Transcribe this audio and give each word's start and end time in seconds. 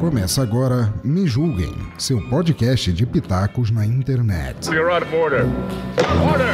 Começa 0.00 0.42
agora 0.42 0.92
Me 1.04 1.26
Julguem, 1.26 1.74
seu 1.98 2.20
podcast 2.28 2.92
de 2.92 3.04
pitacos 3.06 3.70
na 3.70 3.84
internet. 3.84 4.68
You're 4.70 4.90
out 4.90 5.04
of 5.04 5.14
order. 5.14 5.44
Order! 6.30 6.52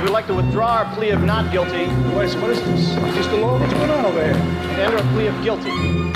We'd 0.00 0.10
like 0.10 0.26
to 0.28 0.34
withdraw 0.34 0.78
our 0.78 0.94
plea 0.94 1.10
of 1.10 1.22
not 1.24 1.50
guilty 1.50 1.88
Wait, 2.16 2.34
what 2.40 2.50
is 2.52 2.60
this? 2.62 3.32
Law? 3.32 3.58
What's 3.58 3.74
going 3.74 3.90
on 3.90 4.06
over 4.06 4.24
here? 4.24 4.34
and 4.34 4.80
enter 4.80 4.96
a 4.96 5.12
plea 5.12 5.26
of 5.26 5.42
guilty. 5.42 6.07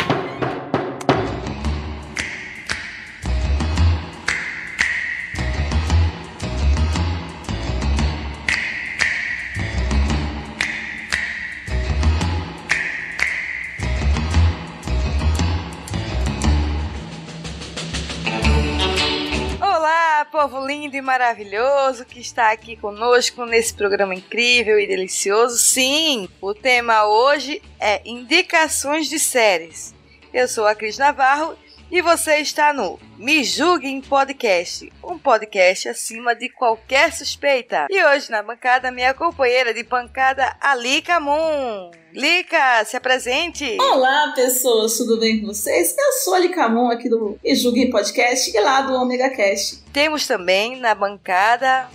Maravilhoso 21.02 22.04
que 22.04 22.20
está 22.20 22.50
aqui 22.52 22.76
conosco 22.76 23.44
nesse 23.44 23.74
programa 23.74 24.14
incrível 24.14 24.78
e 24.78 24.86
delicioso. 24.86 25.58
Sim, 25.58 26.28
o 26.40 26.54
tema 26.54 27.06
hoje 27.06 27.60
é 27.78 28.00
indicações 28.04 29.08
de 29.08 29.18
séries. 29.18 29.94
Eu 30.32 30.48
sou 30.48 30.66
a 30.66 30.74
Cris 30.74 30.96
Navarro 30.96 31.54
e 31.92 32.00
você 32.00 32.36
está 32.38 32.72
no 32.72 32.98
Me 33.18 33.44
Julguem 33.44 34.00
Podcast, 34.00 34.90
um 35.04 35.18
podcast 35.18 35.90
acima 35.90 36.34
de 36.34 36.48
qualquer 36.48 37.12
suspeita. 37.12 37.86
E 37.90 38.02
hoje 38.02 38.30
na 38.30 38.42
bancada, 38.42 38.90
minha 38.90 39.12
companheira 39.12 39.74
de 39.74 39.82
bancada, 39.82 40.56
Alika 40.58 41.20
Moon. 41.20 41.90
Lica, 42.14 42.82
se 42.86 42.96
apresente! 42.96 43.76
Olá, 43.78 44.32
pessoas, 44.34 44.96
tudo 44.96 45.20
bem 45.20 45.42
com 45.42 45.48
vocês? 45.48 45.94
Eu 45.98 46.12
sou 46.14 46.34
a 46.34 46.38
Licamon 46.38 46.90
aqui 46.90 47.10
do 47.10 47.38
E 47.44 47.54
Julguem 47.54 47.90
Podcast 47.90 48.50
e 48.50 48.58
lá 48.58 48.80
do 48.80 48.94
Omega 48.94 49.28
Cast. 49.28 49.82
Temos 49.92 50.26
também 50.26 50.80
na 50.80 50.94
bancada 50.94 51.90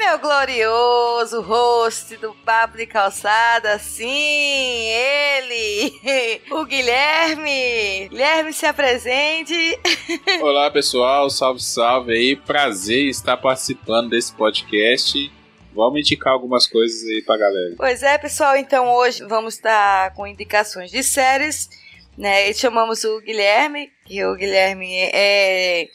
meu 0.00 0.18
glorioso 0.18 1.42
host 1.42 2.16
do 2.16 2.32
Papo 2.32 2.78
de 2.78 2.86
Calçada, 2.86 3.78
sim, 3.78 4.08
ele, 4.08 6.40
o 6.50 6.64
Guilherme. 6.64 8.08
Guilherme, 8.08 8.50
se 8.50 8.64
apresente. 8.64 9.78
Olá 10.40 10.70
pessoal, 10.70 11.28
salve 11.28 11.62
salve 11.62 12.14
aí, 12.14 12.34
prazer 12.34 13.10
estar 13.10 13.36
participando 13.36 14.08
desse 14.08 14.32
podcast. 14.32 15.30
Vamos 15.74 16.00
indicar 16.00 16.32
algumas 16.32 16.66
coisas 16.66 17.06
aí 17.06 17.20
pra 17.20 17.36
galera. 17.36 17.74
Pois 17.76 18.02
é, 18.02 18.16
pessoal, 18.16 18.56
então 18.56 18.90
hoje 18.90 19.22
vamos 19.26 19.52
estar 19.52 20.14
com 20.14 20.26
indicações 20.26 20.90
de 20.90 21.02
séries, 21.02 21.68
né? 22.16 22.48
E 22.48 22.54
chamamos 22.54 23.04
o 23.04 23.20
Guilherme, 23.20 23.92
que 24.06 24.24
o 24.24 24.34
Guilherme 24.34 24.94
é, 25.12 25.88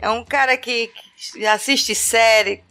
é 0.00 0.10
um 0.10 0.24
cara 0.24 0.56
que, 0.56 0.90
que 1.32 1.46
assiste 1.46 1.94
série, 1.94 2.62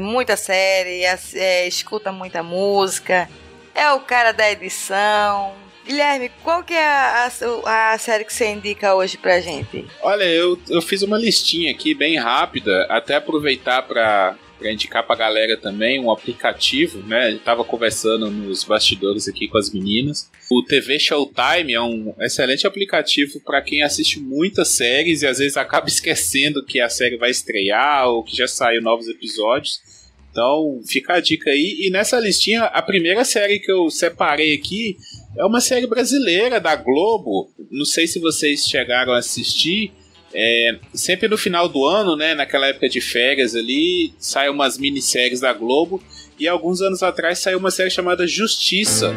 muita 0.00 0.36
série, 0.36 1.04
é, 1.34 1.66
escuta 1.66 2.10
muita 2.10 2.42
música, 2.42 3.28
é 3.74 3.90
o 3.92 4.00
cara 4.00 4.32
da 4.32 4.50
edição. 4.50 5.54
Guilherme, 5.84 6.30
qual 6.44 6.62
que 6.62 6.74
é 6.74 6.86
a, 6.86 7.30
a, 7.66 7.92
a 7.92 7.98
série 7.98 8.24
que 8.24 8.32
você 8.32 8.46
indica 8.46 8.94
hoje 8.94 9.16
pra 9.18 9.40
gente? 9.40 9.84
Olha, 10.00 10.24
eu, 10.24 10.58
eu 10.68 10.80
fiz 10.80 11.02
uma 11.02 11.18
listinha 11.18 11.72
aqui 11.72 11.92
bem 11.92 12.18
rápida, 12.18 12.86
até 12.88 13.16
aproveitar 13.16 13.82
pra, 13.82 14.36
pra 14.62 14.72
indicar 14.72 15.04
pra 15.04 15.16
galera 15.16 15.56
também 15.56 15.98
um 15.98 16.10
aplicativo, 16.10 17.02
né? 17.06 17.38
Tava 17.44 17.64
conversando 17.64 18.30
nos 18.30 18.62
bastidores 18.62 19.26
aqui 19.26 19.48
com 19.48 19.58
as 19.58 19.72
meninas. 19.72 20.30
O 20.50 20.62
TV 20.62 20.98
Showtime 20.98 21.74
é 21.74 21.80
um 21.80 22.14
excelente 22.20 22.66
aplicativo 22.66 23.40
pra 23.40 23.60
quem 23.60 23.82
assiste 23.82 24.20
muitas 24.20 24.68
séries 24.68 25.22
e 25.22 25.26
às 25.26 25.38
vezes 25.38 25.56
acaba 25.56 25.88
esquecendo 25.90 26.64
que 26.64 26.80
a 26.80 26.88
série 26.88 27.16
vai 27.16 27.30
estrear 27.30 28.08
ou 28.08 28.22
que 28.22 28.36
já 28.36 28.46
saiu 28.46 28.80
novos 28.80 29.08
episódios. 29.08 29.80
Então, 30.30 30.80
fica 30.86 31.14
a 31.14 31.20
dica 31.20 31.50
aí. 31.50 31.78
E 31.80 31.90
nessa 31.90 32.18
listinha, 32.18 32.62
a 32.62 32.80
primeira 32.80 33.22
série 33.24 33.58
que 33.58 33.70
eu 33.70 33.90
separei 33.90 34.54
aqui 34.54 34.96
é 35.36 35.44
uma 35.44 35.60
série 35.60 35.86
brasileira 35.86 36.58
da 36.58 36.74
Globo. 36.74 37.50
Não 37.70 37.84
sei 37.84 38.06
se 38.06 38.18
vocês 38.18 38.66
chegaram 38.66 39.12
a 39.12 39.18
assistir. 39.18 39.92
É, 40.34 40.78
sempre 40.94 41.28
no 41.28 41.36
final 41.36 41.68
do 41.68 41.84
ano, 41.84 42.16
né, 42.16 42.34
naquela 42.34 42.66
época 42.66 42.88
de 42.88 43.00
férias 43.00 43.54
ali, 43.54 44.12
saem 44.18 44.50
umas 44.50 44.78
minisséries 44.78 45.40
da 45.40 45.52
Globo. 45.52 46.02
E 46.38 46.48
alguns 46.48 46.80
anos 46.80 47.02
atrás 47.02 47.38
saiu 47.38 47.58
uma 47.58 47.70
série 47.70 47.90
chamada 47.90 48.26
Justiça. 48.26 49.14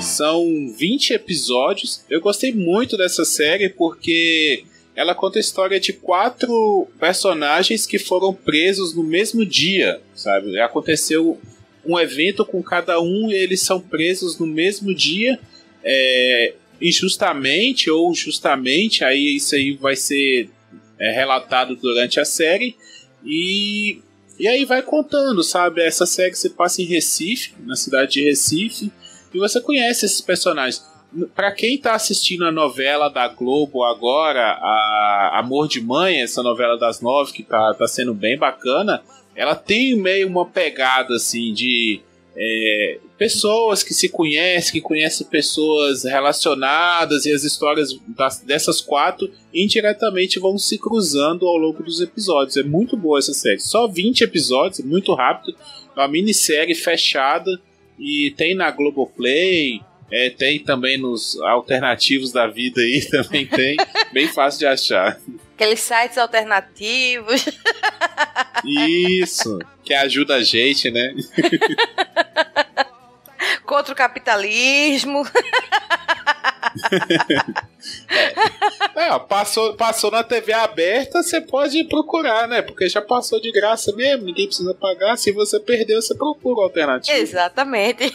São 0.00 0.72
20 0.76 1.12
episódios. 1.12 2.04
Eu 2.08 2.20
gostei 2.20 2.52
muito 2.52 2.96
dessa 2.96 3.24
série 3.24 3.68
porque 3.68 4.64
ela 4.96 5.14
conta 5.14 5.38
a 5.38 5.40
história 5.40 5.80
de 5.80 5.92
quatro 5.92 6.88
personagens 7.00 7.84
que 7.84 7.98
foram 7.98 8.32
presos 8.32 8.94
no 8.94 9.02
mesmo 9.02 9.44
dia, 9.44 10.00
sabe? 10.14 10.58
Aconteceu 10.60 11.38
um 11.86 11.98
evento 11.98 12.44
com 12.44 12.62
cada 12.62 13.00
um 13.00 13.30
e 13.30 13.34
eles 13.34 13.60
são 13.60 13.80
presos 13.80 14.38
no 14.38 14.46
mesmo 14.46 14.94
dia, 14.94 15.38
é, 15.82 16.54
injustamente 16.80 17.90
ou 17.90 18.14
justamente, 18.14 19.04
aí 19.04 19.36
isso 19.36 19.54
aí 19.54 19.72
vai 19.72 19.96
ser 19.96 20.50
é, 20.98 21.12
relatado 21.12 21.76
durante 21.76 22.20
a 22.20 22.24
série 22.24 22.76
e, 23.24 24.00
e 24.38 24.46
aí 24.46 24.64
vai 24.64 24.82
contando, 24.82 25.42
sabe? 25.42 25.82
Essa 25.82 26.06
série 26.06 26.34
se 26.34 26.50
passa 26.50 26.82
em 26.82 26.84
Recife, 26.84 27.54
na 27.64 27.76
cidade 27.76 28.12
de 28.12 28.24
Recife, 28.24 28.92
e 29.32 29.38
você 29.38 29.60
conhece 29.60 30.06
esses 30.06 30.20
personagens. 30.20 30.84
Pra 31.34 31.52
quem 31.52 31.78
tá 31.78 31.94
assistindo 31.94 32.44
a 32.44 32.52
novela 32.52 33.08
da 33.08 33.28
Globo 33.28 33.84
agora, 33.84 34.58
a 34.60 35.38
Amor 35.38 35.68
de 35.68 35.80
Mãe, 35.80 36.20
essa 36.20 36.42
novela 36.42 36.76
das 36.76 37.00
nove 37.00 37.32
que 37.32 37.42
tá, 37.42 37.72
tá 37.74 37.86
sendo 37.86 38.12
bem 38.12 38.36
bacana, 38.36 39.00
ela 39.36 39.54
tem 39.54 39.94
meio 39.96 40.28
uma 40.28 40.46
pegada 40.46 41.14
assim 41.14 41.52
de 41.52 42.00
é, 42.36 42.98
pessoas 43.16 43.82
que 43.84 43.94
se 43.94 44.08
conhecem, 44.08 44.72
que 44.72 44.80
conhecem 44.80 45.24
pessoas 45.26 46.02
relacionadas 46.04 47.26
e 47.26 47.32
as 47.32 47.44
histórias 47.44 47.96
das- 48.08 48.40
dessas 48.40 48.80
quatro 48.80 49.30
indiretamente 49.52 50.38
vão 50.40 50.58
se 50.58 50.76
cruzando 50.78 51.46
ao 51.46 51.56
longo 51.56 51.82
dos 51.82 52.00
episódios. 52.00 52.56
É 52.56 52.62
muito 52.64 52.96
boa 52.96 53.18
essa 53.20 53.32
série. 53.32 53.60
Só 53.60 53.86
20 53.86 54.22
episódios, 54.22 54.80
muito 54.80 55.14
rápido. 55.14 55.56
É 55.96 56.00
uma 56.00 56.08
minissérie 56.08 56.74
fechada 56.74 57.50
e 57.98 58.32
tem 58.36 58.54
na 58.54 58.70
Globoplay. 58.70 59.80
É, 60.10 60.28
tem 60.30 60.58
também 60.58 60.98
nos 60.98 61.40
alternativos 61.40 62.30
da 62.32 62.46
vida 62.46 62.80
aí, 62.80 63.00
também 63.10 63.46
tem. 63.46 63.76
Bem 64.12 64.28
fácil 64.28 64.58
de 64.60 64.66
achar. 64.66 65.20
Aqueles 65.54 65.80
sites 65.80 66.18
alternativos. 66.18 67.46
Isso, 68.64 69.60
que 69.84 69.94
ajuda 69.94 70.36
a 70.36 70.42
gente, 70.42 70.90
né? 70.90 71.14
Contra 73.64 73.92
o 73.92 73.96
capitalismo. 73.96 75.24
É, 78.94 79.18
passou, 79.18 79.74
passou 79.74 80.10
na 80.10 80.22
TV 80.22 80.52
aberta, 80.52 81.22
você 81.22 81.40
pode 81.40 81.82
procurar, 81.84 82.46
né? 82.46 82.62
Porque 82.62 82.88
já 82.88 83.02
passou 83.02 83.40
de 83.40 83.50
graça 83.50 83.92
mesmo, 83.94 84.24
ninguém 84.24 84.46
precisa 84.46 84.72
pagar. 84.74 85.16
Se 85.16 85.32
você 85.32 85.58
perdeu, 85.58 86.00
você 86.00 86.14
procura 86.14 86.60
a 86.60 86.64
alternativa. 86.64 87.16
Exatamente. 87.18 88.12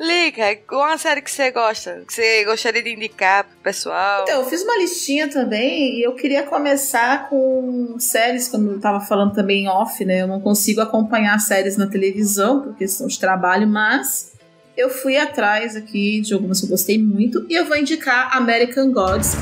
Liga, 0.00 0.56
qual 0.66 0.84
a 0.84 0.98
série 0.98 1.20
que 1.20 1.30
você 1.30 1.50
gosta? 1.50 2.02
Que 2.06 2.12
você 2.12 2.44
gostaria 2.44 2.82
de 2.82 2.94
indicar 2.94 3.44
pro 3.44 3.56
pessoal? 3.62 4.22
Então, 4.22 4.40
eu 4.40 4.46
fiz 4.46 4.62
uma 4.62 4.78
listinha 4.78 5.28
também 5.28 5.98
e 5.98 6.02
eu 6.02 6.14
queria 6.14 6.44
começar 6.44 7.28
com 7.28 7.96
séries, 7.98 8.48
como 8.48 8.72
eu 8.72 8.80
tava 8.80 9.00
falando 9.00 9.34
também 9.34 9.64
em 9.64 9.68
off, 9.68 10.04
né? 10.04 10.22
Eu 10.22 10.26
não 10.26 10.40
consigo 10.40 10.80
acompanhar 10.80 11.38
séries 11.40 11.76
na 11.76 11.86
televisão 11.86 12.62
por 12.62 12.76
questão 12.76 13.06
de 13.06 13.18
trabalho, 13.18 13.66
mas 13.66 14.32
eu 14.78 14.88
fui 14.88 15.16
atrás 15.16 15.74
aqui 15.74 16.20
de 16.20 16.32
algumas 16.32 16.60
que 16.60 16.66
eu 16.66 16.70
gostei 16.70 17.02
muito 17.02 17.44
e 17.50 17.54
eu 17.54 17.64
vou 17.64 17.76
indicar 17.76 18.36
American 18.36 18.92
Gods. 18.92 19.32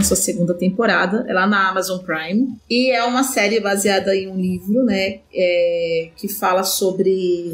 Na 0.00 0.04
sua 0.04 0.16
segunda 0.16 0.54
temporada, 0.54 1.26
é 1.28 1.32
lá 1.32 1.46
na 1.46 1.68
Amazon 1.68 1.98
Prime. 1.98 2.56
E 2.68 2.90
é 2.90 3.04
uma 3.04 3.22
série 3.22 3.60
baseada 3.60 4.16
em 4.16 4.28
um 4.28 4.36
livro, 4.36 4.82
né? 4.82 5.20
É, 5.32 6.10
que 6.16 6.26
fala 6.26 6.64
sobre 6.64 7.52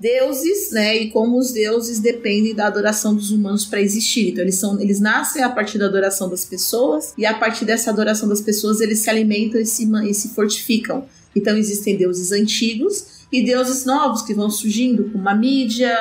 deuses, 0.00 0.72
né? 0.72 0.96
E 0.96 1.10
como 1.10 1.38
os 1.38 1.52
deuses 1.52 2.00
dependem 2.00 2.54
da 2.54 2.66
adoração 2.66 3.14
dos 3.14 3.30
humanos 3.30 3.64
para 3.64 3.80
existir. 3.80 4.30
Então, 4.30 4.42
eles, 4.42 4.56
são, 4.56 4.80
eles 4.80 5.00
nascem 5.00 5.42
a 5.42 5.48
partir 5.48 5.78
da 5.78 5.86
adoração 5.86 6.28
das 6.28 6.44
pessoas, 6.44 7.14
e 7.16 7.24
a 7.24 7.34
partir 7.34 7.64
dessa 7.64 7.90
adoração 7.90 8.28
das 8.28 8.40
pessoas, 8.40 8.80
eles 8.80 8.98
se 8.98 9.08
alimentam 9.08 9.60
e 9.60 9.64
se, 9.64 9.88
e 10.08 10.12
se 10.12 10.30
fortificam. 10.30 11.06
Então, 11.34 11.56
existem 11.56 11.96
deuses 11.96 12.32
antigos 12.32 13.24
e 13.30 13.44
deuses 13.44 13.84
novos 13.84 14.22
que 14.22 14.34
vão 14.34 14.50
surgindo, 14.50 15.10
como 15.10 15.28
a 15.28 15.34
mídia, 15.34 15.96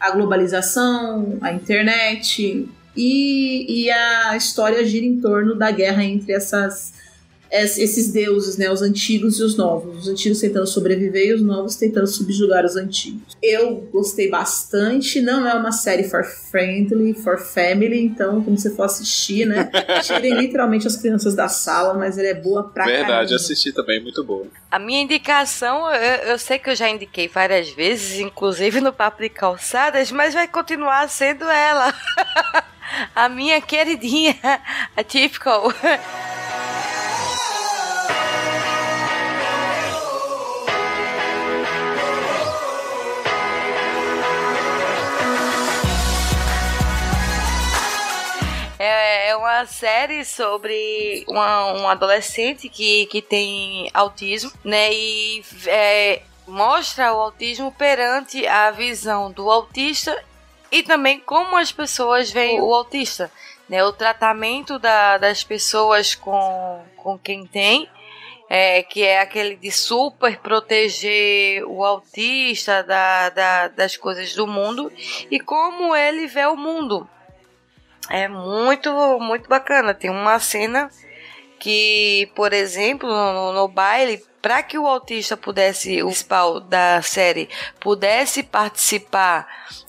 a 0.00 0.10
globalização, 0.10 1.38
a 1.40 1.52
internet, 1.52 2.66
e, 2.96 3.84
e 3.84 3.90
a 3.90 4.36
história 4.36 4.84
gira 4.84 5.04
em 5.04 5.20
torno 5.20 5.54
da 5.54 5.70
guerra 5.70 6.04
entre 6.04 6.32
essas 6.32 6.92
esses 7.54 8.10
deuses, 8.10 8.56
né, 8.56 8.70
os 8.70 8.82
antigos 8.82 9.38
e 9.38 9.42
os 9.42 9.56
novos. 9.56 9.98
Os 9.98 10.08
antigos 10.08 10.40
tentando 10.40 10.66
sobreviver 10.66 11.28
e 11.28 11.34
os 11.34 11.42
novos 11.42 11.76
tentando 11.76 12.06
subjugar 12.06 12.64
os 12.64 12.74
antigos. 12.74 13.36
Eu 13.40 13.76
gostei 13.92 14.28
bastante. 14.28 15.20
Não 15.20 15.46
é 15.46 15.54
uma 15.54 15.70
série 15.70 16.04
for 16.04 16.24
friendly, 16.24 17.14
for 17.14 17.38
family, 17.38 18.00
então 18.00 18.42
quando 18.42 18.58
você 18.58 18.70
for 18.70 18.84
assistir, 18.84 19.46
né, 19.46 19.70
tirem 20.02 20.34
literalmente 20.34 20.86
as 20.86 20.96
crianças 20.96 21.34
da 21.34 21.48
sala, 21.48 21.94
mas 21.94 22.18
ela 22.18 22.28
é 22.28 22.34
boa 22.34 22.64
pra 22.64 22.86
Verdade, 22.86 23.08
caramba. 23.08 23.34
assisti 23.36 23.72
também, 23.72 24.02
muito 24.02 24.24
boa. 24.24 24.46
A 24.70 24.78
minha 24.78 25.02
indicação, 25.02 25.88
eu, 25.94 26.30
eu 26.30 26.38
sei 26.38 26.58
que 26.58 26.70
eu 26.70 26.74
já 26.74 26.88
indiquei 26.88 27.28
várias 27.28 27.70
vezes, 27.70 28.18
inclusive 28.18 28.80
no 28.80 28.92
Papo 28.92 29.22
de 29.22 29.28
Calçadas, 29.28 30.10
mas 30.10 30.34
vai 30.34 30.48
continuar 30.48 31.08
sendo 31.08 31.44
ela. 31.44 31.94
a 33.14 33.28
minha 33.28 33.60
queridinha, 33.60 34.36
a 34.96 35.02
Typical. 35.02 35.72
É, 48.78 49.28
é 49.28 49.36
uma 49.36 49.66
série 49.66 50.24
sobre 50.24 51.24
uma, 51.28 51.72
um 51.72 51.88
adolescente 51.88 52.68
que, 52.68 53.06
que 53.06 53.22
tem 53.22 53.88
autismo, 53.94 54.52
né? 54.62 54.92
E 54.92 55.44
é, 55.66 56.22
mostra 56.46 57.12
o 57.14 57.20
autismo 57.20 57.72
perante 57.72 58.46
a 58.46 58.70
visão 58.70 59.30
do 59.30 59.50
autista 59.50 60.14
e 60.74 60.82
também 60.82 61.20
como 61.20 61.56
as 61.56 61.70
pessoas 61.70 62.32
veem 62.32 62.60
o 62.60 62.74
autista, 62.74 63.30
né? 63.68 63.84
O 63.84 63.92
tratamento 63.92 64.76
da, 64.76 65.18
das 65.18 65.44
pessoas 65.44 66.16
com, 66.16 66.84
com 66.96 67.16
quem 67.16 67.46
tem. 67.46 67.88
É, 68.46 68.82
que 68.82 69.02
é 69.02 69.20
aquele 69.20 69.56
de 69.56 69.72
super 69.72 70.38
proteger 70.38 71.64
o 71.64 71.82
autista 71.82 72.82
da, 72.82 73.30
da, 73.30 73.68
das 73.68 73.96
coisas 73.96 74.34
do 74.34 74.46
mundo 74.46 74.92
e 75.30 75.40
como 75.40 75.96
ele 75.96 76.26
vê 76.26 76.44
o 76.44 76.54
mundo. 76.54 77.08
É 78.10 78.28
muito, 78.28 78.92
muito 79.18 79.48
bacana. 79.48 79.94
Tem 79.94 80.10
uma 80.10 80.38
cena 80.38 80.90
que, 81.58 82.30
por 82.34 82.52
exemplo, 82.52 83.08
no, 83.08 83.52
no 83.54 83.66
baile, 83.66 84.22
para 84.42 84.62
que 84.62 84.76
o 84.78 84.86
autista 84.86 85.38
pudesse, 85.38 86.02
o 86.02 86.08
principal 86.08 86.60
da 86.60 87.00
série, 87.00 87.48
pudesse 87.80 88.42
participar 88.42 89.48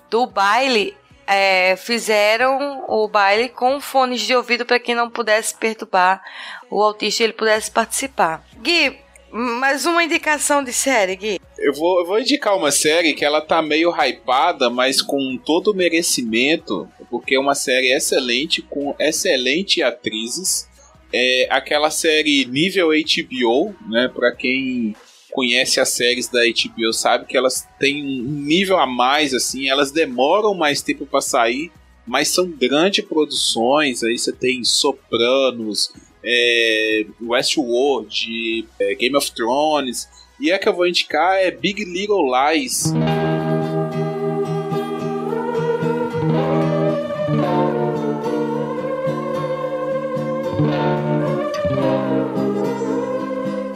do 0.09 0.25
baile, 0.25 0.95
é, 1.27 1.75
fizeram 1.75 2.85
o 2.87 3.07
baile 3.07 3.49
com 3.49 3.79
fones 3.81 4.21
de 4.21 4.35
ouvido 4.35 4.65
para 4.65 4.79
que 4.79 4.93
não 4.93 5.09
pudesse 5.09 5.55
perturbar 5.55 6.21
o 6.69 6.81
autista 6.81 7.23
ele 7.23 7.33
pudesse 7.33 7.71
participar. 7.71 8.45
Gui, 8.61 8.97
mais 9.31 9.85
uma 9.85 10.03
indicação 10.03 10.63
de 10.63 10.71
série, 10.71 11.15
Gui. 11.15 11.39
Eu 11.57 11.73
vou, 11.73 11.99
eu 11.99 12.05
vou 12.05 12.19
indicar 12.19 12.55
uma 12.55 12.71
série 12.71 13.13
que 13.13 13.25
ela 13.25 13.41
tá 13.41 13.61
meio 13.61 13.91
hypada, 13.91 14.69
mas 14.69 15.01
com 15.01 15.37
todo 15.37 15.71
o 15.71 15.75
merecimento, 15.75 16.87
porque 17.09 17.35
é 17.35 17.39
uma 17.39 17.55
série 17.55 17.93
excelente, 17.93 18.61
com 18.61 18.95
excelentes 18.99 19.83
atrizes. 19.83 20.67
É 21.13 21.47
aquela 21.49 21.89
série 21.89 22.45
nível 22.45 22.89
HBO, 22.89 23.73
né? 23.89 24.09
Pra 24.13 24.31
quem 24.33 24.95
conhece 25.35 25.81
as 25.81 25.89
séries 25.89 26.29
da 26.29 26.39
HBO 26.45 26.93
sabe 26.93 27.25
que 27.25 27.35
elas 27.35 27.67
têm 27.77 28.01
um 28.01 28.23
nível 28.23 28.79
a 28.79 28.87
mais, 28.87 29.33
assim, 29.33 29.67
elas 29.67 29.91
demoram 29.91 30.53
mais 30.53 30.81
tempo 30.81 31.05
para 31.05 31.19
sair, 31.19 31.73
mas 32.07 32.29
são 32.29 32.49
grandes 32.49 33.03
produções. 33.03 34.01
Aí 34.01 34.17
você 34.17 34.31
tem 34.31 34.63
Sopranos, 34.63 35.91
é, 36.23 37.05
Westworld, 37.21 38.65
é, 38.79 38.95
Game 38.95 39.17
of 39.17 39.29
Thrones. 39.33 40.07
E 40.39 40.53
a 40.53 40.57
que 40.57 40.69
eu 40.69 40.73
vou 40.73 40.87
indicar 40.87 41.35
é 41.35 41.51
Big 41.51 41.83
Little 41.83 42.31
Lies. 42.31 42.93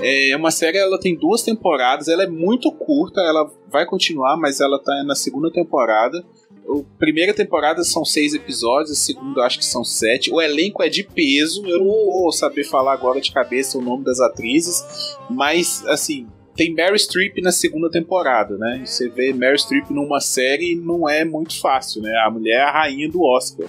É 0.10 0.36
uma 0.36 0.50
série, 0.50 0.78
ela 0.78 1.00
tem 1.00 1.16
duas 1.16 1.44
temporadas, 1.44 2.08
ela 2.08 2.24
é 2.24 2.28
muito 2.28 2.72
curta, 2.72 3.22
ela 3.22 3.52
vai 3.68 3.86
continuar, 3.86 4.38
mas 4.38 4.60
ela 4.60 4.80
tá 4.80 5.04
na 5.04 5.16
segunda 5.16 5.52
temporada. 5.52 6.24
A 6.68 6.98
primeira 6.98 7.34
temporada 7.34 7.84
são 7.84 8.04
seis 8.04 8.34
episódios, 8.34 8.92
a 8.92 8.96
segunda 8.96 9.44
acho 9.44 9.60
que 9.60 9.66
são 9.66 9.84
sete. 9.84 10.32
O 10.32 10.42
elenco 10.42 10.82
é 10.82 10.90
de 10.90 11.04
peso, 11.04 11.66
eu 11.68 11.80
não 11.80 11.86
vou 11.86 12.32
saber 12.32 12.64
falar 12.64 12.94
agora 12.94 13.22
de 13.22 13.32
cabeça 13.32 13.78
o 13.78 13.82
nome 13.82 14.04
das 14.04 14.20
atrizes, 14.20 14.84
mas 15.30 15.84
assim, 15.88 16.28
tem 16.56 16.74
Mary 16.74 16.98
Streep 16.98 17.38
na 17.42 17.52
segunda 17.52 17.90
temporada, 17.90 18.58
né? 18.58 18.82
Você 18.86 19.10
vê 19.10 19.32
Mary 19.32 19.58
Streep 19.58 19.90
numa 19.92 20.20
série 20.20 20.76
não 20.76 21.08
é 21.08 21.24
muito 21.24 21.60
fácil, 21.60 22.02
né? 22.02 22.14
A 22.26 22.30
mulher 22.30 22.56
é 22.56 22.64
a 22.64 22.72
rainha 22.72 23.10
do 23.10 23.24
Oscar. 23.24 23.68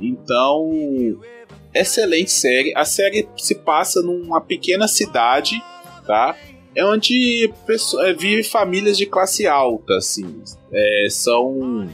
Então, 0.00 0.70
excelente 1.74 2.30
série. 2.30 2.72
A 2.76 2.84
série 2.84 3.28
se 3.36 3.54
passa 3.54 4.02
numa 4.02 4.40
pequena 4.40 4.88
cidade, 4.88 5.62
tá? 6.06 6.36
É 6.74 6.84
onde 6.84 7.52
é, 8.00 8.12
vive 8.12 8.44
famílias 8.44 8.96
de 8.96 9.06
classe 9.06 9.46
alta, 9.46 9.96
assim. 9.96 10.42
É, 10.72 11.06
são 11.10 11.88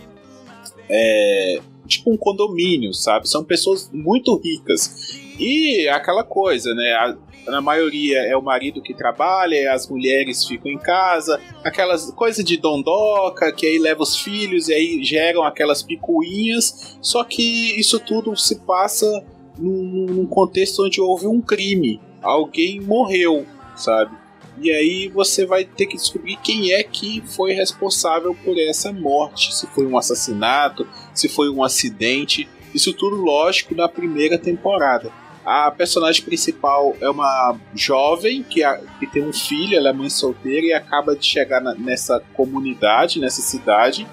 é, 0.88 1.60
tipo 1.86 2.12
um 2.12 2.16
condomínio, 2.16 2.92
sabe? 2.92 3.28
São 3.28 3.42
pessoas 3.42 3.90
muito 3.92 4.36
ricas. 4.36 5.18
E 5.38 5.88
aquela 5.88 6.24
coisa, 6.24 6.74
né? 6.74 6.92
A, 6.92 7.16
na 7.46 7.60
maioria 7.60 8.18
é 8.22 8.36
o 8.36 8.42
marido 8.42 8.82
que 8.82 8.92
trabalha, 8.92 9.72
as 9.72 9.88
mulheres 9.88 10.44
ficam 10.44 10.70
em 10.70 10.78
casa, 10.78 11.40
aquelas 11.62 12.10
coisas 12.10 12.44
de 12.44 12.56
dondoca, 12.56 13.52
que 13.52 13.66
aí 13.66 13.78
leva 13.78 14.02
os 14.02 14.16
filhos 14.16 14.68
e 14.68 14.74
aí 14.74 15.04
geram 15.04 15.44
aquelas 15.44 15.82
picuinhas. 15.82 16.98
Só 17.00 17.22
que 17.22 17.78
isso 17.78 18.00
tudo 18.00 18.36
se 18.36 18.56
passa 18.56 19.24
num, 19.58 20.06
num 20.06 20.26
contexto 20.26 20.84
onde 20.84 21.00
houve 21.00 21.26
um 21.26 21.40
crime. 21.40 22.00
Alguém 22.22 22.80
morreu, 22.80 23.46
sabe? 23.76 24.16
E 24.58 24.70
aí 24.70 25.08
você 25.08 25.44
vai 25.44 25.64
ter 25.64 25.86
que 25.86 25.96
descobrir 25.96 26.36
quem 26.36 26.72
é 26.72 26.82
que 26.82 27.22
foi 27.26 27.52
responsável 27.52 28.34
por 28.44 28.58
essa 28.58 28.90
morte. 28.92 29.54
Se 29.54 29.66
foi 29.66 29.86
um 29.86 29.98
assassinato, 29.98 30.86
se 31.12 31.28
foi 31.28 31.50
um 31.50 31.62
acidente. 31.62 32.48
Isso 32.74 32.92
tudo, 32.92 33.16
lógico, 33.16 33.74
na 33.74 33.88
primeira 33.88 34.38
temporada. 34.38 35.12
A 35.44 35.70
personagem 35.70 36.24
principal 36.24 36.96
é 37.00 37.08
uma 37.08 37.56
jovem 37.74 38.42
que, 38.42 38.64
a, 38.64 38.78
que 38.98 39.06
tem 39.06 39.22
um 39.22 39.32
filho, 39.32 39.76
ela 39.76 39.90
é 39.90 39.92
mãe 39.92 40.10
solteira 40.10 40.66
e 40.66 40.72
acaba 40.72 41.14
de 41.14 41.24
chegar 41.24 41.60
na, 41.60 41.72
nessa 41.74 42.20
comunidade, 42.34 43.20
nessa 43.20 43.42
cidade. 43.42 44.06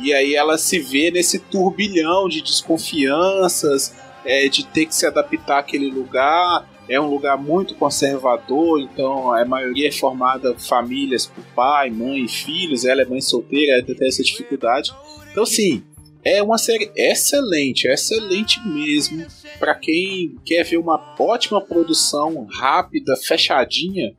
E 0.00 0.14
aí 0.14 0.34
ela 0.34 0.56
se 0.56 0.78
vê 0.78 1.10
nesse 1.10 1.38
turbilhão 1.38 2.28
de 2.28 2.40
desconfianças, 2.40 3.94
é, 4.24 4.48
de 4.48 4.64
ter 4.66 4.86
que 4.86 4.94
se 4.94 5.06
adaptar 5.06 5.58
àquele 5.58 5.90
lugar. 5.90 6.68
É 6.88 7.00
um 7.00 7.08
lugar 7.08 7.38
muito 7.38 7.76
conservador, 7.76 8.80
então 8.80 9.32
a 9.32 9.44
maioria 9.44 9.88
é 9.88 9.92
formada 9.92 10.56
famílias 10.58 11.24
por 11.26 11.44
pai, 11.54 11.88
mãe 11.88 12.26
filhos. 12.26 12.84
Ela 12.84 13.02
é 13.02 13.04
mãe 13.04 13.20
solteira, 13.20 13.74
ela 13.74 13.96
tem 13.96 14.08
essa 14.08 14.22
dificuldade. 14.22 14.92
Então, 15.30 15.46
sim, 15.46 15.84
é 16.24 16.42
uma 16.42 16.58
série 16.58 16.90
excelente, 16.94 17.86
excelente 17.86 18.60
mesmo. 18.66 19.24
Para 19.58 19.74
quem 19.74 20.36
quer 20.44 20.64
ver 20.64 20.78
uma 20.78 21.14
ótima 21.18 21.60
produção 21.60 22.46
rápida, 22.50 23.16
fechadinha. 23.16 24.14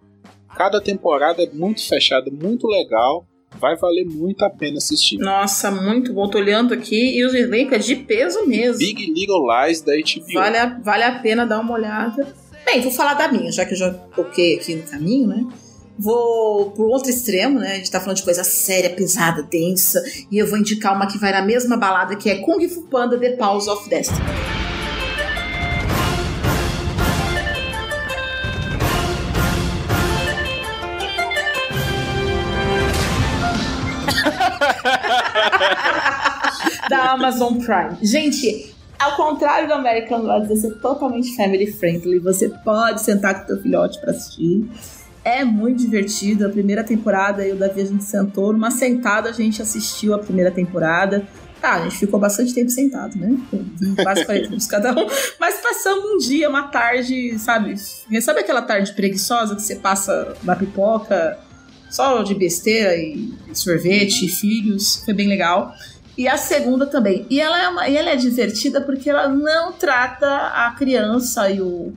Cada 0.56 0.82
temporada 0.82 1.44
é 1.44 1.50
muito 1.52 1.88
fechada, 1.88 2.32
muito 2.32 2.68
legal. 2.68 3.28
Vai 3.60 3.76
valer 3.76 4.06
muito 4.06 4.44
a 4.44 4.50
pena 4.50 4.78
assistir. 4.78 5.18
Nossa, 5.18 5.70
muito 5.70 6.14
bom. 6.14 6.28
Tô 6.30 6.38
olhando 6.38 6.74
aqui 6.74 7.18
e 7.18 7.26
os 7.26 7.34
elencos 7.34 7.76
é 7.76 7.78
de 7.80 7.96
peso 7.96 8.46
mesmo. 8.48 8.78
Big 8.78 9.06
Little 9.06 9.46
Lies 9.48 9.82
da 9.82 9.94
HBO. 9.94 10.34
Vale 10.34 10.58
a, 10.58 10.80
vale 10.80 11.04
a 11.04 11.20
pena 11.20 11.46
dar 11.46 11.60
uma 11.60 11.74
olhada. 11.74 12.34
Bem, 12.66 12.82
vou 12.82 12.92
falar 12.92 13.16
da 13.16 13.32
minha, 13.32 13.52
já 13.52 13.66
que 13.66 13.74
eu 13.74 13.78
já 13.78 13.92
toquei 13.92 14.56
aqui 14.56 14.76
no 14.76 14.84
caminho, 14.84 15.28
né? 15.28 15.46
Vou 15.98 16.72
pro 16.72 16.86
outro 16.86 17.10
extremo, 17.10 17.60
né? 17.60 17.74
A 17.74 17.76
gente 17.76 17.92
tá 17.92 18.00
falando 18.00 18.18
de 18.18 18.24
coisa 18.24 18.44
séria, 18.44 18.90
pesada, 18.90 19.44
densa. 19.44 20.02
E 20.32 20.38
eu 20.38 20.48
vou 20.48 20.58
indicar 20.58 20.96
uma 20.96 21.06
que 21.06 21.18
vai 21.18 21.32
na 21.32 21.42
mesma 21.44 21.78
balada, 21.78 22.16
que 22.16 22.30
é 22.30 22.38
Kung 22.38 22.68
Fu 22.68 22.84
Panda 22.84 23.20
The 23.20 23.32
Pause 23.36 23.70
of 23.70 23.90
Destiny. 23.90 24.71
Amazon 37.12 37.58
Prime. 37.58 37.98
Gente, 38.02 38.74
ao 38.98 39.16
contrário 39.16 39.68
do 39.68 39.74
American 39.74 40.22
Gods, 40.22 40.48
você 40.48 40.68
é 40.68 40.72
totalmente 40.72 41.36
family 41.36 41.72
friendly. 41.72 42.20
Você 42.20 42.50
pode 42.50 43.02
sentar 43.02 43.42
com 43.42 43.48
seu 43.48 43.62
filhote 43.62 44.00
para 44.00 44.12
assistir. 44.12 44.70
É 45.24 45.44
muito 45.44 45.82
divertido. 45.82 46.46
A 46.46 46.50
primeira 46.50 46.84
temporada, 46.84 47.44
eu 47.44 47.56
e 47.56 47.58
o 47.58 47.60
Davi, 47.60 47.82
a 47.82 47.86
gente 47.86 48.04
sentou. 48.04 48.54
Numa 48.54 48.72
sentada, 48.72 49.30
a 49.30 49.34
gente 49.34 49.62
assistiu 49.62 50.14
a 50.14 50.20
primeira 50.20 50.52
temporada. 50.52 51.28
Tá, 51.60 51.74
a 51.76 51.84
gente 51.84 51.98
ficou 51.98 52.20
bastante 52.20 52.56
tempo 52.56 52.72
sentado, 52.72 53.16
né? 53.18 53.38
Quase 54.02 54.26
40 54.26 54.46
minutos 54.46 54.66
cada 54.66 54.92
um. 54.94 55.08
Mas 55.40 55.62
passamos 55.62 56.06
um 56.06 56.18
dia, 56.18 56.50
uma 56.50 56.64
tarde, 56.70 57.38
sabe? 57.38 57.76
Sabe 58.22 58.40
aquela 58.40 58.64
tarde 58.64 58.92
preguiçosa 58.94 59.56
que 59.56 59.62
você 59.62 59.76
passa 59.76 60.36
na 60.44 60.56
pipoca, 60.56 61.38
só 61.88 62.24
de 62.24 62.34
besteira 62.34 62.96
e 62.96 63.32
sorvete, 63.54 64.26
e 64.26 64.30
filhos? 64.30 65.04
Foi 65.06 65.14
bem 65.14 65.28
legal. 65.28 65.76
E 66.18 66.28
a 66.28 66.38
segunda 66.38 66.86
também. 66.86 67.26
E 67.30 67.40
ela, 67.40 67.62
é 67.62 67.68
uma, 67.70 67.88
e 67.88 67.98
ela 67.98 68.10
é 68.10 68.16
divertida 68.16 68.82
porque 68.82 69.10
ela 69.10 69.28
não 69.28 69.72
trata 69.72 70.28
a 70.28 70.72
criança 70.72 71.50
e 71.50 71.62
o, 71.62 71.94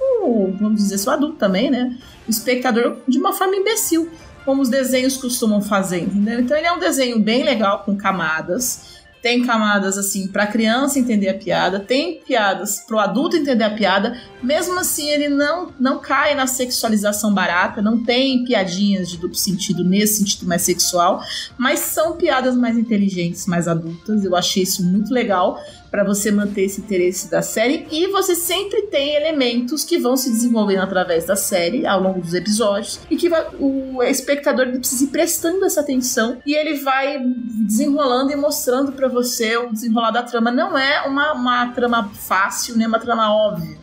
o 0.00 0.52
vamos 0.58 0.82
dizer, 0.82 1.06
o 1.08 1.12
adulto 1.12 1.36
também, 1.36 1.70
né? 1.70 1.96
O 2.26 2.30
espectador 2.30 2.98
de 3.06 3.18
uma 3.18 3.32
forma 3.32 3.56
imbecil 3.56 4.10
como 4.44 4.62
os 4.62 4.68
desenhos 4.68 5.16
costumam 5.16 5.60
fazer, 5.60 6.02
entendeu? 6.02 6.40
Então 6.40 6.56
ele 6.56 6.66
é 6.66 6.72
um 6.72 6.78
desenho 6.78 7.18
bem 7.18 7.42
legal 7.44 7.82
com 7.84 7.96
camadas. 7.96 8.95
Tem 9.22 9.44
camadas 9.44 9.98
assim 9.98 10.28
para 10.28 10.46
criança 10.46 10.98
entender 10.98 11.28
a 11.28 11.34
piada, 11.34 11.80
tem 11.80 12.20
piadas 12.20 12.80
para 12.80 12.96
o 12.96 12.98
adulto 13.00 13.36
entender 13.36 13.64
a 13.64 13.74
piada. 13.74 14.20
Mesmo 14.42 14.78
assim, 14.78 15.08
ele 15.10 15.28
não 15.28 15.72
não 15.80 15.98
cai 15.98 16.34
na 16.34 16.46
sexualização 16.46 17.34
barata, 17.34 17.82
não 17.82 18.02
tem 18.02 18.44
piadinhas 18.44 19.08
de 19.08 19.16
duplo 19.16 19.36
sentido 19.36 19.82
nesse 19.82 20.18
sentido 20.18 20.46
mais 20.46 20.62
sexual, 20.62 21.22
mas 21.58 21.80
são 21.80 22.16
piadas 22.16 22.56
mais 22.56 22.76
inteligentes, 22.76 23.46
mais 23.46 23.66
adultas. 23.66 24.24
Eu 24.24 24.36
achei 24.36 24.62
isso 24.62 24.84
muito 24.84 25.12
legal 25.12 25.58
para 25.90 26.04
você 26.04 26.30
manter 26.30 26.62
esse 26.62 26.80
interesse 26.80 27.30
da 27.30 27.42
série 27.42 27.86
e 27.90 28.08
você 28.08 28.34
sempre 28.34 28.82
tem 28.82 29.14
elementos 29.14 29.84
que 29.84 29.98
vão 29.98 30.16
se 30.16 30.30
desenvolvendo 30.30 30.82
através 30.82 31.24
da 31.24 31.36
série 31.36 31.86
ao 31.86 32.02
longo 32.02 32.20
dos 32.20 32.34
episódios 32.34 33.00
e 33.10 33.16
que 33.16 33.30
o 33.58 34.02
espectador 34.02 34.68
precisa 34.70 35.04
ir 35.04 35.08
prestando 35.08 35.64
essa 35.64 35.80
atenção 35.80 36.38
e 36.44 36.54
ele 36.54 36.74
vai 36.74 37.18
desenrolando 37.66 38.32
e 38.32 38.36
mostrando 38.36 38.92
para 38.92 39.08
você 39.08 39.56
o 39.56 39.72
desenrolar 39.72 40.10
da 40.10 40.22
trama. 40.22 40.50
Não 40.50 40.76
é 40.76 41.02
uma, 41.02 41.32
uma 41.32 41.68
trama 41.72 42.10
fácil, 42.14 42.76
nem 42.76 42.86
uma 42.86 42.98
trama 42.98 43.32
óbvia. 43.32 43.76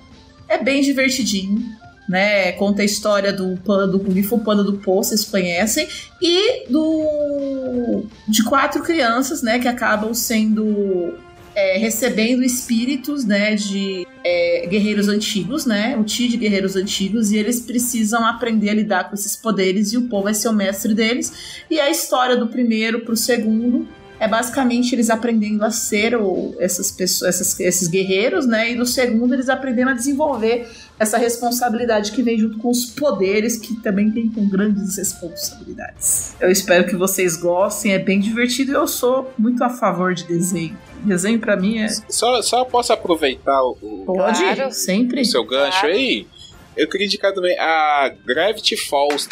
É 0.48 0.58
bem 0.58 0.82
divertidinho 0.82 1.84
né? 2.08 2.52
Conta 2.54 2.82
a 2.82 2.86
história 2.86 3.32
do 3.32 3.56
do 3.56 4.00
Kung 4.00 4.44
Panda 4.44 4.64
do 4.64 4.74
Po, 4.74 5.04
vocês 5.04 5.24
conhecem, 5.26 5.88
e 6.22 6.70
do 6.70 8.06
de 8.28 8.44
quatro 8.44 8.82
crianças, 8.84 9.42
né, 9.42 9.60
que 9.60 9.68
acabam 9.68 10.14
sendo 10.14 11.14
é, 11.56 11.78
recebendo 11.78 12.44
espíritos, 12.44 13.26
né, 13.26 13.56
de 13.56 14.08
é, 14.24 14.66
guerreiros 14.68 15.08
antigos, 15.08 15.66
né, 15.66 15.96
o 15.98 16.04
Ti 16.04 16.28
de 16.28 16.38
guerreiros 16.38 16.76
antigos, 16.76 17.32
e 17.32 17.38
eles 17.38 17.60
precisam 17.60 18.26
aprender 18.26 18.70
a 18.70 18.74
lidar 18.74 19.10
com 19.10 19.16
esses 19.16 19.36
poderes 19.36 19.94
e 19.94 19.98
o 19.98 20.04
povo 20.04 20.24
vai 20.24 20.34
ser 20.34 20.50
o 20.50 20.54
mestre 20.54 20.94
deles. 20.94 21.64
E 21.70 21.80
a 21.80 21.90
história 21.90 22.36
do 22.36 22.48
primeiro 22.48 23.02
pro 23.02 23.16
segundo 23.16 23.88
é 24.20 24.28
basicamente 24.28 24.96
eles 24.96 25.10
aprendendo 25.10 25.66
a 25.66 25.72
ser 25.72 26.16
o, 26.16 26.56
essas 26.58 26.90
pessoas, 26.92 27.36
essas, 27.36 27.60
esses 27.60 27.88
guerreiros, 27.88 28.46
né, 28.46 28.72
e 28.72 28.76
no 28.76 28.86
segundo 28.86 29.34
eles 29.34 29.50
aprendendo 29.50 29.90
a 29.90 29.94
desenvolver 29.94 30.70
essa 30.98 31.18
responsabilidade 31.18 32.12
que 32.12 32.24
vem 32.24 32.38
junto 32.38 32.58
com 32.60 32.70
os 32.70 32.86
poderes, 32.86 33.58
que 33.58 33.76
também 33.82 34.12
tem 34.12 34.30
com 34.30 34.48
grandes 34.48 34.96
responsabilidades. 34.96 36.36
Eu 36.40 36.50
espero 36.50 36.86
que 36.86 36.96
vocês 36.96 37.36
gostem, 37.36 37.92
é 37.92 38.00
bem 38.00 38.20
divertido 38.20 38.72
e 38.72 38.76
eu 38.76 38.88
sou 38.88 39.34
muito 39.38 39.62
a 39.64 39.70
favor 39.70 40.14
de 40.14 40.26
desenho. 40.26 40.78
Desenho 41.04 41.40
para 41.40 41.56
mim 41.56 41.80
é. 41.80 41.88
Só, 41.88 42.42
só 42.42 42.64
posso 42.66 42.94
aproveitar 42.94 43.62
o. 43.62 43.76
Pode, 44.06 44.40
claro. 44.40 44.72
sempre. 44.72 45.22
O 45.22 45.26
seu 45.26 45.44
gancho 45.44 45.82
claro. 45.82 45.96
aí? 45.96 46.28
Eu 46.76 46.90
queria 46.90 47.06
indicar 47.06 47.34
também 47.34 47.58
a 47.60 48.12
Gravity 48.26 48.76
Falls 48.76 49.28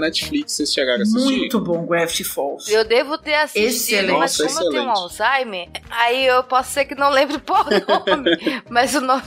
Netflix, 0.00 0.52
vocês 0.52 0.72
chegaram 0.72 1.00
a 1.00 1.02
assistir. 1.02 1.38
Muito 1.38 1.60
bom, 1.60 1.86
Gravity 1.86 2.24
Falls. 2.24 2.72
Eu 2.72 2.84
devo 2.84 3.18
ter 3.18 3.34
assistido, 3.34 3.68
Excelente. 3.68 4.18
mas 4.18 4.36
como 4.36 4.48
Nossa, 4.48 4.64
eu 4.64 4.70
tenho 4.70 4.84
um 4.84 4.90
Alzheimer, 4.90 5.68
aí 5.90 6.26
eu 6.26 6.42
posso 6.44 6.72
ser 6.72 6.84
que 6.84 6.94
não 6.94 7.10
lembre 7.10 7.38
por 7.38 7.64
nome, 7.66 8.30
mas 8.68 8.94
o 8.94 9.00
nome... 9.00 9.22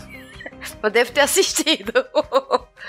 Eu 0.82 0.90
devo 0.90 1.12
ter 1.12 1.22
assistido. 1.22 1.92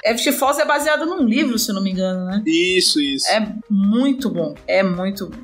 Gravity 0.02 0.32
Falls 0.32 0.60
é 0.60 0.64
baseado 0.64 1.06
num 1.06 1.24
livro, 1.24 1.58
se 1.58 1.70
eu 1.70 1.74
não 1.74 1.82
me 1.82 1.90
engano, 1.90 2.24
né? 2.24 2.42
Isso, 2.46 3.00
isso. 3.00 3.28
É 3.28 3.52
muito 3.68 4.30
bom. 4.30 4.54
É 4.66 4.82
muito 4.82 5.26
bom. 5.26 5.38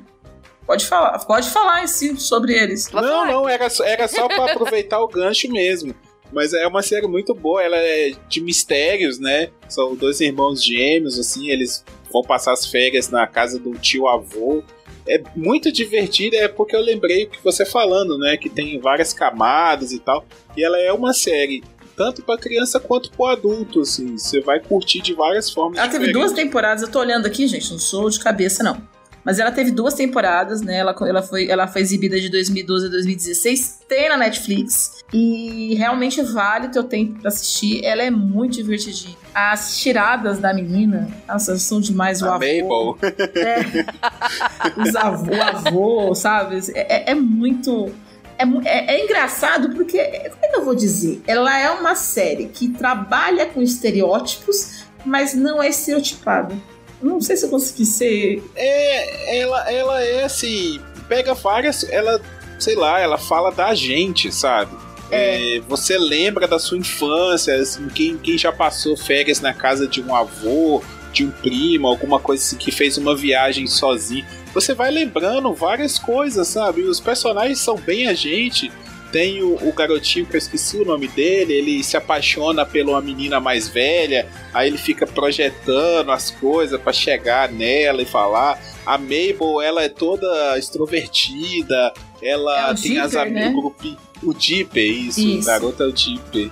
Pode 0.66 0.86
falar, 0.86 1.18
pode 1.26 1.50
falar 1.50 1.82
em 1.82 1.88
si 1.88 2.16
sobre 2.20 2.54
eles. 2.54 2.88
Não, 2.92 3.26
não, 3.26 3.48
era, 3.48 3.66
era 3.84 4.06
só 4.06 4.28
para 4.28 4.52
aproveitar 4.52 5.00
o 5.00 5.08
gancho 5.08 5.50
mesmo. 5.50 5.92
Mas 6.32 6.54
é 6.54 6.64
uma 6.66 6.82
série 6.82 7.08
muito 7.08 7.34
boa, 7.34 7.60
ela 7.60 7.76
é 7.76 8.12
de 8.28 8.40
mistérios, 8.40 9.18
né? 9.18 9.50
São 9.68 9.96
dois 9.96 10.20
irmãos 10.20 10.62
gêmeos, 10.62 11.18
assim, 11.18 11.50
eles 11.50 11.84
vão 12.12 12.22
passar 12.22 12.52
as 12.52 12.66
férias 12.66 13.08
na 13.08 13.26
casa 13.26 13.58
do 13.58 13.72
tio 13.72 14.08
avô. 14.08 14.62
É 15.08 15.22
muito 15.34 15.72
divertida, 15.72 16.36
é 16.36 16.48
porque 16.48 16.76
eu 16.76 16.80
lembrei 16.80 17.24
o 17.24 17.30
que 17.30 17.42
você 17.42 17.64
falando, 17.64 18.18
né? 18.18 18.36
Que 18.36 18.48
tem 18.48 18.78
várias 18.78 19.12
camadas 19.12 19.92
e 19.92 19.98
tal. 19.98 20.24
E 20.56 20.62
ela 20.62 20.78
é 20.78 20.92
uma 20.92 21.12
série 21.12 21.62
tanto 21.96 22.22
para 22.22 22.38
criança 22.38 22.80
quanto 22.80 23.10
para 23.10 23.32
adulto, 23.32 23.80
assim. 23.80 24.16
Você 24.16 24.40
vai 24.40 24.60
curtir 24.60 25.00
de 25.00 25.12
várias 25.12 25.50
formas. 25.50 25.78
Ela 25.78 25.86
diferentes. 25.86 26.12
teve 26.14 26.26
duas 26.26 26.32
temporadas, 26.32 26.82
eu 26.82 26.90
tô 26.90 26.98
olhando 26.98 27.26
aqui, 27.26 27.46
gente, 27.46 27.70
não 27.70 27.78
sou 27.78 28.08
de 28.08 28.18
cabeça 28.18 28.62
não. 28.62 28.80
Mas 29.24 29.38
ela 29.38 29.50
teve 29.50 29.70
duas 29.70 29.94
temporadas, 29.94 30.62
né? 30.62 30.78
Ela, 30.78 30.94
ela, 31.02 31.22
foi, 31.22 31.48
ela 31.48 31.66
foi 31.66 31.82
exibida 31.82 32.18
de 32.18 32.30
2012 32.30 32.86
a 32.86 32.88
2016, 32.88 33.80
tem 33.88 34.08
na 34.08 34.16
Netflix. 34.16 35.04
E 35.12 35.74
realmente 35.74 36.22
vale 36.22 36.68
o 36.68 36.70
teu 36.70 36.84
tempo 36.84 37.20
pra 37.20 37.28
assistir. 37.28 37.84
Ela 37.84 38.02
é 38.02 38.10
muito 38.10 38.54
divertidinha. 38.54 39.16
As 39.34 39.78
tiradas 39.78 40.38
da 40.38 40.54
menina, 40.54 41.08
nossa, 41.28 41.58
são 41.58 41.80
demais. 41.80 42.22
O 42.22 42.26
a 42.26 42.34
avô. 42.36 42.38
Mabel. 42.38 42.98
É, 43.34 44.80
os 44.80 44.96
avô, 44.96 45.32
o 45.32 45.42
avô, 45.42 46.14
sabe? 46.14 46.60
É, 46.74 47.10
é, 47.10 47.10
é 47.10 47.14
muito. 47.14 47.92
É, 48.38 48.44
é, 48.64 48.94
é, 48.94 49.04
engraçado 49.04 49.74
porque, 49.74 49.98
como 49.98 50.44
é 50.44 50.48
que 50.48 50.56
eu 50.56 50.64
vou 50.64 50.74
dizer? 50.74 51.22
Ela 51.26 51.58
é 51.58 51.70
uma 51.70 51.94
série 51.94 52.46
que 52.46 52.68
trabalha 52.68 53.44
com 53.44 53.60
estereótipos, 53.60 54.84
mas 55.04 55.34
não 55.34 55.62
é 55.62 55.68
estereotipada. 55.68 56.54
Não 57.02 57.20
sei 57.20 57.36
se 57.36 57.46
eu 57.46 57.50
consegui 57.50 57.86
ser. 57.86 58.42
É, 58.54 59.40
ela, 59.40 59.70
ela 59.70 60.02
é 60.02 60.24
assim. 60.24 60.80
Pega 61.08 61.34
várias. 61.34 61.84
Ela, 61.84 62.20
sei 62.58 62.74
lá, 62.74 63.00
ela 63.00 63.18
fala 63.18 63.50
da 63.50 63.74
gente, 63.74 64.32
sabe? 64.32 64.76
É. 65.10 65.56
É, 65.56 65.60
você 65.60 65.98
lembra 65.98 66.46
da 66.46 66.58
sua 66.58 66.78
infância, 66.78 67.54
assim, 67.56 67.88
quem, 67.88 68.16
quem 68.16 68.38
já 68.38 68.52
passou 68.52 68.96
férias 68.96 69.40
na 69.40 69.52
casa 69.52 69.86
de 69.86 70.00
um 70.00 70.14
avô, 70.14 70.82
de 71.12 71.24
um 71.24 71.30
primo, 71.30 71.88
alguma 71.88 72.20
coisa 72.20 72.42
assim, 72.42 72.56
que 72.56 72.70
fez 72.70 72.96
uma 72.96 73.16
viagem 73.16 73.66
sozinho. 73.66 74.24
Você 74.54 74.74
vai 74.74 74.90
lembrando 74.90 75.52
várias 75.52 75.98
coisas, 75.98 76.46
sabe? 76.48 76.82
Os 76.82 77.00
personagens 77.00 77.58
são 77.58 77.76
bem 77.76 78.08
a 78.08 78.14
gente. 78.14 78.70
Tem 79.12 79.42
o, 79.42 79.54
o, 79.68 79.72
garotinho 79.72 80.26
que 80.26 80.36
eu 80.36 80.38
esqueci 80.38 80.76
o 80.76 80.84
nome 80.84 81.08
dele, 81.08 81.52
ele 81.52 81.82
se 81.82 81.96
apaixona 81.96 82.64
pela 82.64 83.00
menina 83.00 83.40
mais 83.40 83.68
velha, 83.68 84.28
aí 84.54 84.68
ele 84.68 84.78
fica 84.78 85.06
projetando 85.06 86.10
as 86.12 86.30
coisas 86.30 86.80
para 86.80 86.92
chegar 86.92 87.50
nela 87.50 88.02
e 88.02 88.06
falar. 88.06 88.58
A 88.86 88.96
Mabel, 88.96 89.60
ela 89.60 89.82
é 89.82 89.88
toda 89.88 90.58
extrovertida, 90.58 91.92
ela 92.22 92.70
é 92.70 92.74
tem 92.74 92.82
Dipper, 92.82 93.02
as 93.02 93.16
amigas. 93.16 93.54
Né? 93.82 93.96
O 94.22 94.34
Dipper, 94.34 94.90
isso, 94.90 95.20
isso, 95.20 95.40
o 95.40 95.44
garoto 95.44 95.82
é 95.82 95.86
o 95.86 95.92
Dipper. 95.92 96.50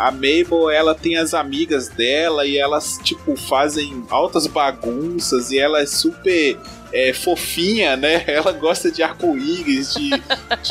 A 0.00 0.10
Mabel, 0.10 0.70
ela 0.70 0.94
tem 0.94 1.16
as 1.18 1.34
amigas 1.34 1.88
dela 1.88 2.46
e 2.46 2.56
elas, 2.56 2.98
tipo, 3.02 3.36
fazem 3.36 4.02
altas 4.08 4.46
bagunças 4.46 5.50
e 5.50 5.58
ela 5.58 5.80
é 5.80 5.86
super 5.86 6.56
é, 6.90 7.12
fofinha, 7.12 7.96
né? 7.96 8.24
Ela 8.26 8.50
gosta 8.50 8.90
de 8.90 9.02
arco-íris, 9.02 9.94
de, 9.94 10.10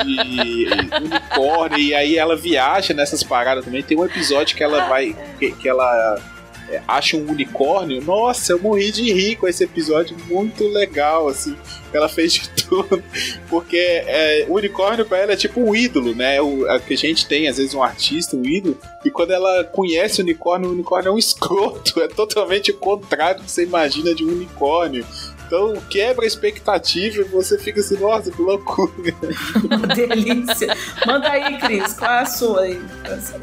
de 0.04 0.68
unicórnio, 1.02 1.80
e 1.80 1.94
aí 1.94 2.18
ela 2.18 2.36
viaja 2.36 2.94
nessas 2.94 3.24
paradas 3.24 3.64
também. 3.64 3.84
Tem 3.84 3.98
um 3.98 4.04
episódio 4.04 4.58
que 4.58 4.64
ela 4.64 4.88
vai. 4.90 5.16
que, 5.38 5.52
que 5.52 5.70
ela 5.70 6.20
é, 6.68 6.82
acha 6.88 7.16
um 7.16 7.30
unicórnio. 7.30 8.04
Nossa, 8.04 8.54
eu 8.54 8.60
morri 8.60 8.92
de 8.92 9.14
rir 9.14 9.36
com 9.36 9.48
esse 9.48 9.64
episódio, 9.64 10.18
muito 10.28 10.68
legal, 10.68 11.28
assim. 11.28 11.56
Ela 11.94 12.10
fez 12.10 12.34
de 12.34 12.50
tudo. 12.50 13.04
Porque 13.50 13.78
é, 13.78 14.46
o 14.48 14.56
unicórnio 14.56 15.06
pra 15.06 15.18
ela 15.18 15.34
é 15.34 15.36
tipo 15.36 15.60
um 15.62 15.76
ídolo, 15.76 16.14
né? 16.14 16.42
O, 16.42 16.70
a, 16.70 16.80
que 16.80 16.94
a 16.94 16.98
gente 16.98 17.26
tem, 17.26 17.48
às 17.48 17.58
vezes, 17.58 17.74
um 17.74 17.84
artista, 17.84 18.36
um 18.36 18.46
ídolo. 18.46 18.78
E 19.04 19.10
quando 19.10 19.32
ela 19.32 19.64
conhece 19.64 20.22
o 20.22 20.24
unicórnio, 20.24 20.70
o 20.70 20.74
unicórnio 20.74 21.10
é 21.10 21.12
um 21.12 21.18
escroto. 21.18 22.00
É 22.00 22.08
totalmente 22.08 22.72
o 22.72 22.78
contrário 22.78 23.42
do 23.42 23.44
que 23.44 23.52
você 23.52 23.64
imagina 23.64 24.16
de 24.16 24.24
um 24.24 24.30
unicórnio 24.30 25.06
Então 25.46 25.76
quebra 25.90 26.24
a 26.24 26.28
expectativa 26.28 27.22
e 27.22 27.24
você 27.24 27.58
fica 27.58 27.82
assim, 27.82 27.98
nossa, 27.98 28.32
que 28.32 28.42
loucura. 28.42 29.14
Uma 29.66 29.88
delícia. 29.88 30.78
Manda 31.06 31.30
aí, 31.30 31.58
Cris, 31.58 31.94
qual 31.94 32.12
é 32.12 32.20
a 32.22 32.26
sua 32.26 32.62
aí? 32.62 32.82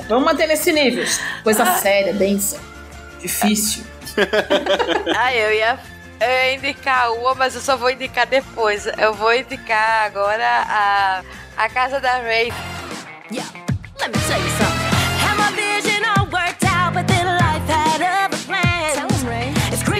Vamos 0.08 0.24
manter 0.24 0.46
nesse 0.46 0.72
nível. 0.72 1.04
Coisa 1.42 1.66
séria, 1.78 2.14
densa, 2.14 2.58
difícil. 3.20 3.84
ah, 5.14 5.34
eu 5.34 5.52
ia, 5.52 5.78
eu 6.20 6.28
ia 6.28 6.54
indicar 6.54 7.12
uma, 7.12 7.34
mas 7.34 7.54
eu 7.54 7.60
só 7.60 7.76
vou 7.76 7.90
indicar 7.90 8.26
depois. 8.26 8.86
Eu 8.98 9.14
vou 9.14 9.34
indicar 9.34 10.06
agora 10.06 10.46
a, 10.46 11.22
a 11.56 11.68
Casa 11.68 12.00
da 12.00 12.18
Ray. 12.18 12.52
Yeah, 13.30 13.50
let 14.00 14.08
me 14.08 14.22
tell 14.26 14.40
you 14.40 14.50
something. 14.58 14.96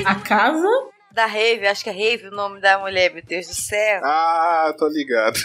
A 0.06 0.14
casa 0.14 0.68
da 1.10 1.26
Rave, 1.26 1.66
acho 1.66 1.82
que 1.82 1.90
é 1.90 1.92
Rave 1.92 2.28
o 2.28 2.30
nome 2.30 2.60
da 2.60 2.78
mulher, 2.78 3.12
meu 3.12 3.24
Deus 3.24 3.48
do 3.48 3.54
céu. 3.54 4.00
Ah, 4.04 4.72
tô 4.78 4.86
ligado. 4.86 5.36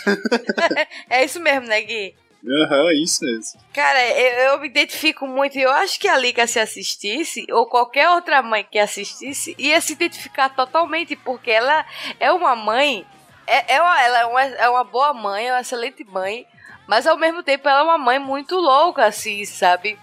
é 1.10 1.26
isso 1.26 1.40
mesmo, 1.40 1.68
né, 1.68 1.82
Gui? 1.82 2.14
Aham, 2.44 2.84
uhum, 2.84 2.92
isso 3.04 3.24
mesmo. 3.24 3.60
Cara, 3.72 4.04
eu, 4.10 4.54
eu, 4.54 4.60
me 4.60 4.68
identifico 4.68 5.28
muito 5.28 5.58
eu 5.60 5.72
acho 5.72 6.00
que 6.00 6.08
a 6.08 6.18
Lika 6.18 6.48
se 6.48 6.60
assistisse, 6.60 7.46
ou 7.52 7.68
qualquer 7.68 8.10
outra 8.10 8.42
mãe 8.42 8.66
que 8.70 8.80
assistisse, 8.80 9.56
ia 9.60 9.80
se 9.80 9.94
identificar 9.94 10.50
totalmente, 10.50 11.16
porque 11.16 11.52
ela 11.52 11.86
é 12.20 12.32
uma 12.32 12.56
mãe, 12.56 13.06
é, 13.46 13.76
é 13.76 13.82
uma, 13.82 14.02
ela 14.02 14.20
é 14.20 14.26
uma, 14.26 14.42
é 14.42 14.70
uma 14.70 14.84
boa 14.84 15.14
mãe, 15.14 15.48
é 15.48 15.54
uma 15.54 15.62
excelente 15.62 16.04
mãe, 16.04 16.48
mas 16.88 17.06
ao 17.06 17.18
mesmo 17.18 17.44
tempo 17.44 17.70
ela 17.70 17.82
é 17.82 17.84
uma 17.84 17.98
mãe 17.98 18.18
muito 18.18 18.56
louca, 18.56 19.06
assim, 19.06 19.46
sabe? 19.46 19.98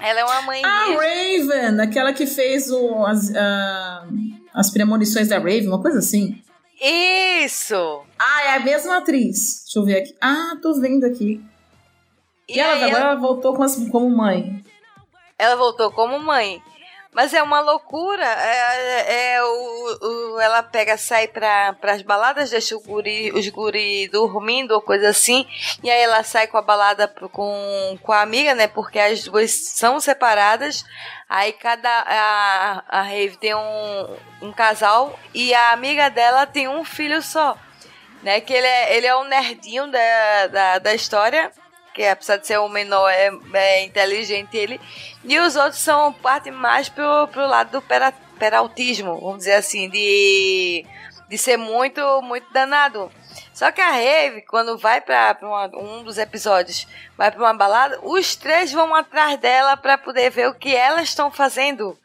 Ela 0.00 0.20
é 0.20 0.24
uma 0.24 0.42
mãe. 0.42 0.62
Ah, 0.64 0.86
Raven, 0.92 1.80
aquela 1.80 2.12
que 2.12 2.26
fez 2.26 2.70
o, 2.70 3.04
as, 3.04 3.30
uh, 3.30 4.08
as 4.54 4.70
premonições 4.70 5.28
da 5.28 5.36
Raven, 5.36 5.66
uma 5.66 5.82
coisa 5.82 5.98
assim. 5.98 6.40
Isso! 6.80 8.02
Ah, 8.18 8.42
é 8.44 8.56
a 8.56 8.60
mesma 8.60 8.98
atriz. 8.98 9.64
Deixa 9.64 9.78
eu 9.78 9.84
ver 9.84 9.98
aqui. 9.98 10.14
Ah, 10.20 10.56
tô 10.62 10.80
vendo 10.80 11.04
aqui. 11.04 11.42
E, 12.48 12.56
e 12.56 12.60
ela 12.60 12.86
agora 12.86 13.04
ela... 13.04 13.14
voltou 13.16 13.54
como, 13.54 13.90
como 13.90 14.10
mãe. 14.10 14.64
Ela 15.38 15.56
voltou 15.56 15.92
como 15.92 16.18
mãe. 16.18 16.62
Mas 17.12 17.34
é 17.34 17.42
uma 17.42 17.60
loucura. 17.60 18.24
É, 18.24 19.34
é 19.34 19.42
o, 19.42 19.98
o, 20.36 20.40
ela 20.40 20.62
pega, 20.62 20.96
sai 20.96 21.26
para 21.26 21.76
as 21.82 22.02
baladas, 22.02 22.50
deixa 22.50 22.76
o 22.76 22.80
guri, 22.80 23.32
os 23.32 23.48
guri 23.48 24.08
dormindo 24.08 24.72
ou 24.72 24.80
coisa 24.80 25.08
assim. 25.08 25.46
E 25.82 25.90
aí 25.90 26.00
ela 26.00 26.22
sai 26.22 26.46
com 26.46 26.58
a 26.58 26.62
balada 26.62 27.08
com, 27.08 27.98
com 28.02 28.12
a 28.12 28.22
amiga, 28.22 28.54
né? 28.54 28.68
Porque 28.68 28.98
as 28.98 29.24
duas 29.24 29.50
são 29.50 29.98
separadas. 29.98 30.84
Aí 31.28 31.52
cada. 31.52 31.88
A, 31.90 32.84
a 32.88 33.02
Rave 33.02 33.36
tem 33.36 33.54
um, 33.54 34.16
um 34.42 34.52
casal 34.52 35.18
e 35.34 35.52
a 35.54 35.72
amiga 35.72 36.08
dela 36.10 36.46
tem 36.46 36.68
um 36.68 36.84
filho 36.84 37.20
só. 37.20 37.56
Né, 38.20 38.40
que 38.40 38.52
ele 38.52 38.66
é, 38.66 38.96
ele 38.96 39.06
é 39.06 39.16
um 39.16 39.22
nerdinho 39.22 39.86
da, 39.92 40.46
da, 40.48 40.78
da 40.80 40.92
história 40.94 41.52
que 41.98 42.06
apesar 42.06 42.36
de 42.36 42.46
ser 42.46 42.60
um 42.60 42.68
menor, 42.68 43.10
é, 43.10 43.28
é 43.54 43.82
inteligente 43.82 44.56
ele. 44.56 44.80
E 45.24 45.36
os 45.40 45.56
outros 45.56 45.80
são 45.80 46.12
parte 46.12 46.48
mais 46.48 46.88
pro, 46.88 47.26
pro 47.26 47.44
lado 47.44 47.72
do 47.72 47.82
pera, 47.82 48.12
peraltismo, 48.38 49.18
vamos 49.20 49.38
dizer 49.38 49.54
assim, 49.54 49.90
de, 49.90 50.86
de 51.28 51.36
ser 51.36 51.56
muito, 51.56 52.00
muito 52.22 52.52
danado. 52.52 53.10
Só 53.52 53.72
que 53.72 53.80
a 53.80 53.90
Rave, 53.90 54.42
quando 54.42 54.78
vai 54.78 55.00
para 55.00 55.36
um 55.74 56.04
dos 56.04 56.18
episódios, 56.18 56.86
vai 57.16 57.32
para 57.32 57.40
uma 57.40 57.54
balada, 57.54 57.98
os 58.04 58.36
três 58.36 58.70
vão 58.70 58.94
atrás 58.94 59.36
dela 59.40 59.76
para 59.76 59.98
poder 59.98 60.30
ver 60.30 60.48
o 60.48 60.54
que 60.54 60.76
elas 60.76 61.08
estão 61.08 61.32
fazendo. 61.32 61.98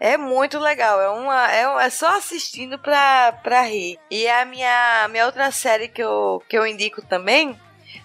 É 0.00 0.16
muito 0.16 0.58
legal, 0.58 1.00
é, 1.00 1.10
uma, 1.10 1.52
é, 1.52 1.86
é 1.86 1.90
só 1.90 2.16
assistindo 2.16 2.76
pra, 2.76 3.32
pra 3.40 3.62
rir. 3.62 4.00
E 4.10 4.26
a 4.26 4.44
minha, 4.44 5.06
minha 5.08 5.26
outra 5.26 5.52
série 5.52 5.86
que 5.86 6.02
eu, 6.02 6.42
que 6.48 6.58
eu 6.58 6.66
indico 6.66 7.00
também 7.02 7.56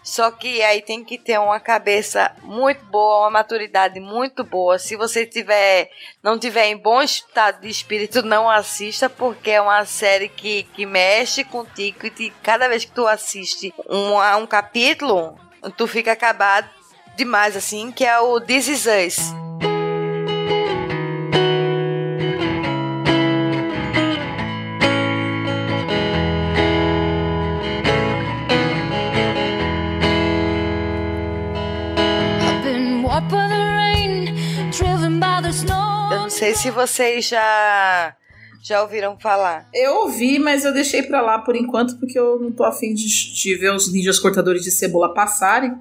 só 0.04 0.32
que 0.32 0.62
aí 0.62 0.82
tem 0.82 1.04
que 1.04 1.18
ter 1.18 1.40
uma 1.40 1.60
cabeça 1.60 2.36
muito 2.44 2.84
boa, 2.86 3.22
uma 3.22 3.30
maturidade 3.30 4.00
muito 4.00 4.44
boa. 4.44 4.78
Se 4.78 4.96
você 4.96 5.26
tiver, 5.26 5.90
não 6.22 6.38
tiver 6.38 6.68
em 6.68 6.78
bom 6.78 7.02
estado 7.02 7.62
de 7.62 7.70
espírito, 7.70 8.22
não 8.22 8.50
assista, 8.50 9.10
porque 9.10 9.52
é 9.52 9.62
uma 9.62 9.86
série 9.86 10.28
que, 10.28 10.64
que 10.76 10.86
mexe 10.86 11.44
contigo 11.44 12.06
e 12.06 12.10
te, 12.10 12.34
cada 12.42 12.68
vez 12.68 12.86
que 12.86 12.92
tu 12.92 13.08
assiste 13.08 13.74
um, 13.90 14.18
um 14.38 14.46
capítulo, 14.46 15.38
tu 15.78 15.88
fica 15.88 16.12
acabado 16.12 16.70
demais, 17.16 17.56
assim, 17.56 17.92
que 17.92 18.06
é 18.06 18.20
o 18.20 18.42
This 18.42 18.68
Is 18.68 18.86
Us. 18.86 19.83
Sei 36.44 36.56
se 36.56 36.70
vocês 36.72 37.30
já 37.30 38.18
já 38.62 38.82
ouviram 38.82 39.18
falar. 39.18 39.70
Eu 39.74 40.02
ouvi, 40.02 40.40
mas 40.40 40.66
eu 40.66 40.74
deixei 40.74 41.02
pra 41.02 41.22
lá 41.22 41.40
por 41.40 41.56
enquanto 41.56 41.98
porque 41.98 42.20
eu 42.20 42.38
não 42.38 42.52
tô 42.52 42.66
afim 42.66 42.94
de, 42.94 43.34
de 43.34 43.56
ver 43.56 43.74
os 43.74 43.92
ninjas 43.92 44.20
cortadores 44.20 44.62
de 44.62 44.72
cebola 44.72 45.14
passarem, 45.14 45.74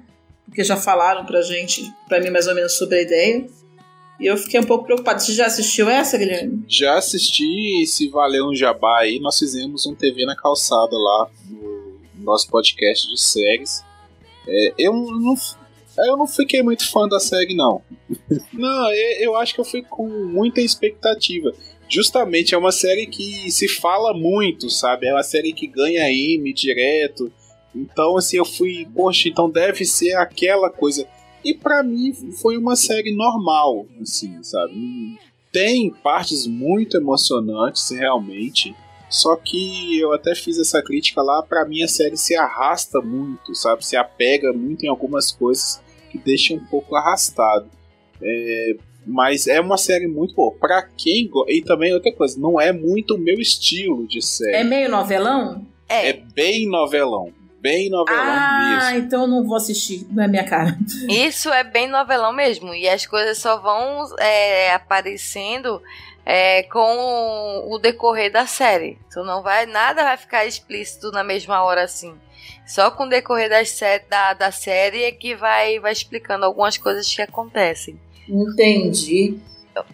porque 0.45 0.63
já 0.63 0.77
falaram 0.77 1.25
pra 1.25 1.41
gente, 1.41 1.91
pra 2.07 2.21
mim 2.21 2.29
mais 2.29 2.47
ou 2.47 2.55
menos 2.55 2.77
sobre 2.77 2.99
a 2.99 3.01
ideia. 3.01 3.45
E 4.21 4.25
eu 4.25 4.37
fiquei 4.37 4.57
um 4.57 4.63
pouco 4.63 4.85
preocupado. 4.85 5.21
Você 5.21 5.33
já 5.33 5.47
assistiu 5.47 5.89
essa, 5.89 6.17
Guilherme? 6.17 6.63
Já 6.65 6.97
assisti 6.97 7.81
e 7.83 7.85
se 7.85 8.07
valeu 8.07 8.47
um 8.47 8.55
jabá 8.55 8.99
aí, 8.99 9.19
nós 9.19 9.37
fizemos 9.37 9.85
um 9.85 9.93
TV 9.93 10.25
na 10.25 10.35
calçada 10.35 10.97
lá 10.97 11.29
no 11.49 12.23
nosso 12.23 12.49
podcast 12.49 13.05
de 13.09 13.19
séries. 13.19 13.83
É, 14.47 14.73
eu 14.77 14.93
não, 14.93 15.35
eu 15.97 16.17
não 16.17 16.27
fiquei 16.27 16.63
muito 16.63 16.89
fã 16.89 17.07
da 17.07 17.19
série, 17.19 17.55
não. 17.55 17.81
não, 18.51 18.91
eu 19.19 19.35
acho 19.35 19.53
que 19.53 19.61
eu 19.61 19.65
fui 19.65 19.83
com 19.83 20.07
muita 20.07 20.61
expectativa. 20.61 21.51
Justamente 21.87 22.55
é 22.55 22.57
uma 22.57 22.71
série 22.71 23.05
que 23.05 23.51
se 23.51 23.67
fala 23.67 24.13
muito, 24.13 24.69
sabe? 24.69 25.07
É 25.07 25.13
uma 25.13 25.23
série 25.23 25.53
que 25.53 25.67
ganha 25.67 26.11
M 26.11 26.51
direto. 26.53 27.31
Então, 27.75 28.17
assim, 28.17 28.37
eu 28.37 28.45
fui, 28.45 28.87
poxa, 28.93 29.29
então 29.29 29.49
deve 29.49 29.85
ser 29.85 30.15
aquela 30.15 30.69
coisa. 30.69 31.07
E 31.43 31.53
para 31.53 31.83
mim 31.83 32.13
foi 32.41 32.57
uma 32.57 32.75
série 32.75 33.13
normal, 33.15 33.85
assim, 34.01 34.41
sabe? 34.41 35.19
Tem 35.51 35.91
partes 35.91 36.47
muito 36.47 36.97
emocionantes, 36.97 37.89
realmente. 37.91 38.75
Só 39.09 39.35
que 39.35 39.99
eu 39.99 40.11
até 40.11 40.33
fiz 40.33 40.57
essa 40.57 40.81
crítica 40.81 41.21
lá, 41.21 41.43
para 41.43 41.65
mim 41.65 41.83
a 41.83 41.87
série 41.87 42.17
se 42.17 42.35
arrasta 42.35 42.99
muito, 42.99 43.53
sabe? 43.53 43.85
Se 43.85 43.95
apega 43.95 44.51
muito 44.51 44.83
em 44.83 44.89
algumas 44.89 45.31
coisas 45.31 45.82
que 46.13 46.19
deixa 46.19 46.53
um 46.53 46.59
pouco 46.59 46.95
arrastado. 46.95 47.67
É, 48.21 48.75
mas 49.05 49.47
é 49.47 49.59
uma 49.59 49.77
série 49.77 50.07
muito 50.07 50.35
boa. 50.35 50.53
Pra 50.53 50.83
quem 50.95 51.29
E 51.47 51.61
também 51.61 51.91
outra 51.91 52.13
coisa, 52.13 52.39
não 52.39 52.61
é 52.61 52.71
muito 52.71 53.15
o 53.15 53.17
meu 53.17 53.39
estilo 53.39 54.07
de 54.07 54.21
série. 54.21 54.57
É 54.57 54.63
meio 54.63 54.89
novelão? 54.89 55.65
É. 55.89 56.09
É 56.09 56.13
bem 56.13 56.69
novelão. 56.69 57.33
Bem 57.59 57.89
novelão 57.89 58.21
ah, 58.21 58.69
mesmo. 58.69 58.89
Ah, 58.89 58.97
então 58.97 59.21
eu 59.21 59.27
não 59.27 59.43
vou 59.43 59.55
assistir, 59.55 60.05
não 60.11 60.23
é 60.23 60.27
minha 60.27 60.43
cara. 60.43 60.77
Isso 61.09 61.49
é 61.49 61.63
bem 61.63 61.87
novelão 61.87 62.33
mesmo. 62.33 62.73
E 62.73 62.87
as 62.87 63.05
coisas 63.05 63.37
só 63.37 63.57
vão 63.57 64.05
é, 64.19 64.73
aparecendo 64.73 65.81
é, 66.25 66.63
com 66.63 67.65
o 67.67 67.77
decorrer 67.77 68.31
da 68.31 68.45
série. 68.45 68.97
Tu 69.11 69.23
não 69.23 69.41
vai. 69.41 69.65
Nada 69.65 70.03
vai 70.03 70.17
ficar 70.17 70.45
explícito 70.45 71.11
na 71.11 71.23
mesma 71.23 71.63
hora 71.63 71.83
assim. 71.83 72.15
Só 72.65 72.91
com 72.91 73.05
o 73.05 73.09
decorrer 73.09 73.49
das 73.49 73.77
da, 74.09 74.33
da 74.33 74.51
série 74.51 75.03
é 75.03 75.11
que 75.11 75.35
vai, 75.35 75.79
vai 75.79 75.91
explicando 75.91 76.45
algumas 76.45 76.77
coisas 76.77 77.13
que 77.13 77.21
acontecem. 77.21 77.99
Entendi. 78.27 79.37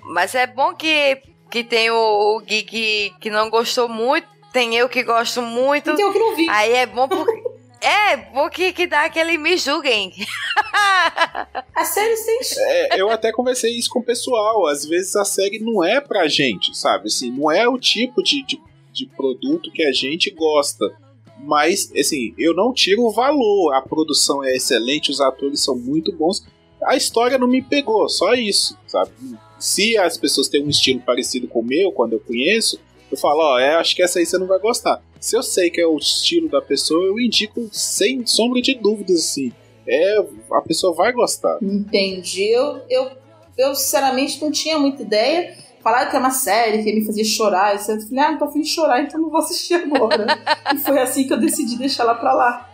Mas 0.03 0.35
é 0.35 0.45
bom 0.45 0.73
que, 0.73 1.21
que 1.49 1.63
tem 1.63 1.89
o, 1.89 2.37
o 2.37 2.39
Gui 2.41 2.63
que, 2.63 3.13
que 3.19 3.29
não 3.29 3.49
gostou 3.49 3.89
muito, 3.89 4.27
tem 4.51 4.75
eu 4.75 4.87
que 4.87 5.03
gosto 5.03 5.41
muito. 5.41 5.95
Tem 5.95 6.05
eu 6.05 6.11
que 6.11 6.19
não 6.19 6.35
vi. 6.35 6.49
Aí 6.49 6.73
é 6.73 6.85
bom 6.85 7.07
porque. 7.07 7.58
É, 7.81 8.17
bom 8.33 8.49
que, 8.49 8.73
que 8.73 8.85
dá 8.85 9.05
aquele 9.05 9.37
me 9.37 9.55
julguem. 9.57 10.13
a 11.73 11.85
série 11.85 12.17
sem. 12.17 12.39
É, 12.57 12.99
eu 13.01 13.09
até 13.09 13.31
conversei 13.31 13.77
isso 13.77 13.89
com 13.89 13.99
o 13.99 14.03
pessoal. 14.03 14.67
Às 14.67 14.85
vezes 14.85 15.15
a 15.15 15.23
série 15.23 15.59
não 15.59 15.83
é 15.83 16.01
pra 16.01 16.27
gente, 16.27 16.77
sabe? 16.77 17.07
Assim, 17.07 17.31
não 17.31 17.49
é 17.49 17.67
o 17.67 17.77
tipo 17.77 18.21
de, 18.21 18.43
de, 18.45 18.61
de 18.91 19.05
produto 19.07 19.71
que 19.71 19.83
a 19.83 19.91
gente 19.91 20.29
gosta. 20.31 20.93
Mas, 21.41 21.89
assim, 21.97 22.33
eu 22.37 22.53
não 22.53 22.73
tiro 22.73 23.03
o 23.05 23.11
valor. 23.11 23.73
A 23.73 23.81
produção 23.81 24.43
é 24.43 24.55
excelente, 24.55 25.09
os 25.09 25.21
atores 25.21 25.63
são 25.63 25.75
muito 25.75 26.11
bons. 26.11 26.45
A 26.83 26.95
história 26.95 27.37
não 27.37 27.47
me 27.47 27.61
pegou, 27.61 28.07
só 28.09 28.33
isso, 28.33 28.77
sabe? 28.87 29.11
Se 29.57 29.97
as 29.97 30.17
pessoas 30.17 30.47
têm 30.47 30.63
um 30.63 30.69
estilo 30.69 31.01
parecido 31.01 31.47
com 31.47 31.59
o 31.59 31.65
meu, 31.65 31.91
quando 31.91 32.13
eu 32.13 32.19
conheço, 32.19 32.79
eu 33.11 33.17
falo, 33.17 33.41
ó, 33.41 33.55
oh, 33.55 33.59
é, 33.59 33.75
acho 33.75 33.95
que 33.95 34.03
essa 34.03 34.19
aí 34.19 34.25
você 34.25 34.37
não 34.37 34.47
vai 34.47 34.59
gostar. 34.59 35.01
Se 35.19 35.35
eu 35.35 35.43
sei 35.43 35.69
que 35.69 35.81
é 35.81 35.85
o 35.85 35.97
estilo 35.97 36.49
da 36.49 36.61
pessoa, 36.61 37.05
eu 37.05 37.19
indico 37.19 37.69
sem 37.71 38.25
sombra 38.25 38.61
de 38.61 38.73
dúvidas, 38.75 39.19
assim. 39.19 39.51
É, 39.87 40.23
a 40.51 40.61
pessoa 40.61 40.93
vai 40.93 41.11
gostar. 41.11 41.57
Entendi. 41.61 42.43
Eu, 42.43 42.81
eu, 42.89 43.11
eu 43.57 43.75
sinceramente 43.75 44.41
não 44.41 44.51
tinha 44.51 44.77
muita 44.77 45.01
ideia 45.01 45.55
falaram 45.81 46.09
que 46.09 46.15
é 46.15 46.19
uma 46.19 46.29
série 46.29 46.83
que 46.83 46.93
me 46.93 47.05
fazia 47.05 47.23
chorar. 47.23 47.73
Eu 47.73 47.79
falei, 47.79 48.19
ah, 48.19 48.31
não 48.31 48.37
tô 48.37 48.45
afim 48.45 48.61
de 48.61 48.69
chorar, 48.69 49.01
então 49.01 49.19
não 49.19 49.29
vou 49.29 49.39
assistir 49.39 49.75
agora. 49.75 50.25
e 50.73 50.77
foi 50.77 50.99
assim 50.99 51.25
que 51.25 51.33
eu 51.33 51.39
decidi 51.39 51.77
deixar 51.77 52.03
ela 52.03 52.15
pra 52.15 52.33
lá. 52.33 52.69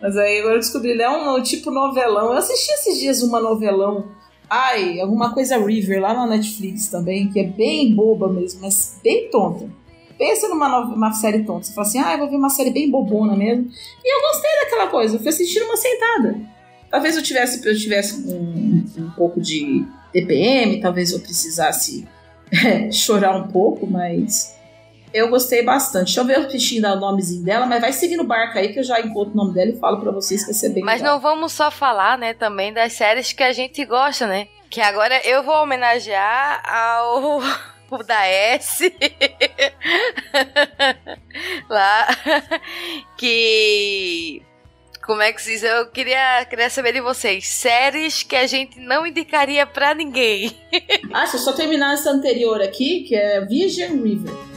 Mas 0.00 0.16
aí 0.16 0.40
agora 0.40 0.54
eu 0.54 0.60
descobri, 0.60 0.90
ele 0.90 1.02
é 1.02 1.10
um 1.10 1.42
tipo 1.42 1.70
novelão. 1.70 2.26
Eu 2.26 2.38
assisti 2.38 2.70
esses 2.72 2.98
dias 2.98 3.22
uma 3.22 3.40
novelão. 3.40 4.06
Ai, 4.48 5.00
alguma 5.00 5.34
coisa 5.34 5.58
River 5.58 6.00
lá 6.00 6.14
na 6.14 6.26
Netflix 6.26 6.88
também, 6.88 7.28
que 7.28 7.40
é 7.40 7.44
bem 7.44 7.94
boba 7.94 8.28
mesmo, 8.28 8.60
mas 8.60 9.00
bem 9.02 9.28
tonta. 9.28 9.68
Pensa 10.18 10.48
numa 10.48 10.78
uma 10.80 11.12
série 11.12 11.44
tonta. 11.44 11.64
Você 11.64 11.72
fala 11.72 11.86
assim, 11.86 11.98
ah, 11.98 12.12
eu 12.12 12.18
vou 12.18 12.30
ver 12.30 12.36
uma 12.36 12.48
série 12.48 12.70
bem 12.70 12.90
bobona 12.90 13.36
mesmo. 13.36 13.68
E 14.04 14.16
eu 14.16 14.20
gostei 14.22 14.50
daquela 14.64 14.86
coisa, 14.88 15.16
eu 15.16 15.20
fui 15.20 15.28
assistir 15.28 15.62
uma 15.62 15.76
sentada. 15.76 16.36
Talvez 16.90 17.16
eu 17.16 17.22
tivesse, 17.22 17.66
eu 17.66 17.76
tivesse 17.76 18.14
um, 18.28 18.84
um 18.98 19.10
pouco 19.10 19.40
de 19.40 19.84
TPM, 20.12 20.80
talvez 20.80 21.12
eu 21.12 21.20
precisasse 21.20 22.06
é, 22.64 22.90
chorar 22.92 23.36
um 23.36 23.48
pouco, 23.48 23.86
mas 23.86 24.56
eu 25.12 25.28
gostei 25.28 25.62
bastante. 25.62 26.06
Deixa 26.06 26.20
eu 26.20 26.24
ver 26.24 26.40
o 26.40 26.50
bichinho 26.50 26.82
dar 26.82 26.94
o 26.96 27.00
nomezinho 27.00 27.44
dela, 27.44 27.66
mas 27.66 27.80
vai 27.80 27.92
seguindo 27.92 28.20
o 28.20 28.26
barco 28.26 28.58
aí 28.58 28.72
que 28.72 28.78
eu 28.78 28.84
já 28.84 29.00
encontro 29.00 29.32
o 29.34 29.36
nome 29.36 29.52
dela 29.52 29.70
e 29.70 29.78
falo 29.78 30.00
para 30.00 30.10
vocês 30.10 30.40
que 30.40 30.46
vai 30.46 30.54
ser 30.54 30.70
bem 30.70 30.82
Mas 30.84 31.00
legal. 31.00 31.14
não 31.14 31.20
vamos 31.20 31.52
só 31.52 31.70
falar, 31.70 32.16
né, 32.16 32.34
também 32.34 32.72
das 32.72 32.92
séries 32.92 33.32
que 33.32 33.42
a 33.42 33.52
gente 33.52 33.84
gosta, 33.84 34.26
né? 34.26 34.48
Que 34.70 34.80
agora 34.80 35.20
eu 35.26 35.42
vou 35.42 35.54
homenagear 35.62 36.62
ao 36.68 37.40
o 37.90 38.02
da 38.02 38.26
S 38.26 38.92
lá 41.68 42.08
que 43.16 44.42
como 45.06 45.22
é 45.22 45.32
que 45.32 45.40
se 45.40 45.52
diz? 45.52 45.62
Eu 45.62 45.86
queria, 45.86 46.44
queria 46.50 46.68
saber 46.68 46.92
de 46.92 47.00
vocês. 47.00 47.46
Séries 47.46 48.24
que 48.24 48.34
a 48.34 48.44
gente 48.44 48.80
não 48.80 49.06
indicaria 49.06 49.64
pra 49.64 49.94
ninguém. 49.94 50.50
ah, 51.14 51.24
se 51.26 51.36
eu 51.36 51.40
só 51.40 51.52
terminar 51.52 51.94
essa 51.94 52.10
anterior 52.10 52.60
aqui, 52.60 53.04
que 53.04 53.14
é 53.14 53.40
Vision 53.44 54.02
River. 54.02 54.55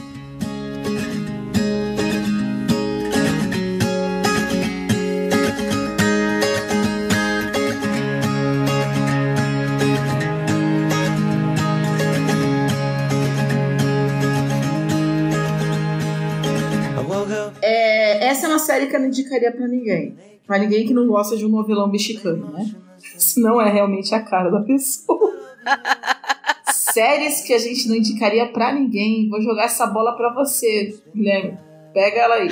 É, 17.62 18.26
essa 18.26 18.46
é 18.46 18.48
uma 18.48 18.58
série 18.58 18.86
que 18.86 18.96
eu 18.96 19.00
não 19.00 19.08
indicaria 19.08 19.52
para 19.52 19.66
ninguém. 19.66 20.16
Pra 20.46 20.58
ninguém 20.58 20.86
que 20.86 20.94
não 20.94 21.06
gosta 21.06 21.36
de 21.36 21.44
um 21.44 21.48
novelão 21.48 21.88
mexicano, 21.88 22.50
né? 22.52 22.74
Se 23.16 23.40
não 23.40 23.60
é 23.60 23.70
realmente 23.70 24.14
a 24.14 24.20
cara 24.20 24.50
da 24.50 24.60
pessoa. 24.60 25.38
Séries 26.72 27.42
que 27.42 27.52
a 27.52 27.58
gente 27.58 27.88
não 27.88 27.96
indicaria 27.96 28.46
para 28.48 28.72
ninguém. 28.72 29.28
Vou 29.28 29.40
jogar 29.40 29.64
essa 29.64 29.86
bola 29.86 30.16
para 30.16 30.32
você, 30.34 30.98
Guilherme. 31.14 31.58
Pega 31.92 32.20
ela 32.20 32.34
aí. 32.36 32.50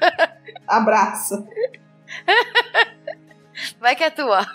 Abraça. 0.66 1.46
Vai 3.80 3.96
que 3.96 4.04
é 4.04 4.10
tua. 4.10 4.46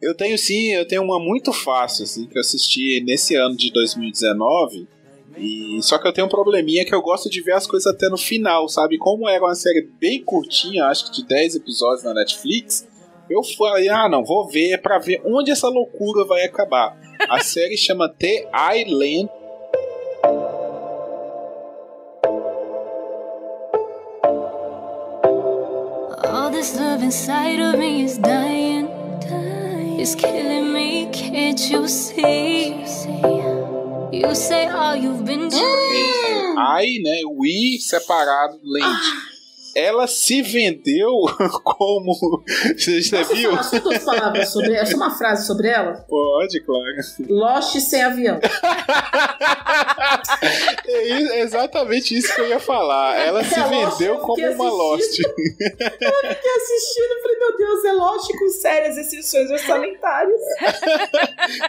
Eu 0.00 0.14
tenho 0.16 0.38
sim, 0.38 0.72
eu 0.72 0.86
tenho 0.88 1.02
uma 1.02 1.18
muito 1.18 1.52
fácil, 1.52 2.04
assim, 2.04 2.26
que 2.26 2.36
eu 2.36 2.40
assisti 2.40 3.02
nesse 3.04 3.34
ano 3.34 3.56
de 3.56 3.70
2019 3.70 4.88
e 5.36 5.82
só 5.82 5.98
que 5.98 6.06
eu 6.06 6.12
tenho 6.12 6.26
um 6.26 6.30
probleminha 6.30 6.84
que 6.84 6.94
eu 6.94 7.00
gosto 7.00 7.30
de 7.30 7.40
ver 7.40 7.52
as 7.52 7.66
coisas 7.66 7.92
até 7.92 8.08
no 8.08 8.16
final, 8.16 8.68
sabe? 8.68 8.98
Como 8.98 9.28
era 9.28 9.44
uma 9.44 9.54
série 9.54 9.88
bem 10.00 10.22
curtinha, 10.22 10.86
acho 10.86 11.06
que 11.06 11.22
de 11.22 11.28
10 11.28 11.56
episódios 11.56 12.04
na 12.04 12.14
Netflix, 12.14 12.86
eu 13.28 13.42
falei, 13.42 13.88
ah, 13.88 14.08
não, 14.08 14.24
vou 14.24 14.48
ver 14.48 14.80
para 14.82 14.98
ver 14.98 15.22
onde 15.24 15.50
essa 15.50 15.68
loucura 15.68 16.24
vai 16.24 16.42
acabar. 16.42 16.98
A 17.28 17.40
série 17.44 17.76
chama 17.76 18.08
The 18.08 18.48
Island. 18.76 19.30
All 26.24 26.50
this 26.50 26.76
love 26.78 27.04
inside 27.04 27.60
of 27.60 27.78
me 27.78 28.04
is 28.04 28.18
dying, 28.18 28.88
dying. 29.20 30.00
It's 30.00 30.14
killing 30.14 30.72
me, 30.72 31.08
can't 31.12 31.70
you 31.70 31.86
see? 31.88 33.49
You 34.12 34.34
say 34.34 34.66
all 34.66 34.96
you've 34.96 35.24
been 35.24 35.48
doing. 35.48 36.56
I, 36.58 36.98
né? 37.00 37.22
We 37.30 37.78
separado 37.78 38.58
Land. 38.64 39.29
Ela 39.74 40.06
se 40.06 40.42
vendeu 40.42 41.12
como. 41.64 42.42
Você 42.76 43.00
já 43.00 43.18
Posso 43.18 43.34
viu? 43.34 43.50
Falar 43.56 43.80
duas 43.80 44.04
palavras 44.04 44.48
sobre 44.52 44.74
ela? 44.74 44.94
Uma 44.94 45.10
frase 45.16 45.46
sobre 45.46 45.68
ela? 45.68 45.92
Pode, 46.08 46.60
claro. 46.64 46.84
Lost 47.28 47.76
sem 47.80 48.02
avião. 48.02 48.38
É 50.86 51.40
exatamente 51.40 52.16
isso 52.16 52.34
que 52.34 52.40
eu 52.40 52.48
ia 52.48 52.58
falar. 52.60 53.16
Ela 53.18 53.44
se 53.44 53.54
É 53.58 53.64
Lost, 53.66 53.98
vendeu 53.98 54.14
eu 54.14 54.20
como 54.20 54.44
uma 54.50 54.70
Lost. 54.70 55.18
Eu 55.20 55.34
fiquei 55.34 56.50
assistindo 56.56 57.12
e 57.12 57.22
falei, 57.22 57.38
meu 57.38 57.56
Deus, 57.56 57.84
é 57.84 57.92
Lost 57.92 58.30
com 58.38 58.48
sérias 58.48 58.96
restrições 58.96 59.50
orçamentárias. 59.50 60.40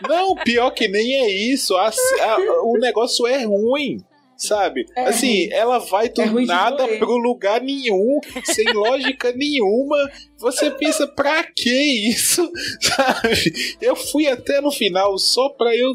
Não, 0.08 0.36
pior 0.36 0.72
que 0.72 0.88
nem 0.88 1.16
é 1.24 1.30
isso. 1.30 1.76
A- 1.76 1.90
a- 1.90 2.62
o 2.64 2.78
negócio 2.80 3.26
é 3.28 3.44
ruim. 3.44 4.04
Sabe? 4.42 4.88
É 4.96 5.04
assim, 5.06 5.46
ruim. 5.46 5.54
ela 5.54 5.78
vai 5.78 6.10
do 6.10 6.22
É 6.22 6.26
ruim 6.26 6.42
de 6.42 6.48
nada 6.48 6.88
pro 6.98 7.16
lugar 7.18 7.62
nenhum, 7.62 8.20
sem 8.44 8.66
lógica 8.74 9.32
nenhuma. 9.34 9.98
Você 10.40 10.72
pensa, 10.72 11.06
pra 11.06 11.44
que 11.44 12.10
isso? 12.10 12.52
Sabe? 12.82 13.78
Eu 13.80 13.96
fui 13.96 14.28
até 14.28 14.60
no 14.60 14.72
final 14.72 15.16
só 15.20 15.50
pra 15.50 15.76
eu 15.76 15.94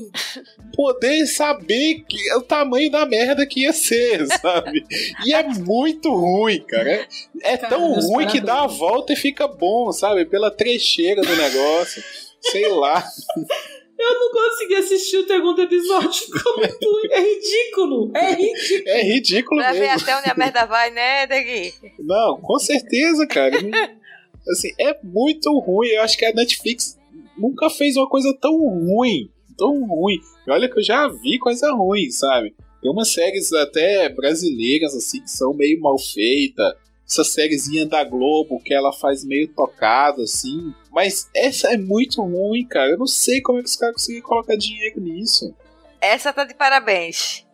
poder 0.76 1.26
saber 1.26 2.04
que, 2.08 2.32
o 2.34 2.42
tamanho 2.42 2.88
da 2.88 3.04
merda 3.04 3.44
que 3.44 3.62
ia 3.62 3.72
ser, 3.72 4.24
sabe? 4.40 4.84
E 5.24 5.34
é 5.34 5.42
muito 5.42 6.14
ruim, 6.14 6.60
cara. 6.60 7.08
É 7.42 7.56
Cara, 7.56 7.76
tão 7.76 7.94
ruim 7.94 8.28
que 8.28 8.40
dá 8.40 8.62
a 8.62 8.66
volta 8.68 9.12
e 9.12 9.16
fica 9.16 9.48
bom, 9.48 9.90
sabe? 9.90 10.24
Pela 10.24 10.52
trecheira 10.52 11.20
do 11.20 11.34
negócio. 11.34 12.00
Sei 12.40 12.68
lá. 12.68 13.04
Eu 13.98 14.20
não 14.20 14.30
consegui 14.30 14.74
assistir 14.74 15.16
o 15.18 15.26
segundo 15.26 15.60
episódio. 15.62 16.12
Ficou 16.26 16.56
muito... 16.56 17.12
É 17.12 17.20
ridículo. 17.20 18.12
É 18.14 18.30
ridículo. 18.34 18.88
É 18.88 19.02
ridículo 19.02 19.60
Pra 19.60 19.72
ver 19.72 19.80
mesmo. 19.80 20.02
até 20.02 20.16
onde 20.18 20.30
a 20.30 20.34
merda 20.34 20.66
vai, 20.66 20.90
né, 20.90 21.26
Degui? 21.26 21.72
Não, 22.00 22.40
com 22.40 22.58
certeza, 22.58 23.26
cara. 23.26 23.56
Assim, 24.48 24.68
é 24.78 24.98
muito 25.02 25.58
ruim. 25.58 25.88
Eu 25.88 26.02
acho 26.02 26.16
que 26.18 26.24
a 26.24 26.32
Netflix 26.32 26.98
nunca 27.38 27.70
fez 27.70 27.96
uma 27.96 28.08
coisa 28.08 28.36
tão 28.40 28.56
ruim. 28.56 29.30
Tão 29.56 29.84
ruim. 29.86 30.18
E 30.46 30.50
olha 30.50 30.70
que 30.70 30.78
eu 30.78 30.82
já 30.84 31.08
vi 31.08 31.38
coisa 31.38 31.72
ruim, 31.72 32.10
sabe? 32.10 32.54
Tem 32.82 32.90
umas 32.90 33.08
séries 33.08 33.52
até 33.52 34.08
brasileiras, 34.10 34.94
assim, 34.94 35.20
que 35.22 35.30
são 35.30 35.54
meio 35.54 35.80
mal 35.80 35.98
feitas. 35.98 36.74
Essa 37.06 37.22
sériezinha 37.22 37.86
da 37.86 38.02
Globo 38.02 38.60
que 38.62 38.74
ela 38.74 38.92
faz 38.92 39.24
meio 39.24 39.48
tocado, 39.48 40.22
assim. 40.22 40.74
Mas 40.90 41.30
essa 41.34 41.72
é 41.72 41.76
muito 41.76 42.20
ruim, 42.22 42.66
cara. 42.66 42.90
Eu 42.90 42.98
não 42.98 43.06
sei 43.06 43.40
como 43.40 43.58
é 43.58 43.62
que 43.62 43.68
os 43.68 43.76
caras 43.76 43.94
conseguiram 43.94 44.26
colocar 44.26 44.56
dinheiro 44.56 45.00
nisso. 45.00 45.54
Essa 46.00 46.32
tá 46.32 46.44
de 46.44 46.54
parabéns. 46.54 47.46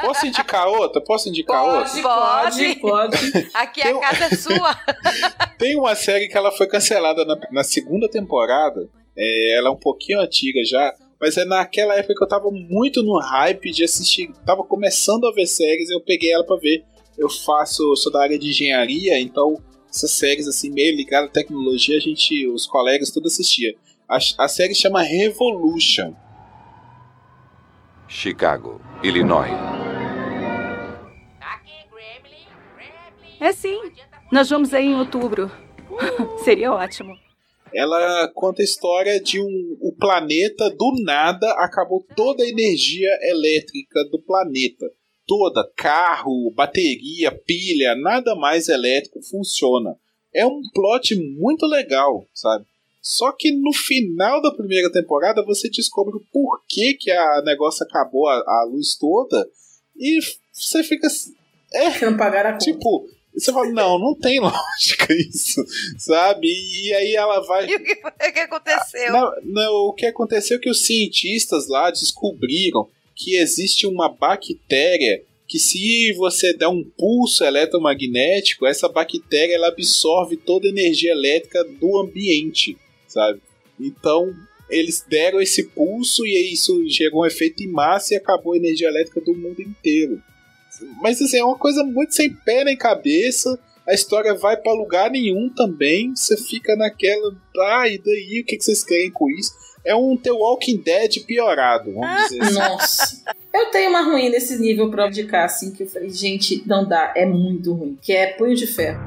Posso 0.00 0.26
indicar 0.26 0.68
outra? 0.68 1.00
Posso 1.00 1.28
indicar 1.28 1.64
outra? 1.64 2.02
Pode, 2.02 2.76
pode, 2.76 2.76
pode. 2.76 3.50
Aqui 3.54 3.82
Tem 3.82 3.96
a 3.96 4.00
casa 4.00 4.24
é 4.24 4.36
sua. 4.36 4.78
Tem 5.58 5.76
uma 5.78 5.94
série 5.94 6.28
que 6.28 6.36
ela 6.36 6.52
foi 6.52 6.66
cancelada 6.66 7.24
na, 7.24 7.38
na 7.50 7.64
segunda 7.64 8.08
temporada. 8.08 8.88
É, 9.16 9.56
ela 9.56 9.68
é 9.68 9.72
um 9.72 9.76
pouquinho 9.76 10.20
antiga 10.20 10.62
já. 10.64 10.94
Mas 11.20 11.36
é 11.36 11.44
naquela 11.44 11.94
época 11.94 12.14
que 12.14 12.22
eu 12.22 12.28
tava 12.28 12.50
muito 12.50 13.02
no 13.02 13.18
hype 13.18 13.70
de 13.72 13.84
assistir. 13.84 14.30
Tava 14.46 14.62
começando 14.62 15.26
a 15.26 15.32
ver 15.32 15.46
séries, 15.46 15.90
eu 15.90 16.00
peguei 16.00 16.32
ela 16.32 16.44
pra 16.44 16.56
ver. 16.56 16.84
Eu 17.18 17.28
faço, 17.28 17.96
sou 17.96 18.12
da 18.12 18.22
área 18.22 18.38
de 18.38 18.48
engenharia, 18.48 19.20
então 19.20 19.60
essas 19.90 20.12
séries 20.12 20.46
assim, 20.46 20.70
meio 20.70 20.94
ligadas 20.94 21.30
à 21.30 21.32
tecnologia, 21.32 21.96
a 21.96 22.00
gente, 22.00 22.46
os 22.46 22.66
colegas, 22.66 23.10
tudo 23.10 23.26
assistia. 23.26 23.74
A, 24.08 24.18
a 24.38 24.48
série 24.48 24.74
chama 24.74 25.02
Revolution. 25.02 26.14
Chicago, 28.06 28.80
Illinois. 29.02 29.50
É 33.40 33.52
sim. 33.52 33.78
Nós 34.32 34.48
vamos 34.50 34.74
aí 34.74 34.86
em 34.86 34.96
outubro. 34.96 35.50
Seria 36.44 36.72
ótimo. 36.72 37.14
Ela 37.72 38.28
conta 38.34 38.62
a 38.62 38.64
história 38.64 39.20
de 39.20 39.40
um 39.40 39.76
o 39.80 39.94
planeta 39.94 40.70
do 40.70 41.02
nada 41.04 41.50
acabou 41.58 42.04
toda 42.16 42.42
a 42.42 42.48
energia 42.48 43.10
elétrica 43.22 44.04
do 44.10 44.18
planeta. 44.20 44.86
Toda, 45.28 45.70
carro, 45.76 46.50
bateria, 46.56 47.30
pilha, 47.30 47.94
nada 47.94 48.34
mais 48.34 48.68
elétrico 48.68 49.20
funciona. 49.22 49.94
É 50.34 50.44
um 50.46 50.62
plot 50.74 51.14
muito 51.38 51.66
legal, 51.66 52.26
sabe? 52.34 52.64
Só 53.02 53.30
que 53.32 53.52
no 53.52 53.72
final 53.72 54.42
da 54.42 54.50
primeira 54.50 54.90
temporada 54.90 55.44
você 55.44 55.68
descobre 55.68 56.16
o 56.16 56.24
porquê 56.32 56.94
que 56.94 57.10
a 57.10 57.42
negócio 57.42 57.84
acabou 57.84 58.26
a, 58.26 58.36
a 58.36 58.68
luz 58.70 58.96
toda 58.96 59.48
e 59.96 60.18
você 60.52 60.82
fica 60.82 61.06
assim, 61.06 61.34
Que 61.98 62.04
não 62.06 62.16
pagaram 62.16 62.50
a 62.50 62.52
conta. 62.54 62.64
Tipo, 62.64 63.08
você 63.34 63.52
fala, 63.52 63.70
não, 63.70 63.98
não 63.98 64.14
tem 64.14 64.40
lógica 64.40 65.12
isso, 65.12 65.64
sabe? 65.98 66.48
E, 66.48 66.92
aí 66.94 67.14
ela 67.14 67.40
vai. 67.40 67.66
E 67.66 67.76
o 67.76 67.84
que, 67.84 67.92
o 67.92 68.32
que 68.32 68.40
aconteceu? 68.40 69.12
Não, 69.12 69.32
não, 69.44 69.72
o 69.88 69.92
que 69.92 70.06
aconteceu 70.06 70.56
é 70.56 70.60
que 70.60 70.70
os 70.70 70.84
cientistas 70.84 71.68
lá 71.68 71.90
descobriram 71.90 72.88
que 73.18 73.34
existe 73.36 73.84
uma 73.84 74.08
bactéria 74.08 75.24
que 75.46 75.58
se 75.58 76.12
você 76.12 76.52
der 76.52 76.68
um 76.68 76.84
pulso 76.84 77.42
eletromagnético, 77.42 78.64
essa 78.64 78.88
bactéria 78.88 79.54
ela 79.54 79.68
absorve 79.68 80.36
toda 80.36 80.66
a 80.66 80.70
energia 80.70 81.10
elétrica 81.10 81.64
do 81.64 81.98
ambiente, 81.98 82.76
sabe? 83.08 83.40
Então, 83.80 84.32
eles 84.70 85.04
deram 85.08 85.40
esse 85.40 85.64
pulso 85.64 86.24
e 86.24 86.52
isso 86.52 86.86
gerou 86.88 87.22
um 87.22 87.26
efeito 87.26 87.62
em 87.62 87.68
massa 87.68 88.14
e 88.14 88.16
acabou 88.16 88.52
a 88.52 88.56
energia 88.56 88.88
elétrica 88.88 89.20
do 89.20 89.34
mundo 89.34 89.60
inteiro. 89.60 90.22
Mas 91.00 91.20
assim, 91.20 91.38
é 91.38 91.44
uma 91.44 91.58
coisa 91.58 91.82
muito 91.82 92.14
sem 92.14 92.32
pé 92.32 92.62
nem 92.62 92.76
cabeça. 92.76 93.58
A 93.86 93.94
história 93.94 94.34
vai 94.34 94.56
para 94.56 94.72
lugar 94.74 95.10
nenhum 95.10 95.48
também. 95.48 96.14
Você 96.14 96.36
fica 96.36 96.76
naquela. 96.76 97.34
Ah, 97.56 97.88
e 97.88 97.98
daí? 97.98 98.40
O 98.42 98.44
que 98.44 98.60
vocês 98.60 98.84
querem 98.84 99.10
com 99.10 99.30
isso? 99.30 99.50
É 99.88 99.94
um 99.94 100.14
The 100.18 100.30
Walking 100.30 100.76
Dead 100.76 101.24
piorado, 101.24 101.94
vamos 101.94 102.28
dizer 102.28 102.42
assim. 102.42 102.54
Nossa. 102.58 103.22
Eu 103.54 103.70
tenho 103.70 103.88
uma 103.88 104.02
ruim 104.02 104.28
nesse 104.28 104.58
nível 104.58 104.90
pra 104.90 105.08
indicar, 105.08 105.46
assim, 105.46 105.72
que 105.72 105.82
eu 105.82 105.86
falei, 105.86 106.10
gente, 106.10 106.62
não 106.66 106.86
dá, 106.86 107.14
é 107.16 107.24
muito 107.24 107.72
ruim. 107.72 107.98
Que 108.02 108.12
é 108.12 108.26
Punho 108.26 108.54
de 108.54 108.66
Ferro. 108.66 109.00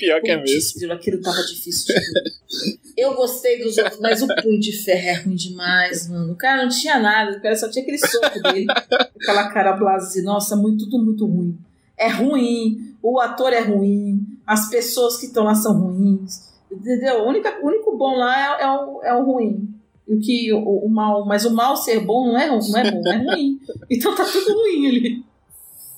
Pior 0.00 0.22
que 0.22 0.30
é 0.30 0.40
mesmo. 0.40 0.92
Aquilo 0.92 1.20
tava 1.20 1.42
difícil. 1.42 1.94
de 1.94 2.78
Eu 2.96 3.14
gostei 3.14 3.62
dos 3.62 3.76
outros, 3.76 4.00
mas 4.00 4.22
o 4.22 4.26
punho 4.26 4.58
de 4.58 4.72
ferro 4.72 5.08
é 5.08 5.22
ruim 5.22 5.34
demais, 5.36 6.08
mano. 6.08 6.32
O 6.32 6.36
cara 6.36 6.62
não 6.62 6.70
tinha 6.70 6.98
nada, 6.98 7.36
o 7.36 7.40
cara 7.42 7.54
só 7.54 7.68
tinha 7.68 7.82
aquele 7.82 7.98
soco 7.98 8.40
dele. 8.42 8.66
Aquela 9.20 9.50
cara 9.52 9.74
blasé. 9.74 10.22
Nossa, 10.22 10.56
muito, 10.56 10.86
tudo 10.86 11.04
muito 11.04 11.26
ruim. 11.26 11.58
É 11.98 12.08
ruim, 12.08 12.96
o 13.02 13.20
ator 13.20 13.52
é 13.52 13.60
ruim, 13.60 14.26
as 14.46 14.70
pessoas 14.70 15.18
que 15.18 15.26
estão 15.26 15.44
lá 15.44 15.54
são 15.54 15.78
ruins. 15.78 16.48
Entendeu? 16.72 17.24
O 17.24 17.28
único, 17.28 17.46
o 17.62 17.66
único 17.66 17.96
bom 17.98 18.16
lá 18.16 18.58
é, 18.58 18.62
é, 18.62 18.70
o, 18.70 19.02
é 19.02 19.14
o 19.14 19.24
ruim. 19.24 19.68
E 20.08 20.14
o 20.14 20.20
que 20.20 20.52
o, 20.54 20.86
o 20.86 20.88
mal, 20.88 21.26
mas 21.26 21.44
o 21.44 21.54
mal 21.54 21.76
ser 21.76 22.00
bom 22.00 22.28
não 22.28 22.38
é, 22.38 22.48
não 22.48 22.78
é 22.78 22.90
bom, 22.90 23.02
é 23.06 23.16
ruim. 23.18 23.60
Então 23.90 24.14
tá 24.14 24.24
tudo 24.24 24.54
ruim 24.54 24.86
ali 24.86 25.29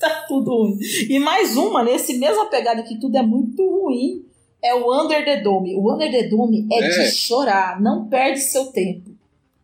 tá 0.09 0.25
tudo 0.27 0.51
ruim. 0.55 0.77
E 1.09 1.19
mais 1.19 1.55
uma, 1.57 1.83
nesse 1.83 2.17
mesma 2.17 2.45
pegada 2.47 2.83
que 2.83 2.99
tudo 2.99 3.15
é 3.17 3.21
muito 3.21 3.61
ruim, 3.67 4.23
é 4.61 4.73
o 4.75 4.93
Under 5.03 5.23
the 5.25 5.41
Dome. 5.41 5.75
O 5.75 5.93
Under 5.93 6.09
the 6.11 6.23
Dome 6.27 6.67
é, 6.71 6.79
É. 6.79 6.89
de 7.03 7.11
chorar, 7.11 7.81
não 7.81 8.05
perde 8.07 8.39
seu 8.39 8.65
tempo 8.67 9.11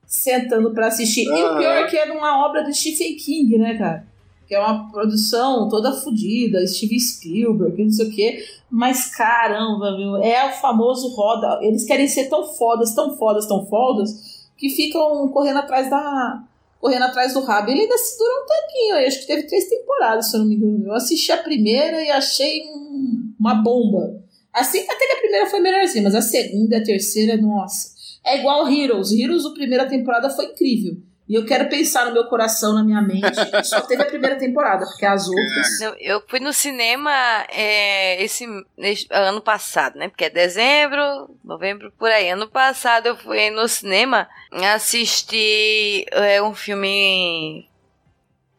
sentando 0.06 0.72
pra 0.72 0.88
assistir. 0.88 1.24
E 1.26 1.30
o 1.30 1.46
Aham. 1.48 1.58
pior 1.58 1.74
é 1.78 1.88
que 1.88 1.98
é 1.98 2.12
uma 2.12 2.46
obra 2.48 2.64
do 2.64 2.74
Stephen 2.74 3.16
King, 3.16 3.58
né, 3.58 3.78
cara? 3.78 4.08
Que 4.48 4.56
é 4.56 4.60
uma 4.60 4.90
produção 4.92 5.70
toda 5.70 5.94
fodida, 5.94 6.66
Steven 6.66 7.00
Spielberg, 7.00 7.84
não 7.84 7.92
sei 7.92 8.08
o 8.08 8.12
quê. 8.12 8.44
Mas 8.72 9.06
caramba, 9.16 9.96
meu, 9.96 10.18
é 10.18 10.50
o 10.50 10.54
famoso 10.54 11.10
roda. 11.16 11.60
Eles 11.62 11.86
querem 11.86 12.08
ser 12.08 12.28
tão 12.30 12.44
fodas, 12.44 12.94
tão 12.96 13.16
fodas, 13.16 13.46
tão 13.46 13.66
fodas, 13.68 14.50
que 14.58 14.70
ficam 14.70 15.28
correndo 15.30 15.60
atrás 15.60 15.90
da, 15.90 16.44
correndo 16.80 17.04
atrás 17.04 17.34
do 17.34 17.42
rabo. 17.42 17.70
Ele 17.70 17.82
ainda 17.82 17.98
se 17.98 18.18
durou 18.18 18.44
um 18.44 18.46
tempinho, 18.46 18.96
eu 18.96 19.08
acho 19.08 19.20
que 19.22 19.28
teve 19.28 19.44
três 19.44 19.68
temporadas, 19.70 20.30
se 20.30 20.36
eu 20.36 20.40
não 20.42 20.48
me 20.48 20.56
engano. 20.56 20.88
Eu 20.88 20.94
assisti 20.94 21.32
a 21.32 21.38
primeira 21.38 22.02
e 22.02 22.10
achei 22.10 22.62
um- 22.68 23.34
uma 23.40 23.56
bomba. 23.56 24.22
Assim, 24.54 24.80
até 24.80 25.06
que 25.06 25.14
a 25.14 25.20
primeira 25.20 25.46
foi 25.48 25.60
melhorzinha, 25.60 26.04
mas 26.04 26.16
a 26.16 26.22
segunda 26.22 26.76
e 26.76 26.80
a 26.80 26.84
terceira, 26.84 27.38
nossa. 27.38 27.90
É 28.26 28.40
igual 28.40 28.68
Heroes. 28.68 29.12
Heroes, 29.12 29.46
a 29.46 29.52
primeira 29.52 29.88
temporada 29.88 30.30
foi 30.30 30.46
incrível. 30.46 30.98
E 31.30 31.36
eu 31.36 31.46
quero 31.46 31.70
pensar 31.70 32.08
no 32.08 32.12
meu 32.14 32.26
coração, 32.26 32.74
na 32.74 32.84
minha 32.84 33.02
mente, 33.04 33.36
só 33.64 33.82
teve 33.82 34.02
a 34.02 34.06
primeira 34.08 34.36
temporada, 34.36 34.84
porque 34.88 35.06
as 35.06 35.28
outras. 35.30 35.80
Não, 35.80 35.96
eu 36.00 36.24
fui 36.28 36.40
no 36.40 36.52
cinema 36.52 37.12
é, 37.50 38.20
esse, 38.24 38.48
nesse- 38.76 39.06
ano 39.12 39.40
passado, 39.40 40.00
né? 40.00 40.08
Porque 40.08 40.26
é 40.26 40.30
dezembro, 40.32 41.30
novembro, 41.44 41.92
por 42.00 42.10
aí. 42.10 42.30
Ano 42.30 42.48
passado 42.48 43.06
eu 43.06 43.16
fui 43.16 43.52
no 43.52 43.68
cinema 43.68 44.28
assistir 44.74 46.06
é, 46.12 46.42
um 46.42 46.56
filme 46.56 47.70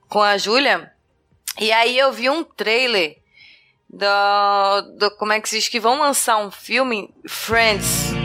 com 0.09 0.22
a 0.22 0.38
Júlia. 0.38 0.92
E 1.59 1.72
aí 1.72 1.98
eu 1.98 2.12
vi 2.12 2.30
um 2.30 2.44
trailer 2.44 3.16
do, 3.88 4.80
do. 4.96 5.11
Como 5.16 5.33
é 5.33 5.40
que 5.40 5.48
se 5.48 5.56
diz? 5.59 5.68
Que 5.68 5.80
vão 5.80 5.98
lançar 5.98 6.37
um 6.37 6.52
filme, 6.52 7.12
Friends. 7.26 8.19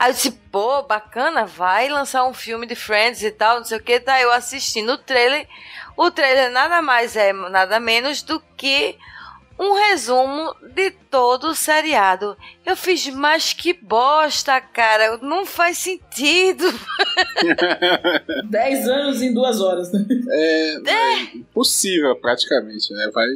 Aí 0.00 0.08
eu 0.08 0.14
disse, 0.14 0.30
pô, 0.30 0.82
bacana, 0.82 1.44
vai 1.44 1.86
lançar 1.90 2.24
um 2.24 2.32
filme 2.32 2.66
de 2.66 2.74
Friends 2.74 3.22
e 3.22 3.30
tal, 3.30 3.58
não 3.58 3.64
sei 3.66 3.76
o 3.76 3.82
que, 3.82 4.00
tá 4.00 4.18
eu 4.18 4.32
assistindo 4.32 4.92
o 4.92 4.96
trailer. 4.96 5.46
O 5.94 6.10
trailer 6.10 6.50
nada 6.50 6.80
mais 6.80 7.16
é, 7.16 7.34
nada 7.34 7.78
menos 7.78 8.22
do 8.22 8.40
que 8.56 8.96
um 9.58 9.74
resumo 9.74 10.56
de 10.74 10.90
todo 11.10 11.48
o 11.48 11.54
seriado. 11.54 12.34
Eu 12.64 12.74
fiz, 12.74 13.06
mas 13.08 13.52
que 13.52 13.74
bosta, 13.74 14.58
cara, 14.58 15.18
não 15.18 15.44
faz 15.44 15.76
sentido. 15.76 16.64
Dez 18.48 18.88
anos 18.88 19.20
em 19.20 19.34
duas 19.34 19.60
horas, 19.60 19.92
né? 19.92 20.02
É, 20.30 20.90
é 20.92 21.22
impossível, 21.36 22.16
praticamente, 22.16 22.90
né? 22.94 23.10
Vai. 23.12 23.26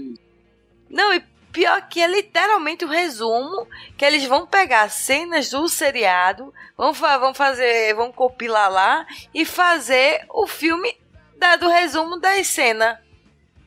Não, 0.88 1.12
e 1.12 1.22
pior 1.54 1.88
que 1.88 2.02
é 2.02 2.06
literalmente 2.06 2.84
o 2.84 2.88
resumo 2.88 3.66
que 3.96 4.04
eles 4.04 4.24
vão 4.24 4.46
pegar 4.46 4.90
cenas 4.90 5.48
do 5.48 5.66
seriado, 5.68 6.52
vão, 6.76 6.92
fa 6.92 7.16
vão 7.16 7.32
fazer, 7.32 7.94
vão 7.94 8.12
compilar 8.12 8.70
lá 8.70 9.06
e 9.32 9.44
fazer 9.46 10.26
o 10.30 10.46
filme 10.46 10.94
da, 11.38 11.56
do 11.56 11.68
resumo 11.68 12.18
das 12.20 12.48
cenas. 12.48 12.98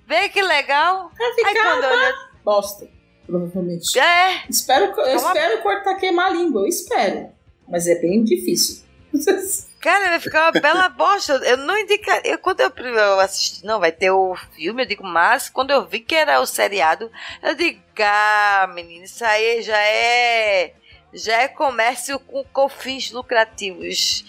Vê 0.06 0.30
que 0.30 0.42
legal? 0.42 1.12
Vai 1.18 1.28
Aí 1.28 1.34
ficar 1.36 1.64
quando 1.64 1.84
eu 1.86 1.90
olhei, 1.92 2.14
bosta, 2.44 2.88
provavelmente. 3.26 3.98
é, 3.98 4.44
Espero, 4.50 4.94
eu 5.02 5.16
espero 5.16 5.62
cortar 5.64 5.96
queimar 5.96 6.28
a 6.28 6.34
língua, 6.34 6.62
eu 6.62 6.68
espero. 6.68 7.30
Mas 7.68 7.88
é 7.88 7.96
bem 7.96 8.24
difícil. 8.24 8.84
cara, 9.80 10.10
vai 10.10 10.20
ficar 10.20 10.52
uma 10.52 10.62
bela 10.62 10.90
bosta. 10.90 11.34
Eu 11.44 11.58
não 11.58 11.78
indicaria. 11.78 12.32
Eu, 12.32 12.38
quando 12.38 12.62
eu, 12.62 12.72
eu 12.76 13.20
assisti, 13.20 13.66
não, 13.66 13.80
vai 13.80 13.92
ter 13.92 14.12
o 14.12 14.36
filme, 14.56 14.84
eu 14.84 14.88
digo, 14.88 15.04
mas 15.04 15.50
quando 15.50 15.72
eu 15.72 15.86
vi 15.86 16.00
que 16.00 16.16
era 16.16 16.40
o 16.40 16.46
seriado, 16.46 17.12
eu 17.42 17.56
digo, 17.56 17.82
ah, 18.00 18.70
menino, 18.74 19.06
isso 19.06 19.24
aí 19.26 19.62
já 19.62 19.78
é. 19.78 20.74
Já 21.14 21.42
é 21.42 21.48
comércio 21.48 22.20
com, 22.20 22.44
com 22.44 22.68
fins 22.68 23.12
lucrativos. 23.12 24.26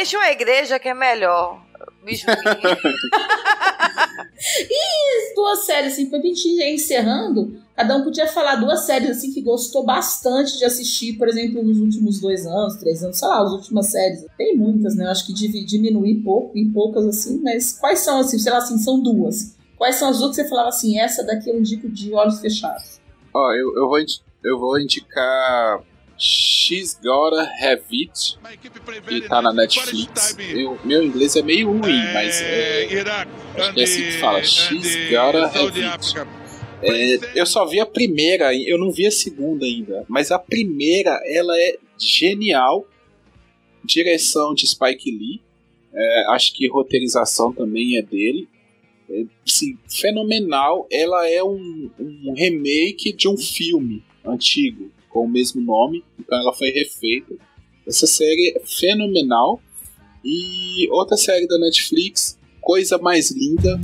Enche 0.00 0.16
uma 0.16 0.30
igreja 0.30 0.78
que 0.78 0.88
é 0.88 0.94
melhor. 0.94 1.60
Bicho, 2.04 2.26
duas 5.34 5.64
séries, 5.66 5.92
assim, 5.92 6.06
pra 6.06 6.20
gente 6.20 6.48
ir 6.48 6.74
encerrando, 6.74 7.56
cada 7.76 7.96
um 7.96 8.04
podia 8.04 8.26
falar 8.26 8.56
duas 8.56 8.80
séries, 8.80 9.10
assim, 9.10 9.32
que 9.32 9.40
gostou 9.40 9.84
bastante 9.84 10.58
de 10.58 10.64
assistir, 10.64 11.14
por 11.14 11.28
exemplo, 11.28 11.62
nos 11.62 11.78
últimos 11.78 12.20
dois 12.20 12.46
anos, 12.46 12.76
três 12.76 13.02
anos, 13.02 13.18
sei 13.18 13.28
lá, 13.28 13.42
as 13.42 13.52
últimas 13.52 13.86
séries. 13.90 14.24
Tem 14.36 14.56
muitas, 14.56 14.94
né? 14.96 15.04
Eu 15.04 15.10
acho 15.10 15.26
que 15.26 15.32
diminui 15.32 16.22
pouco, 16.22 16.56
em 16.56 16.70
poucas, 16.70 17.04
assim, 17.06 17.40
mas 17.42 17.72
quais 17.78 18.00
são, 18.00 18.18
assim, 18.20 18.38
sei 18.38 18.52
lá, 18.52 18.58
assim, 18.58 18.78
são 18.78 19.00
duas. 19.00 19.56
Quais 19.76 19.96
são 19.96 20.08
as 20.08 20.18
duas 20.18 20.30
que 20.30 20.42
você 20.42 20.48
falava 20.48 20.68
assim, 20.68 20.98
essa 20.98 21.24
daqui 21.24 21.50
eu 21.50 21.58
indico 21.58 21.88
de 21.88 22.12
olhos 22.14 22.40
fechados? 22.40 23.00
Ó, 23.34 23.52
eu, 23.52 23.76
eu, 23.76 23.88
vou, 23.88 23.98
eu 24.44 24.58
vou 24.58 24.78
indicar 24.78 25.82
She's 26.22 26.96
Gotta 27.02 27.50
Have 27.60 27.82
It, 27.90 28.38
que 29.08 29.22
tá 29.22 29.42
na 29.42 29.52
Netflix. 29.52 30.36
Eu, 30.38 30.78
meu 30.84 31.02
inglês 31.02 31.34
é 31.34 31.42
meio 31.42 31.72
ruim, 31.72 31.98
mas 32.14 32.40
é, 32.40 32.84
acho 33.56 33.74
que 33.74 33.80
é 33.80 33.82
assim 33.82 34.02
que 34.04 34.12
fala. 34.12 34.44
She's 34.44 35.10
Gotta 35.10 35.46
Have 35.46 35.82
It. 35.82 36.14
É, 36.80 37.40
eu 37.40 37.44
só 37.44 37.66
vi 37.66 37.80
a 37.80 37.86
primeira, 37.86 38.54
eu 38.56 38.78
não 38.78 38.92
vi 38.92 39.04
a 39.04 39.10
segunda 39.10 39.66
ainda. 39.66 40.04
Mas 40.08 40.30
a 40.30 40.38
primeira, 40.38 41.20
ela 41.26 41.58
é 41.58 41.76
genial. 41.98 42.86
Direção 43.84 44.54
de 44.54 44.64
Spike 44.64 45.10
Lee. 45.10 45.42
É, 45.92 46.24
acho 46.28 46.54
que 46.54 46.68
roteirização 46.68 47.52
também 47.52 47.96
é 47.96 48.02
dele. 48.02 48.48
É, 49.10 49.24
assim, 49.44 49.76
fenomenal. 49.88 50.86
Ela 50.88 51.28
é 51.28 51.42
um, 51.42 51.90
um 51.98 52.32
remake 52.32 53.12
de 53.12 53.26
um 53.26 53.36
filme 53.36 54.04
antigo 54.24 54.91
com 55.12 55.24
o 55.24 55.28
mesmo 55.28 55.60
nome, 55.60 56.02
então 56.18 56.38
ela 56.38 56.52
foi 56.52 56.70
refeita. 56.70 57.34
Essa 57.86 58.06
série 58.06 58.54
é 58.56 58.62
fenomenal. 58.64 59.60
E 60.24 60.88
outra 60.90 61.16
série 61.16 61.46
da 61.48 61.58
Netflix, 61.58 62.38
Coisa 62.60 62.96
Mais 62.96 63.30
Linda. 63.32 63.78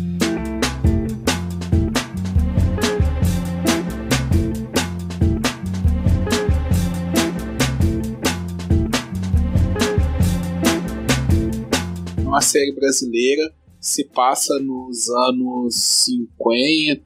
É 12.17 12.21
uma 12.23 12.41
série 12.41 12.73
brasileira 12.73 13.58
se 13.81 14.05
passa 14.05 14.59
nos 14.59 15.09
anos 15.09 15.75
50, 16.05 17.03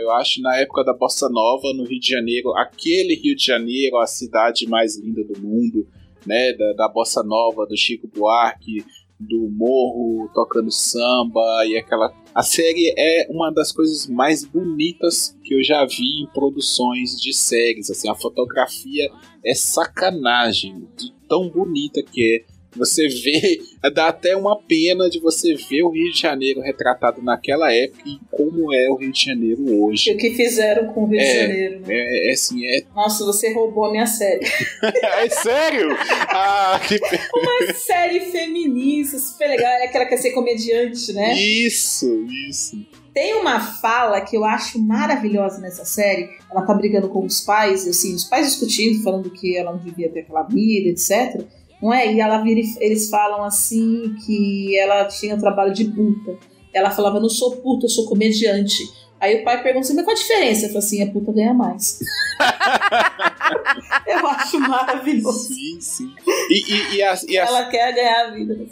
eu 0.00 0.10
acho, 0.12 0.40
na 0.40 0.56
época 0.56 0.82
da 0.82 0.92
Bossa 0.92 1.28
Nova, 1.28 1.72
no 1.74 1.84
Rio 1.84 2.00
de 2.00 2.08
Janeiro. 2.08 2.56
Aquele 2.56 3.14
Rio 3.14 3.36
de 3.36 3.44
Janeiro, 3.44 3.98
a 3.98 4.06
cidade 4.06 4.66
mais 4.66 4.98
linda 4.98 5.22
do 5.24 5.40
mundo, 5.40 5.86
né? 6.26 6.52
Da, 6.54 6.72
da 6.72 6.88
Bossa 6.88 7.22
Nova, 7.22 7.66
do 7.66 7.76
Chico 7.76 8.08
Buarque, 8.08 8.84
do 9.18 9.48
morro 9.48 10.28
tocando 10.34 10.70
samba 10.70 11.64
e 11.66 11.76
aquela. 11.76 12.12
A 12.34 12.42
série 12.42 12.92
é 12.96 13.26
uma 13.30 13.52
das 13.52 13.70
coisas 13.70 14.08
mais 14.08 14.44
bonitas 14.44 15.36
que 15.44 15.54
eu 15.54 15.62
já 15.62 15.84
vi 15.84 16.22
em 16.22 16.26
produções 16.32 17.20
de 17.20 17.32
séries. 17.32 17.90
Assim, 17.90 18.08
a 18.08 18.14
fotografia 18.14 19.10
é 19.44 19.54
sacanagem 19.54 20.88
de 20.96 21.12
tão 21.28 21.48
bonita 21.48 22.02
que 22.02 22.42
é. 22.48 22.53
Você 22.76 23.08
vê, 23.08 23.60
dá 23.94 24.08
até 24.08 24.36
uma 24.36 24.60
pena 24.60 25.08
de 25.08 25.20
você 25.20 25.54
ver 25.54 25.82
o 25.82 25.90
Rio 25.90 26.12
de 26.12 26.20
Janeiro 26.20 26.60
retratado 26.60 27.22
naquela 27.22 27.72
época 27.72 28.02
e 28.06 28.18
como 28.30 28.74
é 28.74 28.88
o 28.88 28.96
Rio 28.96 29.12
de 29.12 29.24
Janeiro 29.24 29.82
hoje. 29.82 30.10
E 30.10 30.14
o 30.14 30.16
que 30.16 30.30
fizeram 30.30 30.92
com 30.92 31.04
o 31.04 31.06
Rio 31.06 31.20
É, 31.20 31.24
de 31.24 31.40
Janeiro, 31.40 31.80
né? 31.80 31.86
É, 31.88 32.28
é 32.28 32.32
assim, 32.32 32.66
é. 32.66 32.82
Nossa, 32.94 33.24
você 33.24 33.52
roubou 33.52 33.86
a 33.86 33.90
minha 33.90 34.06
série. 34.06 34.44
é 34.82 35.28
sério? 35.28 35.88
Ah, 36.28 36.80
que 36.86 36.98
Uma 37.34 37.72
série 37.74 38.20
feminista, 38.20 39.18
super 39.18 39.48
legal. 39.48 39.72
É 39.72 39.86
aquela 39.86 40.04
que 40.04 40.10
quer 40.10 40.18
ser 40.18 40.32
comediante, 40.32 41.12
né? 41.12 41.34
Isso, 41.34 42.26
isso. 42.48 42.76
Tem 43.12 43.34
uma 43.34 43.60
fala 43.60 44.20
que 44.20 44.36
eu 44.36 44.44
acho 44.44 44.78
maravilhosa 44.80 45.60
nessa 45.60 45.84
série. 45.84 46.30
Ela 46.50 46.62
tá 46.62 46.74
brigando 46.74 47.08
com 47.08 47.24
os 47.24 47.40
pais, 47.40 47.86
assim, 47.86 48.14
os 48.14 48.24
pais 48.24 48.48
discutindo, 48.48 49.02
falando 49.04 49.30
que 49.30 49.56
ela 49.56 49.72
não 49.72 49.78
devia 49.78 50.08
ter 50.08 50.20
aquela 50.20 50.42
vida, 50.42 50.88
etc. 50.88 51.44
Não 51.84 51.92
é? 51.92 52.10
E 52.10 52.18
ela 52.18 52.38
vira, 52.38 52.62
eles 52.80 53.10
falam 53.10 53.44
assim 53.44 54.16
que 54.24 54.74
ela 54.78 55.04
tinha 55.04 55.38
trabalho 55.38 55.74
de 55.74 55.84
puta. 55.84 56.38
Ela 56.72 56.90
falava, 56.90 57.20
não 57.20 57.28
sou 57.28 57.56
puta, 57.56 57.84
eu 57.84 57.90
sou 57.90 58.08
comediante. 58.08 58.82
Aí 59.20 59.42
o 59.42 59.44
pai 59.44 59.62
pergunta 59.62 59.84
assim, 59.84 59.94
mas 59.94 60.06
qual 60.06 60.16
a 60.16 60.18
diferença? 60.18 60.64
Eu 60.64 60.68
falo 60.68 60.78
assim, 60.78 61.02
a 61.02 61.12
puta 61.12 61.30
ganha 61.30 61.52
mais. 61.52 62.00
eu 64.08 64.26
acho 64.28 64.58
maravilhoso. 64.60 65.52
Sim, 65.52 65.78
sim. 65.78 66.10
E, 66.48 66.72
e, 66.72 66.96
e, 66.96 67.02
a, 67.02 67.18
e 67.28 67.36
a, 67.36 67.44
Ela 67.44 67.64
quer 67.66 67.94
ganhar 67.94 68.28
a 68.28 68.30
vida. 68.30 68.66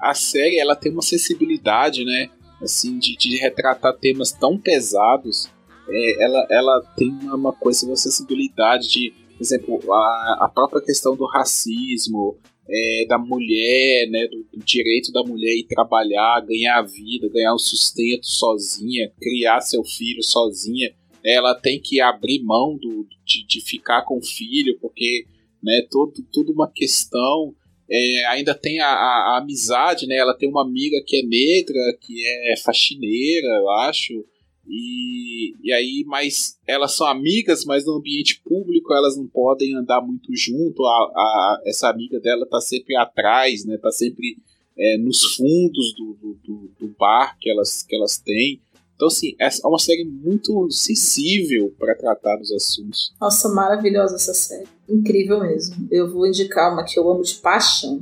a 0.00 0.12
série 0.12 0.58
ela 0.58 0.74
tem 0.74 0.90
uma 0.90 1.02
sensibilidade, 1.02 2.04
né? 2.04 2.28
Assim, 2.60 2.98
de, 2.98 3.16
de 3.16 3.36
retratar 3.36 3.96
temas 3.98 4.32
tão 4.32 4.58
pesados. 4.58 5.48
É, 5.88 6.24
ela, 6.24 6.46
ela 6.50 6.82
tem 6.96 7.08
uma, 7.08 7.36
uma 7.36 7.52
coisa, 7.52 7.86
uma 7.86 7.94
sensibilidade 7.94 8.88
de, 8.88 9.14
por 9.42 9.54
exemplo, 9.78 9.92
a, 9.92 10.38
a 10.44 10.48
própria 10.52 10.80
questão 10.82 11.16
do 11.16 11.26
racismo, 11.26 12.36
é, 12.68 13.06
da 13.08 13.18
mulher, 13.18 14.08
né? 14.08 14.26
Do, 14.28 14.44
do 14.56 14.64
direito 14.64 15.10
da 15.12 15.22
mulher 15.24 15.54
ir 15.56 15.64
trabalhar, 15.64 16.40
ganhar 16.46 16.78
a 16.78 16.82
vida, 16.82 17.28
ganhar 17.28 17.52
o 17.54 17.58
sustento 17.58 18.24
sozinha, 18.26 19.10
criar 19.20 19.60
seu 19.60 19.82
filho 19.84 20.22
sozinha. 20.22 20.92
Ela 21.24 21.54
tem 21.54 21.80
que 21.80 22.00
abrir 22.00 22.42
mão 22.42 22.76
do, 22.76 23.06
de, 23.26 23.46
de 23.46 23.60
ficar 23.60 24.02
com 24.02 24.18
o 24.18 24.24
filho, 24.24 24.78
porque 24.80 25.26
né, 25.62 25.82
todo, 25.90 26.12
tudo 26.32 26.52
uma 26.52 26.70
questão. 26.70 27.54
É, 27.90 28.24
ainda 28.26 28.54
tem 28.54 28.80
a, 28.80 28.86
a- 28.86 29.34
a 29.34 29.38
amizade, 29.42 30.06
né? 30.06 30.16
Ela 30.16 30.34
tem 30.34 30.48
uma 30.48 30.62
amiga 30.62 31.02
que 31.06 31.16
é 31.16 31.22
negra, 31.22 31.98
que 32.00 32.14
é 32.52 32.56
faxineira, 32.56 33.46
eu 33.58 33.70
acho. 33.70 34.24
E, 34.68 35.54
e 35.62 35.72
aí, 35.72 36.04
mas 36.06 36.56
elas 36.66 36.94
são 36.96 37.06
amigas, 37.06 37.64
mas 37.64 37.84
no 37.84 37.94
ambiente 37.96 38.40
público 38.44 38.94
elas 38.94 39.16
não 39.16 39.26
podem 39.26 39.74
andar 39.76 40.00
muito 40.00 40.34
junto. 40.34 40.84
A, 40.86 40.90
a- 40.90 41.62
essa 41.66 41.88
amiga 41.88 42.20
dela 42.20 42.46
tá 42.46 42.60
sempre 42.60 42.96
atrás, 42.96 43.64
né? 43.64 43.76
Tá 43.76 43.90
sempre 43.90 44.38
é, 44.78 44.96
nos 44.96 45.34
fundos 45.36 45.94
do, 45.94 46.16
do, 46.44 46.70
do- 46.78 46.94
bar 46.98 47.36
que 47.40 47.50
elas, 47.50 47.82
que 47.82 47.94
elas 47.96 48.18
têm. 48.18 48.60
Então, 48.94 49.08
assim, 49.08 49.34
é 49.40 49.48
uma 49.64 49.78
série 49.78 50.04
muito 50.04 50.70
sensível 50.70 51.74
para 51.78 51.94
tratar 51.96 52.36
dos 52.36 52.52
assuntos. 52.52 53.12
Nossa, 53.20 53.48
maravilhosa 53.48 54.14
essa 54.14 54.32
série. 54.32 54.68
Incrível 54.88 55.40
mesmo. 55.40 55.88
Eu 55.90 56.08
vou 56.08 56.26
indicar 56.26 56.72
uma 56.72 56.84
que 56.84 56.96
eu 56.98 57.10
amo 57.10 57.22
de 57.22 57.34
paixão, 57.36 58.00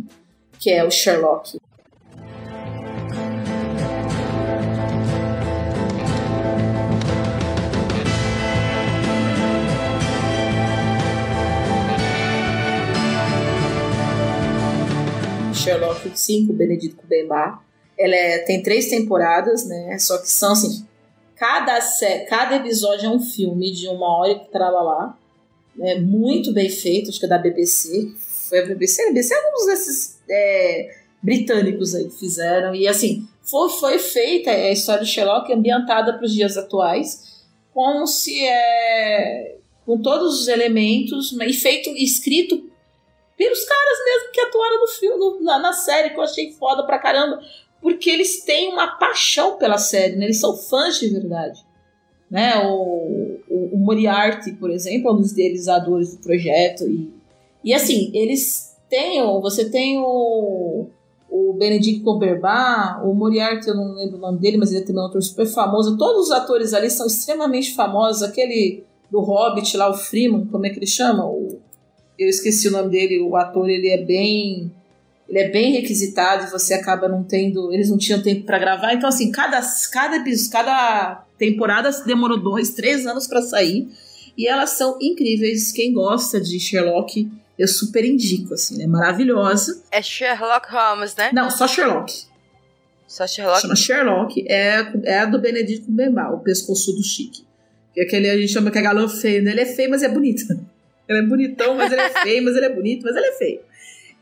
que 0.58 0.68
é 0.68 0.84
o 0.84 0.90
Sherlock. 0.90 1.58
Sherlock 15.80 16.10
5, 16.14 16.52
Benedito 16.52 16.96
Cumberbatch. 16.96 17.60
Ela 17.98 18.14
é- 18.14 18.38
tem 18.40 18.62
três 18.62 18.88
temporadas, 18.88 19.66
né? 19.66 19.98
Só 19.98 20.18
que 20.18 20.28
são 20.28 20.52
assim, 20.52 20.86
cada, 21.36 21.78
cada 22.28 22.56
episódio 22.56 23.06
é 23.06 23.10
um 23.10 23.20
filme 23.20 23.72
de 23.72 23.88
uma 23.88 24.18
hora 24.18 24.32
e 24.32 24.40
tralalá. 24.50 25.16
É 25.80 25.98
muito 25.98 26.52
bem 26.52 26.68
feito, 26.68 27.10
acho 27.10 27.18
que 27.18 27.26
é 27.26 27.28
da 27.28 27.38
BBC. 27.38 28.12
Foi 28.48 28.58
a 28.60 28.66
BBC? 28.66 29.02
A 29.02 29.06
BBC 29.06 29.34
é 29.34 29.38
um 29.38 29.66
desses 29.66 30.18
é, 30.28 30.94
britânicos 31.22 31.94
aí 31.94 32.04
que 32.04 32.18
fizeram. 32.18 32.74
E 32.74 32.86
assim, 32.86 33.26
foi, 33.42 33.68
foi 33.70 33.98
feita 33.98 34.50
a 34.50 34.70
história 34.70 35.02
do 35.02 35.06
Sherlock 35.06 35.52
ambientada 35.52 36.12
para 36.14 36.24
os 36.24 36.32
dias 36.32 36.56
atuais, 36.56 37.42
como 37.72 38.06
se 38.06 38.44
é. 38.44 39.56
com 39.86 39.98
todos 39.98 40.40
os 40.40 40.48
elementos, 40.48 41.32
e 41.32 41.52
feito, 41.52 41.90
escrito 41.90 42.69
pelos 43.40 43.64
caras 43.64 43.98
mesmo 44.04 44.32
que 44.32 44.40
atuaram 44.42 44.80
no 44.80 44.86
filme, 44.86 45.44
na, 45.44 45.58
na 45.58 45.72
série, 45.72 46.10
que 46.10 46.18
eu 46.18 46.22
achei 46.22 46.52
foda 46.52 46.84
pra 46.84 46.98
caramba. 46.98 47.40
Porque 47.80 48.10
eles 48.10 48.44
têm 48.44 48.70
uma 48.70 48.98
paixão 48.98 49.56
pela 49.56 49.78
série, 49.78 50.16
né? 50.16 50.26
Eles 50.26 50.38
são 50.38 50.54
fãs 50.54 51.00
de 51.00 51.08
verdade. 51.08 51.64
Né? 52.30 52.58
O, 52.66 53.38
o, 53.48 53.70
o 53.72 53.78
Moriarty, 53.78 54.52
por 54.52 54.70
exemplo, 54.70 55.08
é 55.08 55.12
um 55.14 55.16
dos 55.16 55.32
idealizadores 55.32 56.14
do 56.14 56.22
projeto. 56.22 56.86
E, 56.86 57.10
e 57.64 57.72
assim, 57.72 58.10
eles 58.12 58.76
têm. 58.90 59.22
Você 59.40 59.70
tem 59.70 59.98
o, 59.98 60.88
o 61.30 61.54
Benedict 61.54 62.04
Cumberbatch, 62.04 63.02
o 63.06 63.14
Moriarty, 63.14 63.68
eu 63.68 63.74
não 63.74 63.94
lembro 63.94 64.18
o 64.18 64.20
nome 64.20 64.38
dele, 64.38 64.58
mas 64.58 64.70
ele 64.70 64.84
também 64.84 65.00
é 65.00 65.06
um 65.06 65.08
ator 65.08 65.22
super 65.22 65.46
famoso. 65.46 65.96
Todos 65.96 66.26
os 66.26 66.30
atores 66.30 66.74
ali 66.74 66.90
são 66.90 67.06
extremamente 67.06 67.74
famosos. 67.74 68.22
Aquele 68.22 68.84
do 69.10 69.20
Hobbit 69.20 69.78
lá, 69.78 69.88
o 69.88 69.94
Freeman, 69.94 70.44
como 70.44 70.66
é 70.66 70.68
que 70.68 70.78
ele 70.78 70.86
chama? 70.86 71.24
O, 71.24 71.58
eu 72.24 72.28
esqueci 72.28 72.68
o 72.68 72.70
nome 72.70 72.90
dele, 72.90 73.20
o 73.20 73.36
ator, 73.36 73.68
ele 73.68 73.88
é 73.88 73.98
bem 73.98 74.70
ele 75.28 75.38
é 75.38 75.48
bem 75.48 75.72
requisitado 75.72 76.46
e 76.46 76.50
você 76.50 76.74
acaba 76.74 77.08
não 77.08 77.22
tendo, 77.22 77.72
eles 77.72 77.88
não 77.88 77.96
tinham 77.96 78.20
tempo 78.20 78.44
pra 78.44 78.58
gravar, 78.58 78.92
então 78.94 79.08
assim, 79.08 79.30
cada 79.30 79.60
cada 79.92 80.24
cada 80.50 81.24
temporada 81.38 81.90
demorou 82.04 82.38
dois, 82.38 82.70
três 82.70 83.06
anos 83.06 83.28
pra 83.28 83.40
sair 83.40 83.88
e 84.36 84.48
elas 84.48 84.70
são 84.70 84.96
incríveis. 85.00 85.70
Quem 85.70 85.92
gosta 85.92 86.40
de 86.40 86.58
Sherlock, 86.58 87.30
eu 87.58 87.68
super 87.68 88.04
indico, 88.04 88.54
assim, 88.54 88.82
é 88.82 88.86
maravilhosa. 88.86 89.82
É 89.90 90.02
Sherlock 90.02 90.68
Holmes, 90.70 91.14
né? 91.14 91.30
Não, 91.32 91.50
só 91.50 91.68
Sherlock. 91.68 92.24
Só 93.06 93.26
Sherlock. 93.26 93.60
Chama 93.60 93.76
Sherlock, 93.76 94.44
é, 94.48 94.92
é 95.04 95.18
a 95.18 95.26
do 95.26 95.38
Benedito 95.38 95.86
Cumberbatch, 95.86 96.32
o 96.32 96.38
pescoçudo 96.38 97.02
chique. 97.02 97.44
Que 97.92 98.00
é 98.00 98.04
aquele 98.04 98.30
a 98.30 98.38
gente 98.38 98.52
chama 98.52 98.70
que 98.70 98.78
é 98.78 98.82
galã 98.82 99.08
feio, 99.08 99.42
né? 99.42 99.50
Ele 99.50 99.60
é 99.60 99.66
feio, 99.66 99.90
mas 99.90 100.02
é 100.02 100.08
bonito. 100.08 100.44
Ele 101.10 101.18
é 101.18 101.22
bonitão, 101.22 101.74
mas 101.74 101.90
ele 101.92 102.00
é 102.02 102.08
feio, 102.10 102.44
mas 102.44 102.54
ele 102.56 102.66
é 102.66 102.72
bonito, 102.74 103.02
mas 103.04 103.16
ele 103.16 103.26
é 103.26 103.32
feio. 103.32 103.60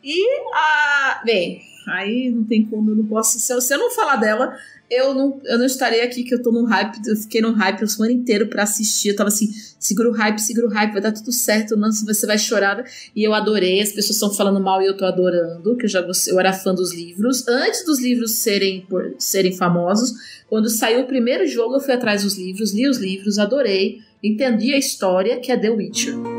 E 0.03 0.16
a. 0.55 1.20
Bem, 1.24 1.61
aí 1.87 2.31
não 2.31 2.44
tem 2.44 2.64
como, 2.64 2.90
eu 2.90 2.96
não 2.96 3.05
posso. 3.07 3.38
Se 3.38 3.53
eu, 3.53 3.61
se 3.61 3.74
eu 3.74 3.79
não 3.79 3.90
falar 3.90 4.16
dela, 4.16 4.57
eu 4.90 5.12
não, 5.12 5.38
eu 5.44 5.59
não 5.59 5.66
estarei 5.66 6.01
aqui, 6.01 6.22
que 6.24 6.35
eu 6.35 6.42
tô 6.42 6.51
num 6.51 6.64
hype, 6.64 6.96
eu 7.07 7.14
fiquei 7.16 7.42
num 7.42 7.53
hype 7.53 7.83
o 7.83 7.88
semana 7.88 8.12
inteiro 8.12 8.46
pra 8.46 8.62
assistir. 8.62 9.09
Eu 9.09 9.16
tava 9.16 9.29
assim, 9.29 9.48
segura 9.79 10.09
o 10.09 10.12
hype, 10.12 10.38
segura 10.38 10.66
o 10.66 10.70
hype, 10.70 10.92
vai 10.92 11.03
dar 11.03 11.12
tudo 11.12 11.31
certo, 11.31 11.77
não, 11.77 11.92
você 11.92 12.27
vai 12.27 12.38
chorar. 12.38 12.83
E 13.14 13.22
eu 13.22 13.35
adorei, 13.35 13.83
as 13.83 13.92
pessoas 13.92 14.16
estão 14.16 14.33
falando 14.33 14.61
mal 14.61 14.81
e 14.81 14.87
eu 14.87 14.96
tô 14.96 15.05
adorando, 15.05 15.77
que 15.77 15.85
eu 15.85 15.90
já 15.90 16.01
gostei- 16.01 16.33
eu 16.33 16.40
era 16.40 16.55
fã 16.55 16.74
dos 16.74 16.94
livros. 16.94 17.46
Antes 17.46 17.85
dos 17.85 18.01
livros 18.01 18.37
serem, 18.37 18.81
por- 18.88 19.14
serem 19.18 19.55
famosos, 19.55 20.14
quando 20.48 20.70
saiu 20.70 21.01
o 21.01 21.07
primeiro 21.07 21.46
jogo, 21.46 21.74
eu 21.74 21.81
fui 21.81 21.92
atrás 21.92 22.22
dos 22.22 22.38
livros, 22.38 22.72
li 22.72 22.88
os 22.88 22.96
livros, 22.96 23.38
adorei, 23.38 23.98
entendi 24.22 24.72
a 24.72 24.79
história, 24.79 25.38
que 25.38 25.53
é 25.53 25.57
The 25.59 25.68
Witcher. 25.70 26.38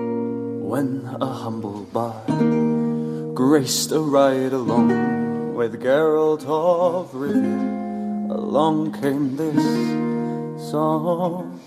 When 0.69 1.10
a 1.19 1.25
humble 1.25 1.82
bard 1.91 3.34
graced 3.34 3.91
a 3.91 3.99
ride 4.01 4.53
along 4.53 5.55
with 5.55 5.82
Geralt 5.82 6.45
of 6.45 7.11
Rivia, 7.11 8.30
along 8.30 8.91
came 9.01 9.36
this 9.36 10.70
song. 10.70 11.59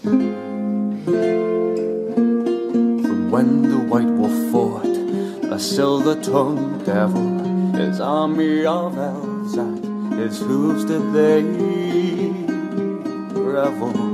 From 3.03 3.31
when 3.33 3.63
the 3.63 3.81
White 3.91 4.07
Wolf 4.07 4.53
fought 4.53 4.87
a 5.53 5.59
silver-tongued 5.59 6.87
devil, 6.87 7.27
his 7.75 7.99
army 7.99 8.65
of 8.65 8.97
elves 8.97 9.59
at 9.59 9.83
his 10.17 10.39
hooves 10.39 10.85
did 10.85 11.13
they 11.13 11.43
revel. 13.35 14.12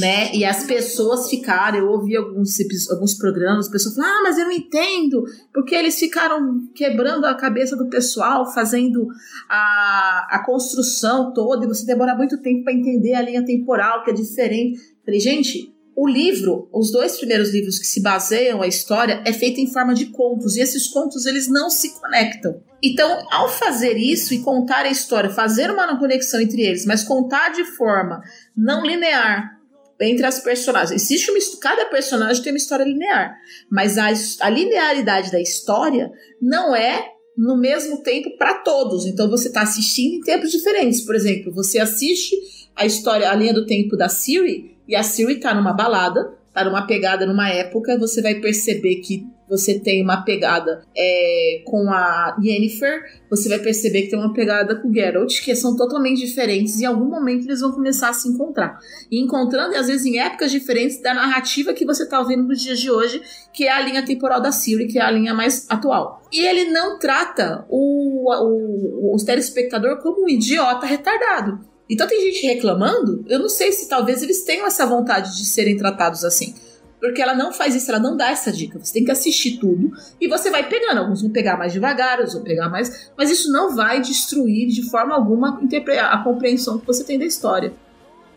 Né? 0.00 0.34
E 0.34 0.44
as 0.44 0.64
pessoas 0.64 1.28
ficaram, 1.28 1.78
eu 1.78 1.88
ouvi 1.90 2.16
alguns, 2.16 2.56
alguns 2.90 3.14
programas, 3.14 3.66
as 3.66 3.72
pessoas 3.72 3.96
falaram, 3.96 4.18
ah, 4.18 4.22
mas 4.22 4.38
eu 4.38 4.44
não 4.44 4.52
entendo, 4.52 5.24
porque 5.52 5.74
eles 5.74 5.98
ficaram 5.98 6.68
quebrando 6.74 7.24
a 7.26 7.34
cabeça 7.34 7.76
do 7.76 7.88
pessoal, 7.88 8.52
fazendo 8.52 9.06
a, 9.48 10.28
a 10.30 10.42
construção 10.44 11.32
toda, 11.32 11.64
e 11.64 11.68
você 11.68 11.84
demora 11.84 12.14
muito 12.14 12.40
tempo 12.40 12.64
para 12.64 12.72
entender 12.72 13.14
a 13.14 13.22
linha 13.22 13.44
temporal, 13.44 14.04
que 14.04 14.10
é 14.10 14.14
diferente. 14.14 14.80
Falei, 15.04 15.20
gente, 15.20 15.73
o 15.96 16.08
livro, 16.08 16.68
os 16.72 16.90
dois 16.90 17.16
primeiros 17.16 17.50
livros 17.50 17.78
que 17.78 17.86
se 17.86 18.00
baseiam 18.00 18.60
a 18.60 18.66
história, 18.66 19.22
é 19.24 19.32
feito 19.32 19.60
em 19.60 19.72
forma 19.72 19.94
de 19.94 20.06
contos, 20.06 20.56
e 20.56 20.60
esses 20.60 20.88
contos 20.88 21.24
eles 21.24 21.48
não 21.48 21.70
se 21.70 21.98
conectam. 22.00 22.60
Então, 22.82 23.26
ao 23.30 23.48
fazer 23.48 23.96
isso 23.96 24.34
e 24.34 24.40
contar 24.40 24.84
a 24.84 24.90
história, 24.90 25.30
fazer 25.30 25.70
uma 25.70 25.98
conexão 25.98 26.40
entre 26.40 26.62
eles, 26.62 26.84
mas 26.84 27.04
contar 27.04 27.50
de 27.50 27.64
forma 27.64 28.22
não 28.56 28.84
linear 28.84 29.54
entre 30.00 30.26
as 30.26 30.40
personagens. 30.40 31.02
Existe 31.02 31.30
uma, 31.30 31.38
cada 31.60 31.86
personagem 31.86 32.42
tem 32.42 32.52
uma 32.52 32.58
história 32.58 32.84
linear, 32.84 33.36
mas 33.70 33.96
a, 33.96 34.08
a 34.40 34.50
linearidade 34.50 35.30
da 35.30 35.40
história 35.40 36.10
não 36.42 36.74
é 36.74 37.12
no 37.36 37.56
mesmo 37.56 38.02
tempo 38.02 38.36
para 38.36 38.58
todos. 38.58 39.06
Então 39.06 39.30
você 39.30 39.48
está 39.48 39.62
assistindo 39.62 40.16
em 40.16 40.20
tempos 40.20 40.50
diferentes. 40.50 41.00
Por 41.00 41.14
exemplo, 41.14 41.52
você 41.52 41.78
assiste 41.78 42.36
a 42.76 42.84
história, 42.84 43.30
a 43.30 43.34
linha 43.34 43.54
do 43.54 43.66
tempo 43.66 43.96
da 43.96 44.08
Siri 44.08 44.73
e 44.86 44.94
a 44.94 45.02
Siri 45.02 45.34
está 45.34 45.54
numa 45.54 45.72
balada, 45.72 46.34
tá 46.52 46.64
numa 46.64 46.86
pegada 46.86 47.26
numa 47.26 47.48
época, 47.48 47.98
você 47.98 48.22
vai 48.22 48.36
perceber 48.36 48.96
que 48.96 49.26
você 49.48 49.78
tem 49.78 50.02
uma 50.02 50.22
pegada 50.22 50.82
é, 50.96 51.62
com 51.66 51.90
a 51.90 52.36
Yennefer, 52.42 53.02
você 53.28 53.48
vai 53.48 53.58
perceber 53.58 54.02
que 54.02 54.10
tem 54.10 54.18
uma 54.18 54.32
pegada 54.32 54.76
com 54.76 54.88
o 54.88 54.94
Geralt, 54.94 55.42
que 55.42 55.54
são 55.54 55.76
totalmente 55.76 56.24
diferentes, 56.24 56.80
e 56.80 56.84
em 56.84 56.86
algum 56.86 57.04
momento 57.04 57.44
eles 57.44 57.60
vão 57.60 57.72
começar 57.72 58.08
a 58.08 58.12
se 58.14 58.28
encontrar. 58.28 58.78
E 59.10 59.20
encontrando, 59.20 59.76
às 59.76 59.86
vezes, 59.86 60.06
em 60.06 60.18
épocas 60.18 60.50
diferentes 60.50 61.00
da 61.02 61.12
narrativa 61.12 61.74
que 61.74 61.84
você 61.84 62.08
tá 62.08 62.20
ouvindo 62.20 62.44
nos 62.44 62.60
dias 62.60 62.80
de 62.80 62.90
hoje, 62.90 63.20
que 63.52 63.64
é 63.64 63.72
a 63.72 63.80
linha 63.80 64.04
temporal 64.04 64.40
da 64.40 64.50
Siri, 64.50 64.86
que 64.86 64.98
é 64.98 65.02
a 65.02 65.10
linha 65.10 65.34
mais 65.34 65.66
atual. 65.68 66.22
E 66.32 66.40
ele 66.40 66.70
não 66.70 66.98
trata 66.98 67.66
o, 67.68 68.32
o, 68.32 69.14
o 69.14 69.24
telespectador 69.24 69.98
como 70.00 70.24
um 70.24 70.28
idiota 70.28 70.86
retardado. 70.86 71.73
Então 71.94 72.08
tem 72.08 72.20
gente 72.20 72.44
reclamando, 72.44 73.24
eu 73.28 73.38
não 73.38 73.48
sei 73.48 73.70
se 73.70 73.88
talvez 73.88 74.20
eles 74.20 74.42
tenham 74.42 74.66
essa 74.66 74.84
vontade 74.84 75.36
de 75.36 75.46
serem 75.46 75.76
tratados 75.76 76.24
assim. 76.24 76.54
Porque 77.00 77.22
ela 77.22 77.34
não 77.34 77.52
faz 77.52 77.74
isso, 77.74 77.88
ela 77.90 78.00
não 78.00 78.16
dá 78.16 78.30
essa 78.30 78.50
dica. 78.50 78.78
Você 78.78 78.94
tem 78.94 79.04
que 79.04 79.10
assistir 79.10 79.58
tudo 79.58 79.92
e 80.20 80.26
você 80.26 80.50
vai 80.50 80.68
pegando. 80.68 80.98
Alguns 80.98 81.22
vão 81.22 81.30
pegar 81.30 81.56
mais 81.56 81.72
devagar, 81.72 82.18
outros 82.18 82.34
vão 82.34 82.42
pegar 82.42 82.68
mais. 82.68 83.10
Mas 83.16 83.30
isso 83.30 83.52
não 83.52 83.76
vai 83.76 84.00
destruir 84.00 84.68
de 84.68 84.90
forma 84.90 85.14
alguma 85.14 85.60
a 86.10 86.18
compreensão 86.24 86.78
que 86.78 86.86
você 86.86 87.04
tem 87.04 87.18
da 87.18 87.26
história. 87.26 87.72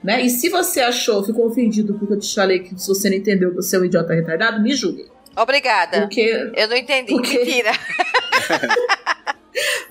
Né? 0.03 0.21
E 0.21 0.29
se 0.29 0.49
você 0.49 0.81
achou, 0.81 1.23
ficou 1.23 1.47
ofendido 1.47 1.95
porque 1.95 2.13
eu 2.13 2.19
te 2.19 2.35
falei 2.35 2.59
que 2.59 2.79
se 2.79 2.87
você 2.87 3.09
não 3.09 3.17
entendeu, 3.17 3.53
você 3.55 3.75
é 3.75 3.79
um 3.79 3.85
idiota 3.85 4.13
retardado, 4.13 4.61
me 4.61 4.75
julgue. 4.75 5.05
Obrigada. 5.35 6.01
Porque 6.01 6.51
Eu 6.53 6.67
não 6.67 6.75
entendi. 6.75 7.11
Por 7.11 7.21
quê? 7.21 7.39
Mentira. 7.39 7.71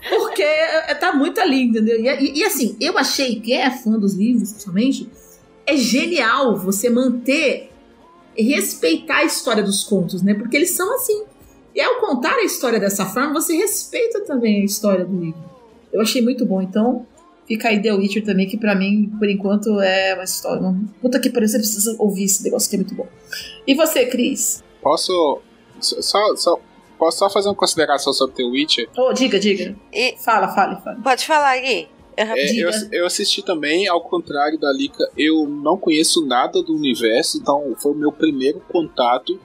Porque 0.08 0.42
é, 0.42 0.94
tá 0.94 1.12
muito 1.14 1.40
ali, 1.40 1.62
entendeu? 1.62 1.98
E, 2.00 2.08
e- 2.08 2.38
e, 2.38 2.44
assim, 2.44 2.76
eu 2.80 2.96
achei, 2.98 3.40
quem 3.40 3.60
é 3.60 3.70
fã 3.70 3.92
dos 3.98 4.14
livros, 4.14 4.50
principalmente, 4.50 5.08
é 5.66 5.76
genial 5.76 6.56
você 6.56 6.88
manter 6.88 7.70
respeitar 8.36 9.18
a 9.18 9.24
história 9.24 9.62
dos 9.62 9.82
contos, 9.84 10.22
né? 10.22 10.34
Porque 10.34 10.56
eles 10.56 10.70
são 10.70 10.94
assim. 10.94 11.24
E 11.74 11.80
ao 11.80 11.96
contar 12.00 12.34
a 12.36 12.44
história 12.44 12.78
dessa 12.78 13.06
forma, 13.06 13.32
você 13.32 13.54
respeita 13.56 14.20
também 14.20 14.62
a 14.62 14.64
história 14.64 15.04
do 15.04 15.18
livro. 15.18 15.42
Eu 15.92 16.00
achei 16.00 16.22
muito 16.22 16.44
bom. 16.44 16.60
Então, 16.62 17.06
fica 17.46 17.68
aí 17.68 17.80
The 17.80 17.92
Witcher 17.94 18.24
também, 18.24 18.46
que 18.46 18.56
pra 18.58 18.74
mim, 18.74 19.12
por 19.18 19.28
enquanto, 19.28 19.80
é 19.80 20.14
uma 20.14 20.24
história. 20.24 20.60
Uma... 20.60 20.78
Puta 21.00 21.18
que 21.18 21.30
pariu, 21.30 21.48
você 21.48 21.58
precisa 21.58 21.94
ouvir 21.98 22.24
esse 22.24 22.42
negócio 22.44 22.68
que 22.68 22.76
é 22.76 22.78
muito 22.78 22.94
bom. 22.94 23.06
E 23.66 23.74
você, 23.74 24.06
Cris? 24.06 24.62
Posso 24.82 25.40
só, 25.80 26.36
só- 26.36 26.60
posso 26.96 27.18
só 27.18 27.30
fazer 27.30 27.48
uma 27.48 27.54
consideração 27.54 28.12
sobre 28.12 28.36
The 28.36 28.44
Witcher? 28.44 28.88
Oh, 28.96 29.12
diga, 29.12 29.38
diga. 29.38 29.76
E- 29.92 30.16
Fala, 30.18 30.48
fala, 30.48 30.76
fala. 30.80 31.00
Pode 31.02 31.24
falar, 31.26 31.58
Gui. 31.60 31.88
Aham. 32.18 32.34
É, 32.36 32.54
eu, 32.56 32.70
eu 32.92 33.06
assisti 33.06 33.42
também, 33.42 33.86
ao 33.86 34.00
contrário 34.00 34.58
da 34.58 34.72
Lika, 34.72 35.04
eu 35.18 35.46
não 35.46 35.76
conheço 35.76 36.24
nada 36.26 36.62
do 36.62 36.74
universo, 36.74 37.36
então 37.38 37.74
foi 37.78 37.92
o 37.92 37.94
meu 37.94 38.10
primeiro 38.10 38.58
contato. 38.70 39.38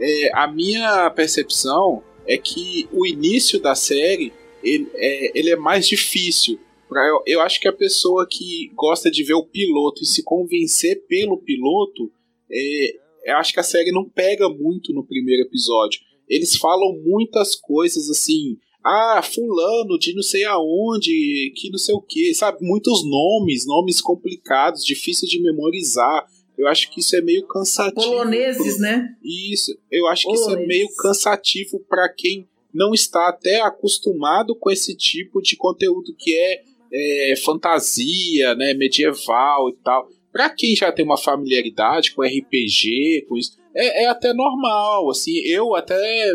É, 0.00 0.30
a 0.34 0.46
minha 0.46 1.10
percepção 1.10 2.02
é 2.26 2.38
que 2.38 2.88
o 2.92 3.06
início 3.06 3.60
da 3.60 3.74
série 3.74 4.32
ele 4.62 4.88
é, 4.94 5.38
ele 5.38 5.50
é 5.50 5.56
mais 5.56 5.86
difícil. 5.86 6.58
Pra- 6.88 7.06
Eu, 7.06 7.22
eu 7.26 7.40
acho 7.42 7.60
que 7.60 7.68
a 7.68 7.72
pessoa 7.72 8.26
que 8.26 8.70
gosta 8.74 9.10
de 9.10 9.22
ver 9.22 9.34
o 9.34 9.44
piloto 9.44 10.02
e 10.02 10.06
se 10.06 10.22
convencer 10.22 11.04
pelo 11.06 11.36
piloto, 11.36 12.10
é, 12.50 12.94
eu 13.26 13.36
acho 13.36 13.52
que 13.52 13.60
a 13.60 13.64
série 13.64 13.92
não 13.92 14.04
pega 14.08 14.48
muito 14.48 14.94
no 14.94 15.04
primeiro 15.04 15.42
episódio. 15.42 16.00
Eles 16.28 16.56
falam 16.56 16.98
muitas 17.04 17.54
coisas 17.54 18.08
assim, 18.08 18.56
ah, 18.84 19.22
fulano 19.22 19.98
de 19.98 20.14
não 20.14 20.22
sei 20.22 20.44
aonde, 20.44 21.52
que 21.56 21.70
não 21.70 21.78
sei 21.78 21.94
o 21.94 22.02
que, 22.02 22.34
sabe? 22.34 22.58
Muitos 22.60 23.02
nomes, 23.08 23.66
nomes 23.66 24.00
complicados, 24.00 24.84
difíceis 24.84 25.30
de 25.30 25.42
memorizar. 25.42 26.26
Eu 26.56 26.68
acho 26.68 26.90
que 26.90 27.00
isso 27.00 27.16
é 27.16 27.20
meio 27.20 27.46
cansativo. 27.46 28.12
Poloneses, 28.12 28.78
né? 28.78 29.08
Isso, 29.24 29.76
eu 29.90 30.06
acho 30.06 30.26
que 30.26 30.34
isso 30.34 30.44
é 30.44 30.54
Poloneses. 30.54 30.68
meio 30.68 30.88
cansativo 30.96 31.80
para 31.88 32.08
quem 32.10 32.46
não 32.72 32.92
está 32.92 33.28
até 33.28 33.60
acostumado 33.60 34.54
com 34.54 34.70
esse 34.70 34.94
tipo 34.96 35.40
de 35.40 35.56
conteúdo 35.56 36.14
que 36.18 36.36
é, 36.36 36.62
é, 36.92 37.36
fantasia, 37.36 38.54
né, 38.56 38.74
medieval 38.74 39.70
e 39.70 39.76
tal. 39.82 40.08
Para 40.32 40.50
quem 40.50 40.74
já 40.74 40.90
tem 40.90 41.04
uma 41.04 41.16
familiaridade 41.16 42.12
com 42.12 42.22
RPG, 42.22 43.26
com 43.28 43.36
isso, 43.36 43.56
é, 43.74 44.04
é 44.04 44.06
até 44.06 44.32
normal. 44.32 45.10
Assim, 45.10 45.38
eu 45.46 45.74
até 45.74 46.34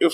eu, 0.00 0.10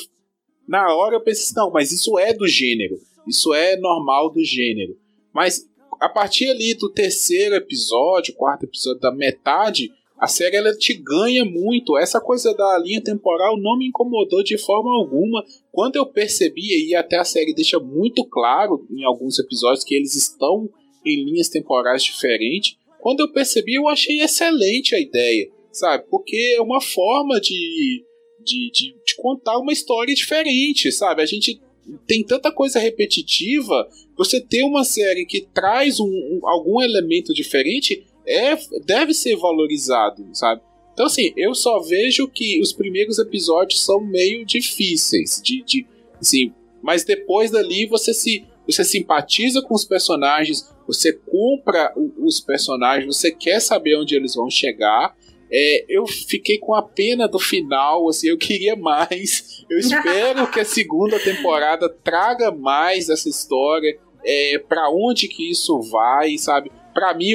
na 0.66 0.94
hora 0.94 1.16
eu 1.16 1.20
pensei, 1.20 1.44
assim, 1.44 1.54
não, 1.56 1.70
mas 1.70 1.92
isso 1.92 2.18
é 2.18 2.32
do 2.32 2.46
gênero, 2.46 2.96
isso 3.26 3.52
é 3.52 3.76
normal 3.76 4.30
do 4.30 4.42
gênero. 4.44 4.96
Mas 5.32 5.68
a 6.00 6.08
partir 6.08 6.48
ali 6.48 6.74
do 6.74 6.90
terceiro 6.90 7.54
episódio, 7.54 8.34
quarto 8.34 8.64
episódio, 8.64 9.00
da 9.00 9.12
metade, 9.12 9.90
a 10.18 10.26
série 10.26 10.56
ela 10.56 10.74
te 10.74 10.94
ganha 10.94 11.44
muito. 11.44 11.98
Essa 11.98 12.20
coisa 12.20 12.54
da 12.54 12.78
linha 12.78 13.02
temporal 13.02 13.58
não 13.58 13.76
me 13.76 13.88
incomodou 13.88 14.42
de 14.42 14.56
forma 14.56 14.90
alguma. 14.96 15.44
Quando 15.72 15.96
eu 15.96 16.06
percebi, 16.06 16.88
e 16.88 16.94
até 16.94 17.18
a 17.18 17.24
série 17.24 17.54
deixa 17.54 17.78
muito 17.78 18.24
claro 18.24 18.86
em 18.90 19.04
alguns 19.04 19.38
episódios 19.38 19.84
que 19.84 19.94
eles 19.94 20.14
estão 20.14 20.68
em 21.04 21.24
linhas 21.24 21.48
temporais 21.48 22.02
diferentes, 22.02 22.76
quando 23.00 23.20
eu 23.20 23.30
percebi, 23.30 23.74
eu 23.74 23.86
achei 23.86 24.22
excelente 24.22 24.94
a 24.94 25.00
ideia, 25.00 25.50
sabe? 25.74 26.04
Porque 26.10 26.54
é 26.56 26.60
uma 26.62 26.80
forma 26.80 27.40
de, 27.40 28.04
de, 28.40 28.70
de, 28.72 28.94
de 29.04 29.16
contar 29.16 29.58
uma 29.58 29.72
história 29.72 30.14
diferente, 30.14 30.90
sabe? 30.92 31.22
A 31.22 31.26
gente 31.26 31.60
tem 32.06 32.24
tanta 32.24 32.50
coisa 32.50 32.78
repetitiva, 32.78 33.88
você 34.16 34.40
ter 34.40 34.62
uma 34.62 34.84
série 34.84 35.26
que 35.26 35.42
traz 35.52 36.00
um, 36.00 36.06
um- 36.06 36.40
algum 36.48 36.80
elemento 36.80 37.34
diferente 37.34 38.06
é, 38.26 38.56
deve 38.86 39.12
ser 39.12 39.36
valorizado, 39.36 40.26
sabe? 40.32 40.62
Então, 40.94 41.06
assim, 41.06 41.32
eu 41.36 41.54
só 41.54 41.80
vejo 41.80 42.28
que 42.28 42.60
os 42.60 42.72
primeiros 42.72 43.18
episódios 43.18 43.84
são 43.84 44.00
meio 44.00 44.46
difíceis, 44.46 45.40
de, 45.44 45.62
de 45.62 45.86
assim, 46.20 46.52
mas 46.82 47.04
depois 47.04 47.50
dali 47.50 47.84
você 47.86 48.14
se 48.14 48.44
você 48.66 48.82
simpatiza 48.82 49.60
com 49.60 49.74
os 49.74 49.84
personagens, 49.84 50.72
você 50.86 51.12
compra 51.12 51.92
os 52.16 52.40
personagens, 52.40 53.14
você 53.14 53.30
quer 53.30 53.60
saber 53.60 53.94
onde 53.98 54.14
eles 54.14 54.34
vão 54.36 54.48
chegar. 54.48 55.14
É, 55.50 55.84
eu 55.88 56.06
fiquei 56.06 56.58
com 56.58 56.74
a 56.74 56.82
pena 56.82 57.28
do 57.28 57.38
final, 57.38 58.08
assim, 58.08 58.28
eu 58.28 58.38
queria 58.38 58.76
mais. 58.76 59.64
Eu 59.68 59.78
espero 59.78 60.50
que 60.50 60.60
a 60.60 60.64
segunda 60.64 61.18
temporada 61.18 61.88
traga 61.88 62.50
mais 62.50 63.08
essa 63.08 63.28
história. 63.28 63.98
É, 64.26 64.58
para 64.58 64.88
onde 64.90 65.28
que 65.28 65.50
isso 65.50 65.80
vai, 65.82 66.38
sabe? 66.38 66.72
Pra 66.94 67.12
mim, 67.12 67.32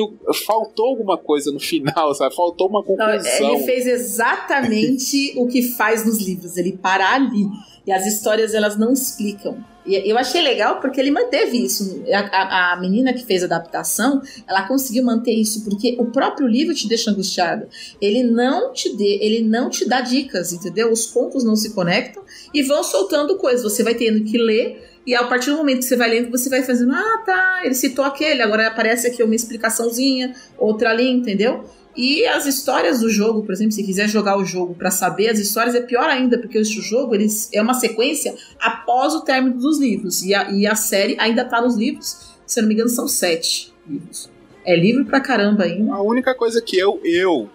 faltou 0.47 0.88
alguma 0.88 1.18
coisa 1.18 1.51
no 1.51 1.60
final, 1.60 2.16
sabe? 2.16 2.34
Faltou 2.34 2.70
uma 2.70 2.80
Não, 2.80 2.86
conclusão. 2.86 3.55
ele 3.55 3.64
fez 3.66 3.86
exatamente 3.86 5.34
o 5.38 5.47
que 5.47 5.62
faz 5.62 6.05
nos 6.05 6.20
livros, 6.20 6.57
ele 6.57 6.72
para 6.74 7.14
ali. 7.14 7.45
E 7.86 7.91
as 7.91 8.05
histórias 8.05 8.53
elas 8.53 8.78
não 8.78 8.93
explicam. 8.93 9.57
E 9.86 9.95
eu 10.07 10.16
achei 10.18 10.41
legal 10.41 10.80
porque 10.80 10.99
ele 10.99 11.10
manteve 11.10 11.57
isso. 11.57 12.03
A, 12.14 12.20
a- 12.20 12.74
a 12.74 12.80
menina 12.80 13.14
que 13.14 13.26
fez 13.26 13.41
a 13.41 13.45
adaptação, 13.47 14.22
ela 14.47 14.68
conseguiu 14.68 15.03
manter 15.03 15.32
isso 15.32 15.64
porque 15.64 15.95
o 15.99 16.05
próprio 16.05 16.45
livro 16.47 16.76
te 16.76 16.88
deixa 16.88 17.10
angustiado. 17.10 17.66
Ele 17.99 18.22
não 18.24 18.72
te 18.72 18.95
dê, 18.95 19.18
ele 19.22 19.41
não 19.41 19.70
te 19.70 19.88
dá 19.88 20.01
dicas, 20.01 20.53
entendeu? 20.53 20.91
Os 20.91 21.07
pontos 21.07 21.43
não 21.43 21.55
se 21.55 21.74
conectam 21.74 22.22
e 22.53 22.62
vão 22.62 22.84
soltando 22.84 23.38
coisas. 23.38 23.64
Você 23.64 23.82
vai 23.82 23.95
tendo 23.95 24.24
que 24.24 24.38
ler 24.38 24.89
e 25.06 25.16
a 25.16 25.24
partir 25.24 25.50
do 25.52 25.58
momento 25.58 25.80
que 25.80 25.86
você 25.86 25.95
vai 25.95 26.10
lendo, 26.10 26.30
você 26.30 26.50
vai 26.50 26.62
fazendo, 26.64 26.93
ah, 26.93 27.24
tá, 27.26 27.62
ele 27.64 27.74
citou 27.74 28.06
aquele, 28.06 28.41
agora 28.41 28.68
aparece 28.68 29.08
aqui 29.08 29.24
uma 29.24 29.36
explicaçãozinha, 29.36 30.36
outra 30.58 30.91
ali, 30.91 31.10
entendeu? 31.10 31.66
E 31.95 32.26
as 32.26 32.45
histórias 32.45 33.00
do 33.00 33.10
jogo, 33.10 33.43
por 33.43 33.52
exemplo, 33.52 33.72
se 33.74 33.84
quiser 33.84 34.08
jogar 34.08 34.38
o 34.38 34.45
jogo 34.45 34.76
pra 34.76 34.91
saber 34.91 35.30
as 35.30 35.39
histórias, 35.39 35.76
é 35.76 35.82
pior 35.82 36.10
ainda, 36.10 36.38
porque 36.38 36.58
o 36.58 36.64
jogo 36.64 37.16
eles, 37.16 37.50
é 37.52 37.62
uma 37.62 37.74
sequência 37.74 38.36
após 38.60 39.14
o 39.14 39.22
término 39.22 39.60
dos 39.60 39.80
livros. 39.80 40.24
E 40.24 40.34
a, 40.34 40.52
e 40.52 40.68
a 40.68 40.76
série 40.76 41.18
ainda 41.20 41.43
tá 41.43 41.62
nos 41.62 41.76
livros, 41.76 42.38
se 42.45 42.60
eu 42.60 42.62
não 42.62 42.68
me 42.70 42.76
engano, 42.76 42.89
são 42.89 43.08
sete 43.08 43.74
livros. 43.88 44.30
É 44.66 44.76
livro 44.76 45.06
pra 45.06 45.20
caramba 45.20 45.64
ainda. 45.64 45.93
A 45.93 46.02
única 46.02 46.36
coisa 46.36 46.62
que 46.62 46.78
eu, 46.78 47.02
eu, 47.04 47.50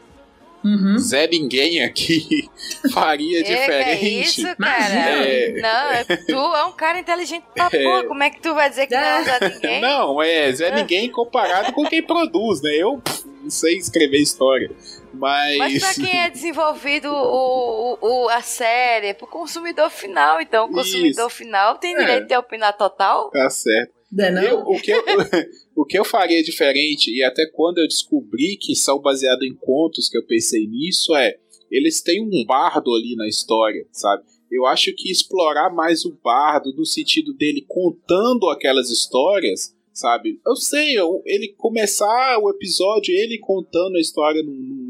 Uhum. 0.64 0.98
Zé 0.98 1.26
Ninguém 1.26 1.82
aqui, 1.82 2.48
faria 2.92 3.40
É, 3.40 3.42
que 3.42 3.52
é 3.52 3.60
diferente. 3.60 4.22
isso, 4.22 4.56
cara? 4.56 4.94
É. 4.94 5.52
Não, 5.60 6.16
tu 6.26 6.54
é 6.56 6.64
um 6.64 6.72
cara 6.72 6.98
inteligente 6.98 7.44
pra 7.54 7.68
porra. 7.70 8.04
Como 8.04 8.22
é 8.22 8.30
que 8.30 8.40
tu 8.40 8.54
vai 8.54 8.70
dizer 8.70 8.86
que 8.86 8.94
não 8.94 9.00
É. 9.02 9.20
usa 9.20 9.38
ninguém? 9.40 9.80
Não, 9.80 10.22
é 10.22 10.50
Zé 10.52 10.70
Ninguém 10.74 11.10
comparado 11.10 11.72
com 11.72 11.84
quem 11.86 12.02
produz, 12.02 12.62
né? 12.62 12.70
Eu 12.76 13.02
não 13.42 13.50
sei 13.50 13.76
escrever 13.76 14.18
história. 14.22 14.70
Mas. 15.12 15.58
Mas 15.58 15.78
pra 15.78 15.94
quem 16.04 16.20
é 16.22 16.30
desenvolvido 16.30 17.08
o, 17.08 17.98
o, 18.00 18.24
o- 18.24 18.28
a 18.30 18.40
série, 18.40 19.08
é 19.08 19.14
pro 19.14 19.26
consumidor 19.28 19.88
final. 19.90 20.40
Então, 20.40 20.66
o 20.66 20.72
consumidor 20.72 21.30
final 21.30 21.76
tem 21.78 21.94
É. 21.94 21.98
direito 21.98 22.26
de 22.26 22.36
opinar 22.36 22.76
total. 22.76 23.30
Tá 23.30 23.48
certo. 23.50 23.92
É? 24.40 24.50
Eu- 24.52 24.60
o, 24.60 24.80
que 24.80 24.90
eu, 24.92 25.02
o 25.76 25.84
que 25.84 25.98
eu 25.98 26.04
faria 26.04 26.42
diferente, 26.42 27.10
e 27.10 27.22
até 27.22 27.46
quando 27.46 27.78
eu 27.78 27.88
descobri 27.88 28.56
que 28.60 28.74
são 28.74 29.00
baseados 29.00 29.46
em 29.46 29.54
contos 29.54 30.08
que 30.08 30.16
eu 30.18 30.24
pensei 30.26 30.66
nisso, 30.66 31.14
é. 31.14 31.36
Eles 31.70 32.00
têm 32.02 32.20
um 32.22 32.44
bardo 32.46 32.94
ali 32.94 33.16
na 33.16 33.26
história, 33.26 33.86
sabe? 33.90 34.22
Eu 34.50 34.66
acho 34.66 34.92
que 34.96 35.10
explorar 35.10 35.70
mais 35.74 36.04
o 36.04 36.16
bardo 36.22 36.72
no 36.76 36.86
sentido 36.86 37.34
dele 37.34 37.64
contando 37.66 38.48
aquelas 38.48 38.90
histórias, 38.90 39.74
sabe? 39.92 40.38
Eu 40.46 40.54
sei, 40.54 40.96
eu- 40.96 41.22
ele 41.26 41.48
começar 41.56 42.38
o 42.40 42.50
episódio, 42.50 43.12
ele 43.12 43.38
contando 43.38 43.96
a 43.96 44.00
história 44.00 44.42
num- 44.42 44.83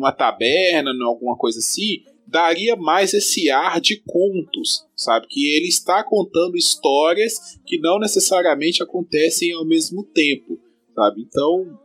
numa 0.00 0.10
taberna, 0.10 0.92
em 0.92 1.02
alguma 1.04 1.36
coisa 1.36 1.58
assim, 1.58 2.02
daria 2.26 2.74
mais 2.74 3.12
esse 3.12 3.50
ar 3.50 3.80
de 3.80 4.02
contos, 4.06 4.86
sabe? 4.96 5.26
Que 5.28 5.54
ele 5.54 5.68
está 5.68 6.02
contando 6.02 6.56
histórias 6.56 7.58
que 7.66 7.78
não 7.78 7.98
necessariamente 7.98 8.82
acontecem 8.82 9.52
ao 9.52 9.66
mesmo 9.66 10.02
tempo, 10.02 10.58
sabe? 10.94 11.20
Então, 11.20 11.78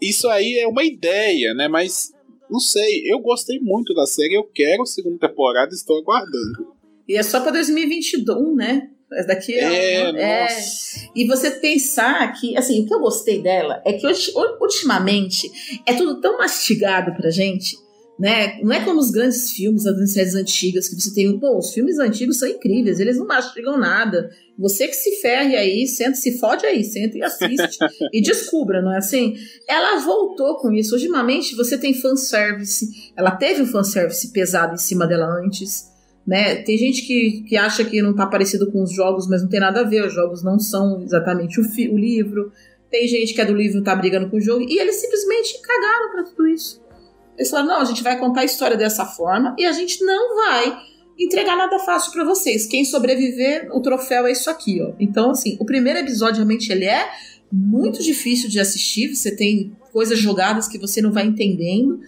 isso 0.00 0.28
aí 0.28 0.58
é 0.58 0.68
uma 0.68 0.84
ideia, 0.84 1.54
né? 1.54 1.66
Mas 1.66 2.12
não 2.50 2.60
sei, 2.60 3.10
eu 3.10 3.18
gostei 3.20 3.58
muito 3.60 3.94
da 3.94 4.04
série, 4.04 4.34
eu 4.34 4.44
quero 4.44 4.82
a 4.82 4.86
segunda 4.86 5.26
temporada, 5.26 5.72
estou 5.72 5.98
aguardando. 5.98 6.74
E 7.08 7.16
é 7.16 7.22
só 7.22 7.40
pra 7.40 7.52
2021, 7.52 8.54
né? 8.54 8.90
Essa 9.16 9.28
Daqui 9.28 9.54
É, 9.54 9.94
é, 9.94 10.42
nossa. 10.42 11.08
E 11.14 11.26
você 11.26 11.50
pensar 11.50 12.32
que, 12.32 12.56
assim, 12.56 12.82
o 12.82 12.86
que 12.86 12.94
eu 12.94 13.00
gostei 13.00 13.42
dela 13.42 13.82
é 13.84 13.92
que 13.92 14.06
ultimamente 14.60 15.50
é 15.86 15.94
tudo 15.94 16.20
tão 16.20 16.38
mastigado 16.38 17.14
pra 17.14 17.30
gente, 17.30 17.76
né? 18.18 18.60
Não 18.62 18.72
é 18.72 18.84
como 18.84 19.00
os 19.00 19.10
grandes 19.10 19.50
filmes, 19.50 19.86
as 19.86 19.94
grandes 19.94 20.12
séries 20.12 20.34
antigas, 20.34 20.88
que 20.88 20.94
você 20.94 21.14
tem. 21.14 21.38
Pô, 21.38 21.58
os 21.58 21.72
filmes 21.72 21.98
antigos 21.98 22.38
são 22.38 22.48
incríveis, 22.48 23.00
eles 23.00 23.16
não 23.16 23.26
mastigam 23.26 23.78
nada. 23.78 24.30
Você 24.58 24.86
que 24.86 24.94
se 24.94 25.20
ferre 25.20 25.56
aí, 25.56 25.86
senta, 25.86 26.14
se 26.14 26.38
fode 26.38 26.64
aí, 26.64 26.84
senta 26.84 27.18
e 27.18 27.22
assiste 27.22 27.78
e 28.12 28.20
descubra, 28.20 28.82
não 28.82 28.92
é 28.92 28.98
assim? 28.98 29.34
Ela 29.68 29.98
voltou 30.00 30.56
com 30.58 30.72
isso. 30.72 30.94
Ultimamente 30.94 31.56
você 31.56 31.76
tem 31.76 31.94
fanservice, 31.94 32.86
ela 33.16 33.32
teve 33.32 33.62
um 33.62 33.66
fanservice 33.66 34.30
pesado 34.30 34.74
em 34.74 34.78
cima 34.78 35.06
dela 35.06 35.26
antes 35.26 35.91
né? 36.26 36.56
Tem 36.56 36.76
gente 36.78 37.02
que, 37.06 37.42
que 37.48 37.56
acha 37.56 37.84
que 37.84 38.00
não 38.00 38.14
tá 38.14 38.26
parecido 38.26 38.70
com 38.70 38.82
os 38.82 38.92
jogos, 38.92 39.28
mas 39.28 39.42
não 39.42 39.48
tem 39.48 39.60
nada 39.60 39.80
a 39.80 39.84
ver. 39.84 40.06
Os 40.06 40.12
jogos 40.14 40.42
não 40.42 40.58
são 40.58 41.02
exatamente 41.02 41.60
o, 41.60 41.64
fi- 41.64 41.88
o 41.88 41.98
livro. 41.98 42.52
Tem 42.90 43.08
gente 43.08 43.34
que 43.34 43.40
é 43.40 43.44
do 43.44 43.54
livro 43.54 43.78
e 43.80 43.82
tá 43.82 43.94
brigando 43.96 44.28
com 44.30 44.36
o 44.36 44.40
jogo. 44.40 44.64
E 44.68 44.78
eles 44.78 44.96
simplesmente 44.96 45.60
cagaram 45.60 46.10
pra 46.12 46.22
tudo 46.24 46.46
isso. 46.46 46.80
Eles 47.36 47.50
falaram: 47.50 47.68
não, 47.70 47.80
a 47.80 47.84
gente 47.84 48.02
vai 48.02 48.18
contar 48.18 48.42
a 48.42 48.44
história 48.44 48.76
dessa 48.76 49.04
forma 49.06 49.54
e 49.58 49.64
a 49.64 49.72
gente 49.72 50.04
não 50.04 50.36
vai 50.36 50.76
entregar 51.18 51.56
nada 51.56 51.78
fácil 51.80 52.12
pra 52.12 52.24
vocês. 52.24 52.66
Quem 52.66 52.84
sobreviver, 52.84 53.68
o 53.74 53.80
troféu 53.80 54.26
é 54.26 54.32
isso 54.32 54.48
aqui, 54.50 54.80
ó. 54.82 54.92
Então, 55.00 55.30
assim, 55.30 55.56
o 55.58 55.64
primeiro 55.64 55.98
episódio 55.98 56.36
realmente 56.36 56.70
ele 56.70 56.84
é 56.84 57.08
muito 57.50 58.02
difícil 58.02 58.48
de 58.48 58.60
assistir. 58.60 59.14
Você 59.14 59.34
tem 59.34 59.72
coisas 59.92 60.18
jogadas 60.18 60.68
que 60.68 60.78
você 60.78 61.02
não 61.02 61.12
vai 61.12 61.26
entendendo. 61.26 62.00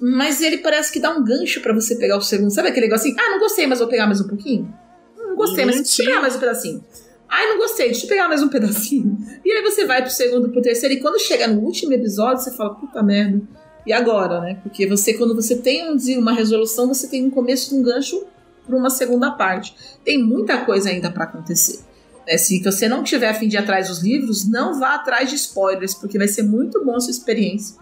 Mas 0.00 0.40
ele 0.40 0.58
parece 0.58 0.90
que 0.90 0.98
dá 0.98 1.10
um 1.10 1.22
gancho 1.22 1.60
pra 1.60 1.74
você 1.74 1.94
pegar 1.96 2.16
o 2.16 2.22
segundo. 2.22 2.50
Sabe 2.50 2.68
aquele 2.68 2.86
negócio 2.86 3.10
assim? 3.10 3.20
Ah, 3.20 3.30
não 3.32 3.38
gostei, 3.38 3.66
mas 3.66 3.80
vou 3.80 3.88
pegar 3.88 4.06
mais 4.06 4.20
um 4.20 4.26
pouquinho? 4.28 4.72
Hum, 5.18 5.28
Não 5.28 5.36
gostei, 5.36 5.66
mas 5.66 5.76
deixa 5.76 6.02
eu 6.02 6.06
pegar 6.06 6.20
mais 6.22 6.36
um 6.36 6.40
pedacinho. 6.40 6.84
Ai, 7.28 7.46
não 7.48 7.58
gostei, 7.58 7.86
deixa 7.86 8.06
eu 8.06 8.08
pegar 8.08 8.26
mais 8.28 8.42
um 8.42 8.48
pedacinho. 8.48 9.18
E 9.44 9.52
aí 9.52 9.62
você 9.62 9.84
vai 9.84 10.02
pro 10.02 10.10
segundo, 10.10 10.48
pro 10.48 10.62
terceiro, 10.62 10.94
e 10.94 11.00
quando 11.00 11.20
chega 11.20 11.46
no 11.46 11.60
último 11.60 11.92
episódio, 11.92 12.42
você 12.42 12.50
fala, 12.50 12.74
puta 12.74 13.02
merda. 13.02 13.40
E 13.86 13.92
agora, 13.92 14.40
né? 14.40 14.58
Porque 14.62 14.86
você, 14.86 15.14
quando 15.14 15.34
você 15.34 15.56
tem 15.56 15.90
um 15.92 15.96
uma 16.18 16.32
resolução, 16.32 16.88
você 16.88 17.06
tem 17.06 17.24
um 17.24 17.30
começo 17.30 17.70
de 17.70 17.76
um 17.76 17.82
gancho 17.82 18.24
pra 18.66 18.76
uma 18.76 18.90
segunda 18.90 19.30
parte. 19.32 19.74
Tem 20.04 20.22
muita 20.22 20.64
coisa 20.64 20.88
ainda 20.90 21.10
pra 21.10 21.24
acontecer. 21.24 21.80
É, 22.26 22.36
se 22.36 22.62
você 22.62 22.88
não 22.88 23.02
tiver 23.02 23.28
a 23.28 23.34
fim 23.34 23.48
de 23.48 23.56
ir 23.56 23.58
atrás 23.58 23.88
dos 23.88 24.02
livros, 24.02 24.48
não 24.48 24.78
vá 24.78 24.94
atrás 24.94 25.28
de 25.28 25.36
spoilers, 25.36 25.94
porque 25.94 26.18
vai 26.18 26.28
ser 26.28 26.42
muito 26.42 26.84
bom 26.84 26.96
a 26.96 27.00
sua 27.00 27.10
experiência 27.10 27.76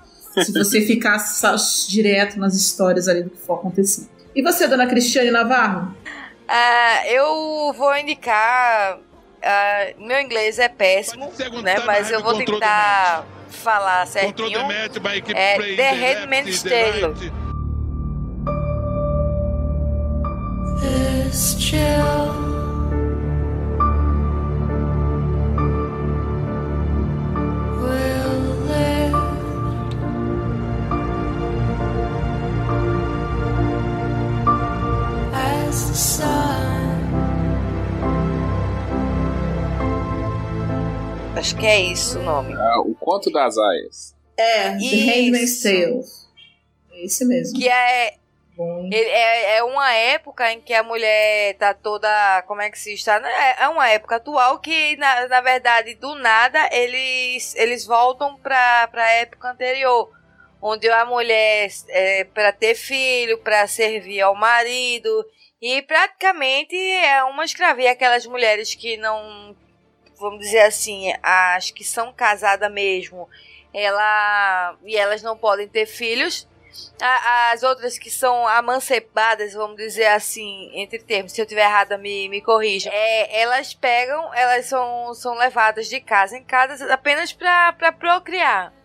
se 0.44 0.52
você 0.52 0.80
ficar 0.82 1.18
só 1.18 1.54
direto 1.88 2.38
nas 2.38 2.54
histórias 2.54 3.08
ali 3.08 3.22
do 3.22 3.30
que 3.30 3.38
for 3.38 3.54
acontecer. 3.54 4.08
E 4.34 4.42
você, 4.42 4.66
dona 4.66 4.86
Cristiane 4.86 5.30
Navarro? 5.30 5.94
Ah, 6.46 7.06
eu 7.06 7.72
vou 7.76 7.96
indicar. 7.96 8.98
ah, 9.42 9.86
meu 9.98 10.20
inglês 10.20 10.58
é 10.58 10.68
péssimo, 10.68 11.30
né? 11.62 11.76
Mas 11.84 12.10
eu 12.10 12.22
vou 12.22 12.36
tentar 12.36 13.24
falar 13.50 14.06
certinho. 14.06 14.58
É 15.34 15.58
The 15.76 15.90
Handmaid's 15.90 16.62
Tale. 16.62 17.14
This 20.80 21.56
chill 21.58 22.37
Acho 41.48 41.56
que 41.56 41.66
é 41.66 41.80
isso 41.80 42.18
o 42.18 42.22
nome. 42.22 42.52
Ah, 42.52 42.78
o 42.80 42.94
Conto 42.94 43.32
das 43.32 43.56
Aias. 43.56 44.14
É, 44.36 44.72
The 44.72 44.76
Isso. 44.76 45.06
Handmaid's 45.06 45.62
Tale. 45.62 46.00
É 46.92 47.04
esse 47.06 47.24
mesmo. 47.24 47.58
Que 47.58 47.66
é, 47.70 48.16
Bom, 48.54 48.84
ele- 48.92 48.96
é, 49.08 49.56
é 49.56 49.64
uma 49.64 49.90
época 49.94 50.52
em 50.52 50.60
que 50.60 50.74
a 50.74 50.82
mulher 50.82 51.54
tá 51.56 51.72
toda. 51.72 52.42
Como 52.46 52.60
é 52.60 52.68
que 52.70 52.78
se 52.78 52.92
está? 52.92 53.18
né? 53.18 53.30
É 53.32 53.62
é 53.64 53.68
uma 53.68 53.88
época 53.88 54.16
atual 54.16 54.58
que, 54.58 54.94
na, 54.96 55.26
na 55.28 55.40
verdade, 55.40 55.94
do 55.94 56.14
nada, 56.16 56.68
eles, 56.70 57.54
eles 57.56 57.86
voltam 57.86 58.36
pra, 58.36 58.86
pra 58.88 59.10
época 59.12 59.50
anterior. 59.50 60.10
Onde 60.60 60.86
a 60.90 61.06
mulher, 61.06 61.70
é, 61.88 62.24
para 62.24 62.52
ter 62.52 62.74
filho, 62.74 63.38
para 63.38 63.66
servir 63.66 64.20
ao 64.20 64.34
marido. 64.34 65.24
E 65.62 65.80
praticamente 65.80 66.76
é 66.76 67.24
uma 67.24 67.46
escravia. 67.46 67.92
Aquelas 67.92 68.26
mulheres 68.26 68.74
que 68.74 68.98
não. 68.98 69.56
Vamos 70.18 70.40
dizer 70.40 70.60
assim, 70.60 71.12
as 71.22 71.70
que 71.70 71.84
são 71.84 72.12
casadas 72.12 72.70
mesmo. 72.70 73.28
Ela, 73.72 74.76
e 74.84 74.96
elas 74.96 75.22
não 75.22 75.36
podem 75.36 75.68
ter 75.68 75.86
filhos. 75.86 76.48
As 77.00 77.62
outras 77.62 77.98
que 77.98 78.10
são 78.10 78.46
amancebadas, 78.46 79.52
vamos 79.52 79.76
dizer 79.76 80.06
assim, 80.06 80.70
entre 80.74 80.98
termos, 80.98 81.32
se 81.32 81.40
eu 81.40 81.46
tiver 81.46 81.64
errada, 81.64 81.96
me, 81.96 82.28
me 82.28 82.40
corrija. 82.40 82.90
É, 82.92 83.40
elas 83.40 83.74
pegam, 83.74 84.32
elas 84.34 84.66
são, 84.66 85.14
são 85.14 85.34
levadas 85.34 85.88
de 85.88 86.00
casa 86.00 86.36
em 86.36 86.44
casa 86.44 86.92
apenas 86.92 87.32
para 87.32 87.92
procriar. 87.92 88.77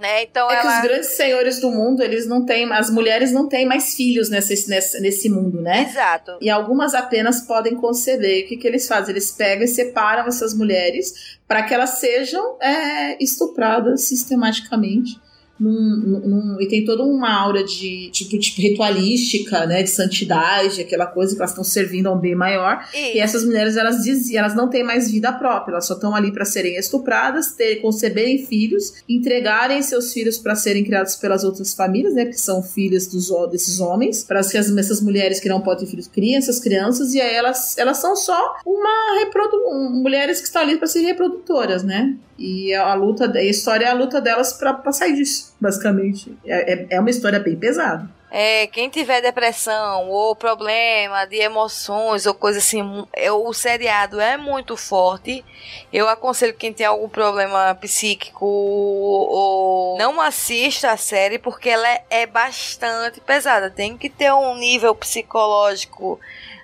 Né? 0.00 0.22
Então 0.22 0.50
É 0.50 0.60
que 0.60 0.66
ela. 0.66 0.76
os 0.76 0.82
grandes 0.82 1.08
senhores 1.10 1.60
do 1.60 1.70
mundo, 1.70 2.02
eles 2.02 2.26
não 2.26 2.46
têm, 2.46 2.72
as 2.72 2.88
mulheres 2.88 3.32
não 3.32 3.46
têm 3.46 3.66
mais 3.66 3.94
filhos 3.94 4.30
nesse, 4.30 4.68
nesse, 4.68 4.98
nesse 4.98 5.28
mundo, 5.28 5.60
né? 5.60 5.86
Exato. 5.90 6.38
E 6.40 6.48
algumas 6.48 6.94
apenas 6.94 7.42
podem 7.42 7.76
conceber. 7.76 8.44
O 8.44 8.48
que, 8.48 8.56
que 8.56 8.66
eles 8.66 8.88
fazem? 8.88 9.12
Eles 9.12 9.30
pegam 9.30 9.64
e 9.64 9.68
separam 9.68 10.26
essas 10.26 10.54
mulheres 10.54 11.38
para 11.46 11.62
que 11.62 11.74
elas 11.74 11.98
sejam 11.98 12.56
é, 12.62 13.22
estupradas 13.22 14.04
sistematicamente. 14.08 15.20
Num, 15.60 16.20
num- 16.24 16.56
e 16.60 16.66
tem 16.66 16.84
toda 16.84 17.02
uma 17.04 17.30
aura 17.30 17.62
de 17.62 18.08
tipo, 18.12 18.38
tipo 18.38 18.62
ritualística, 18.62 19.66
né? 19.66 19.82
De 19.82 19.90
santidade, 19.90 20.80
aquela 20.80 21.06
coisa 21.06 21.34
que 21.34 21.40
elas 21.40 21.50
estão 21.50 21.62
servindo 21.64 22.06
a 22.08 22.12
um 22.14 22.18
bem 22.18 22.34
maior. 22.34 22.82
E, 22.94 23.16
E 23.16 23.18
essas 23.20 23.44
mulheres, 23.44 23.76
elas 23.76 24.02
dizem, 24.02 24.36
elas 24.36 24.54
não 24.54 24.68
têm 24.70 24.82
mais 24.82 25.10
vida 25.10 25.30
própria, 25.32 25.72
elas 25.72 25.86
só 25.86 25.94
estão 25.94 26.14
ali 26.14 26.32
para 26.32 26.44
serem 26.44 26.76
estupradas, 26.76 27.52
ter, 27.52 27.76
conceberem 27.76 28.38
filhos, 28.46 28.94
entregarem 29.08 29.82
seus 29.82 30.12
filhos 30.12 30.38
para 30.38 30.54
serem 30.54 30.82
criados 30.84 31.16
pelas 31.16 31.44
outras 31.44 31.74
famílias, 31.74 32.14
né, 32.14 32.24
que 32.24 32.40
são 32.40 32.62
filhas 32.62 33.06
dos, 33.06 33.28
desses 33.50 33.80
homens, 33.80 34.24
para 34.24 34.40
que 34.42 34.56
as, 34.56 34.70
essas 34.76 35.00
mulheres 35.02 35.40
que 35.40 35.48
não 35.48 35.60
podem 35.60 35.84
ter 35.84 35.90
filhos 35.90 36.06
criem 36.08 36.36
essas 36.36 36.58
crianças, 36.58 37.12
e 37.14 37.20
aí 37.20 37.34
elas, 37.34 37.76
elas 37.76 37.98
são 37.98 38.16
só 38.16 38.54
uma 38.64 39.18
reprodu 39.18 39.58
mulheres 39.92 40.38
que 40.40 40.46
estão 40.46 40.62
ali 40.62 40.78
para 40.78 40.86
serem 40.86 41.08
reprodutoras, 41.08 41.82
né? 41.82 42.16
E 42.40 42.74
a, 42.74 42.94
luta, 42.94 43.30
a 43.30 43.44
história 43.44 43.84
é 43.84 43.88
a 43.90 43.92
luta 43.92 44.18
delas 44.18 44.54
para 44.54 44.92
sair 44.92 45.12
disso, 45.12 45.54
basicamente. 45.60 46.34
É, 46.42 46.72
é, 46.72 46.86
é 46.92 46.98
uma 46.98 47.10
história 47.10 47.38
bem 47.38 47.54
pesada. 47.54 48.08
é, 48.30 48.66
quem 48.68 48.88
tiver 48.88 49.20
depressão 49.20 50.08
ou 50.08 50.34
problema 50.34 51.26
de 51.26 51.36
emoções 51.36 52.24
ou 52.24 52.32
coisa 52.32 52.58
assim, 52.58 53.06
é, 53.12 53.30
o 53.30 53.52
seriado 53.52 54.18
é 54.18 54.38
muito 54.38 54.74
forte. 54.74 55.44
Eu 55.92 56.08
aconselho 56.08 56.54
quem 56.54 56.72
tem 56.72 56.86
algum 56.86 57.10
problema 57.10 57.74
psíquico 57.74 58.46
ou 58.46 59.98
não 59.98 60.18
assista 60.18 60.92
a 60.92 60.96
série 60.96 61.38
porque 61.38 61.68
ela 61.68 61.86
é, 61.86 62.04
é 62.08 62.26
bastante 62.26 63.20
pesada. 63.20 63.68
Tem 63.68 63.98
que 63.98 64.08
ter 64.08 64.32
um 64.32 64.54
nível 64.54 64.94
psicológico 64.94 66.18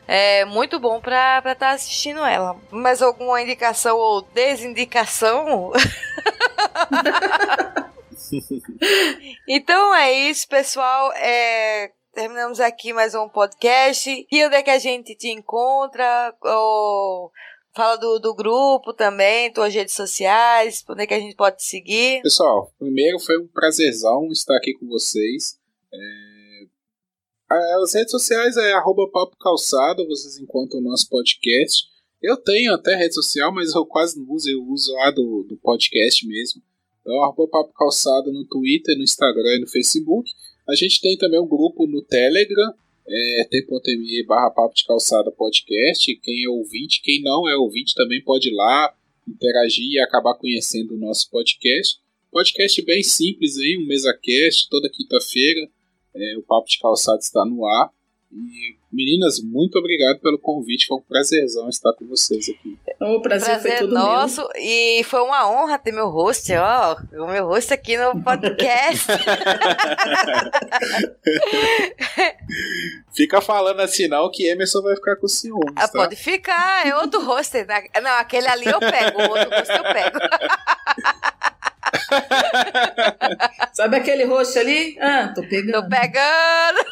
é 0.06 0.44
muito 0.44 0.78
bom 0.78 1.00
pra 1.00 1.42
estar 1.44 1.70
assistindo 1.70 2.20
ela. 2.20 2.56
Mais 2.70 3.02
alguma 3.02 3.42
indicação 3.42 3.98
ou 3.98 4.22
desindicação? 4.22 5.72
então 9.48 9.94
é 9.94 10.12
isso, 10.12 10.46
pessoal. 10.48 11.12
É, 11.14 11.90
terminamos 12.14 12.60
aqui 12.60 12.92
mais 12.92 13.14
um 13.14 13.26
podcast. 13.28 14.26
E 14.30 14.44
onde 14.44 14.54
é 14.54 14.62
que 14.62 14.70
a 14.70 14.78
gente 14.78 15.14
te 15.14 15.28
encontra? 15.28 16.34
Ou 16.42 17.32
fala 17.74 17.96
do, 17.96 18.18
do 18.18 18.34
grupo 18.34 18.92
também, 18.94 19.52
tuas 19.52 19.74
redes 19.74 19.94
sociais, 19.94 20.82
onde 20.88 21.02
é 21.02 21.06
que 21.06 21.12
a 21.12 21.20
gente 21.20 21.36
pode 21.36 21.58
te 21.58 21.64
seguir? 21.64 22.22
Pessoal, 22.22 22.72
primeiro 22.78 23.18
foi 23.18 23.38
um 23.38 23.46
prazerzão 23.46 24.28
estar 24.32 24.56
aqui 24.56 24.72
com 24.78 24.86
vocês. 24.86 25.58
É, 25.92 26.35
As 27.48 27.94
redes 27.94 28.10
sociais 28.10 28.56
é 28.56 28.72
arroba 28.72 29.08
Papo 29.08 29.36
Calçado, 29.38 30.06
vocês 30.08 30.36
encontram 30.38 30.80
o 30.80 30.82
nosso 30.82 31.08
podcast. 31.08 31.86
Eu 32.20 32.36
tenho 32.36 32.74
até 32.74 32.96
rede 32.96 33.14
social, 33.14 33.54
mas 33.54 33.72
eu 33.72 33.86
quase 33.86 34.18
não 34.18 34.28
uso, 34.34 34.50
eu 34.50 34.64
uso 34.64 34.96
a 34.98 35.12
do, 35.12 35.46
do 35.48 35.56
podcast 35.58 36.26
mesmo. 36.26 36.60
Então, 37.00 37.22
arroba 37.22 37.46
Papo 37.48 37.72
Calçado 37.72 38.32
no 38.32 38.44
Twitter, 38.46 38.96
no 38.96 39.04
Instagram 39.04 39.56
e 39.56 39.60
no 39.60 39.68
Facebook. 39.68 40.28
A 40.68 40.74
gente 40.74 41.00
tem 41.00 41.16
também 41.16 41.38
um 41.38 41.46
grupo 41.46 41.86
no 41.86 42.02
Telegram, 42.02 42.74
é 43.08 43.44
t.me 43.48 44.26
barra 44.26 44.50
Papo 44.50 44.74
de 44.74 44.84
Calçada 44.84 45.30
Podcast. 45.30 46.16
Quem 46.16 46.44
é 46.44 46.48
ouvinte, 46.48 47.00
quem 47.00 47.22
não 47.22 47.48
é 47.48 47.56
ouvinte 47.56 47.94
também 47.94 48.20
pode 48.24 48.48
ir 48.48 48.54
lá, 48.54 48.92
interagir 49.28 49.86
e 49.88 50.00
acabar 50.00 50.34
conhecendo 50.34 50.94
o 50.94 50.98
nosso 50.98 51.30
podcast. 51.30 52.00
Podcast 52.32 52.82
bem 52.82 53.04
simples 53.04 53.56
aí, 53.56 53.78
um 53.78 53.86
mesa 53.86 54.12
cast, 54.20 54.68
toda 54.68 54.90
quinta-feira. 54.90 55.70
É, 56.16 56.36
o 56.38 56.42
Papo 56.42 56.66
de 56.66 56.78
Calçado 56.80 57.18
está 57.18 57.44
no 57.44 57.66
ar. 57.66 57.90
E, 58.32 58.76
meninas, 58.92 59.40
muito 59.42 59.78
obrigado 59.78 60.18
pelo 60.20 60.38
convite. 60.38 60.86
Foi 60.86 60.98
um 60.98 61.02
prazerzão 61.02 61.68
estar 61.68 61.92
com 61.92 62.06
vocês 62.08 62.48
aqui. 62.48 62.76
O 63.00 63.20
prazer, 63.20 63.60
foi 63.60 63.70
Prazer 63.70 63.78
todo 63.78 63.94
nosso 63.94 64.46
e 64.56 65.02
foi 65.04 65.20
uma 65.20 65.48
honra 65.48 65.78
ter 65.78 65.92
meu 65.92 66.08
host, 66.08 66.52
ó, 66.54 66.96
o 67.22 67.26
meu 67.28 67.46
host 67.46 67.72
aqui 67.72 67.96
no 67.96 68.20
podcast. 68.22 69.06
Fica 73.14 73.40
falando 73.40 73.80
assim 73.80 74.08
não 74.08 74.30
que 74.30 74.46
Emerson 74.48 74.82
vai 74.82 74.94
ficar 74.96 75.16
com 75.16 75.28
ciúmes, 75.28 75.72
Ah, 75.76 75.88
tá? 75.88 75.92
pode 76.00 76.16
ficar, 76.16 76.86
é 76.86 76.94
outro 76.96 77.22
roster. 77.24 77.66
né? 77.66 77.84
Não, 78.02 78.10
aquele 78.18 78.46
ali 78.48 78.66
eu 78.66 78.78
pego, 78.80 79.22
o 79.22 79.30
outro 79.30 79.50
roster 79.50 79.76
eu 79.76 79.82
pego. 79.84 80.18
Sabe 83.72 83.96
aquele 83.96 84.24
roxo 84.24 84.58
ali? 84.58 84.96
Ah, 85.00 85.32
tô 85.34 85.42
pegando. 85.42 85.82
Tô 85.82 85.88
pegando. 85.88 86.84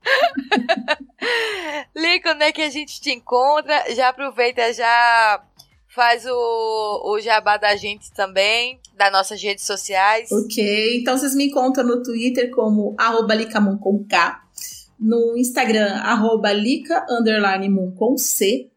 Link, 1.94 2.26
onde 2.28 2.44
é 2.44 2.52
que 2.52 2.62
a 2.62 2.70
gente 2.70 3.00
te 3.00 3.10
encontra? 3.10 3.94
Já 3.94 4.08
aproveita, 4.08 4.72
já 4.72 5.42
faz 5.88 6.24
o, 6.24 7.12
o 7.12 7.20
jabá 7.20 7.56
da 7.56 7.76
gente 7.76 8.12
também, 8.12 8.80
das 8.96 9.12
nossas 9.12 9.42
redes 9.42 9.64
sociais. 9.66 10.30
Ok, 10.30 10.98
então 10.98 11.18
vocês 11.18 11.34
me 11.34 11.46
encontram 11.46 11.84
no 11.84 12.02
Twitter 12.02 12.50
como 12.50 12.94
arroba 12.96 13.34
Licamon 13.34 13.78
K, 14.08 14.42
no 14.98 15.36
Instagram, 15.36 15.94
arroba 15.96 16.52
Lica 16.52 17.04
underline 17.10 17.68
com 17.96 18.16
C, 18.16 18.70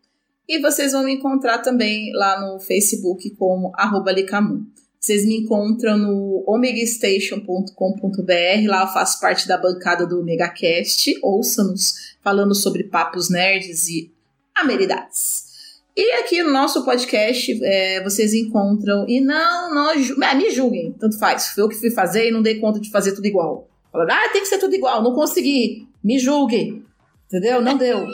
e 0.53 0.61
vocês 0.61 0.91
vão 0.91 1.03
me 1.03 1.13
encontrar 1.13 1.59
também 1.59 2.11
lá 2.13 2.39
no 2.39 2.59
Facebook 2.59 3.29
como 3.31 3.71
Licamoon. 4.15 4.63
Vocês 4.99 5.25
me 5.25 5.37
encontram 5.37 5.97
no 5.97 6.43
omegastation.com.br, 6.47 8.67
lá 8.67 8.83
eu 8.83 8.87
faço 8.87 9.19
parte 9.19 9.47
da 9.47 9.57
bancada 9.57 10.05
do 10.05 10.21
OmegaCast, 10.21 11.19
ouça-nos 11.21 12.15
falando 12.21 12.55
sobre 12.55 12.85
papos 12.85 13.29
nerds 13.29 13.89
e 13.89 14.09
amenidades. 14.55 15.51
E 15.97 16.11
aqui 16.13 16.41
no 16.41 16.51
nosso 16.51 16.85
podcast 16.85 17.59
é, 17.63 18.01
vocês 18.03 18.33
encontram. 18.33 19.05
E 19.07 19.19
não, 19.19 19.73
não 19.73 19.91
é, 19.91 20.35
me 20.35 20.49
julguem, 20.51 20.93
tanto 20.93 21.19
faz. 21.19 21.47
Foi 21.47 21.63
eu 21.63 21.69
que 21.69 21.75
fui 21.75 21.91
fazer 21.91 22.29
e 22.29 22.31
não 22.31 22.41
dei 22.41 22.59
conta 22.59 22.79
de 22.79 22.89
fazer 22.89 23.13
tudo 23.13 23.27
igual. 23.27 23.67
Ah, 23.93 24.29
tem 24.31 24.41
que 24.41 24.47
ser 24.47 24.57
tudo 24.57 24.73
igual, 24.73 25.03
não 25.03 25.13
consegui. 25.13 25.87
Me 26.03 26.17
julguem. 26.17 26.83
Entendeu? 27.27 27.61
Não 27.61 27.77
deu. 27.77 28.07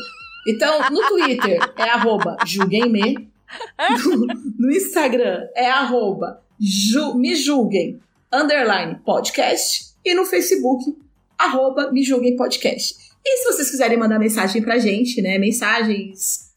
Então, 0.48 0.90
no 0.90 1.08
Twitter 1.10 1.60
é 1.78 1.84
arroba 1.90 2.38
julguemme. 2.46 3.28
No, 4.06 4.28
no 4.60 4.72
Instagram 4.72 5.48
é 5.56 5.70
arroba 5.70 6.42
ju- 6.60 7.16
me 7.16 7.36
julguem 7.36 8.00
underline 8.32 9.00
podcast. 9.06 9.90
E 10.06 10.14
no 10.14 10.24
Facebook, 10.26 10.96
arroba 11.38 11.92
me 11.92 12.04
julguem 12.04 12.36
podcast. 12.36 12.96
E 13.26 13.38
se 13.38 13.46
vocês 13.52 13.70
quiserem 13.72 13.98
mandar 13.98 14.20
mensagem 14.20 14.62
pra 14.62 14.78
gente, 14.80 15.22
né? 15.22 15.38
Mensagens 15.38 16.50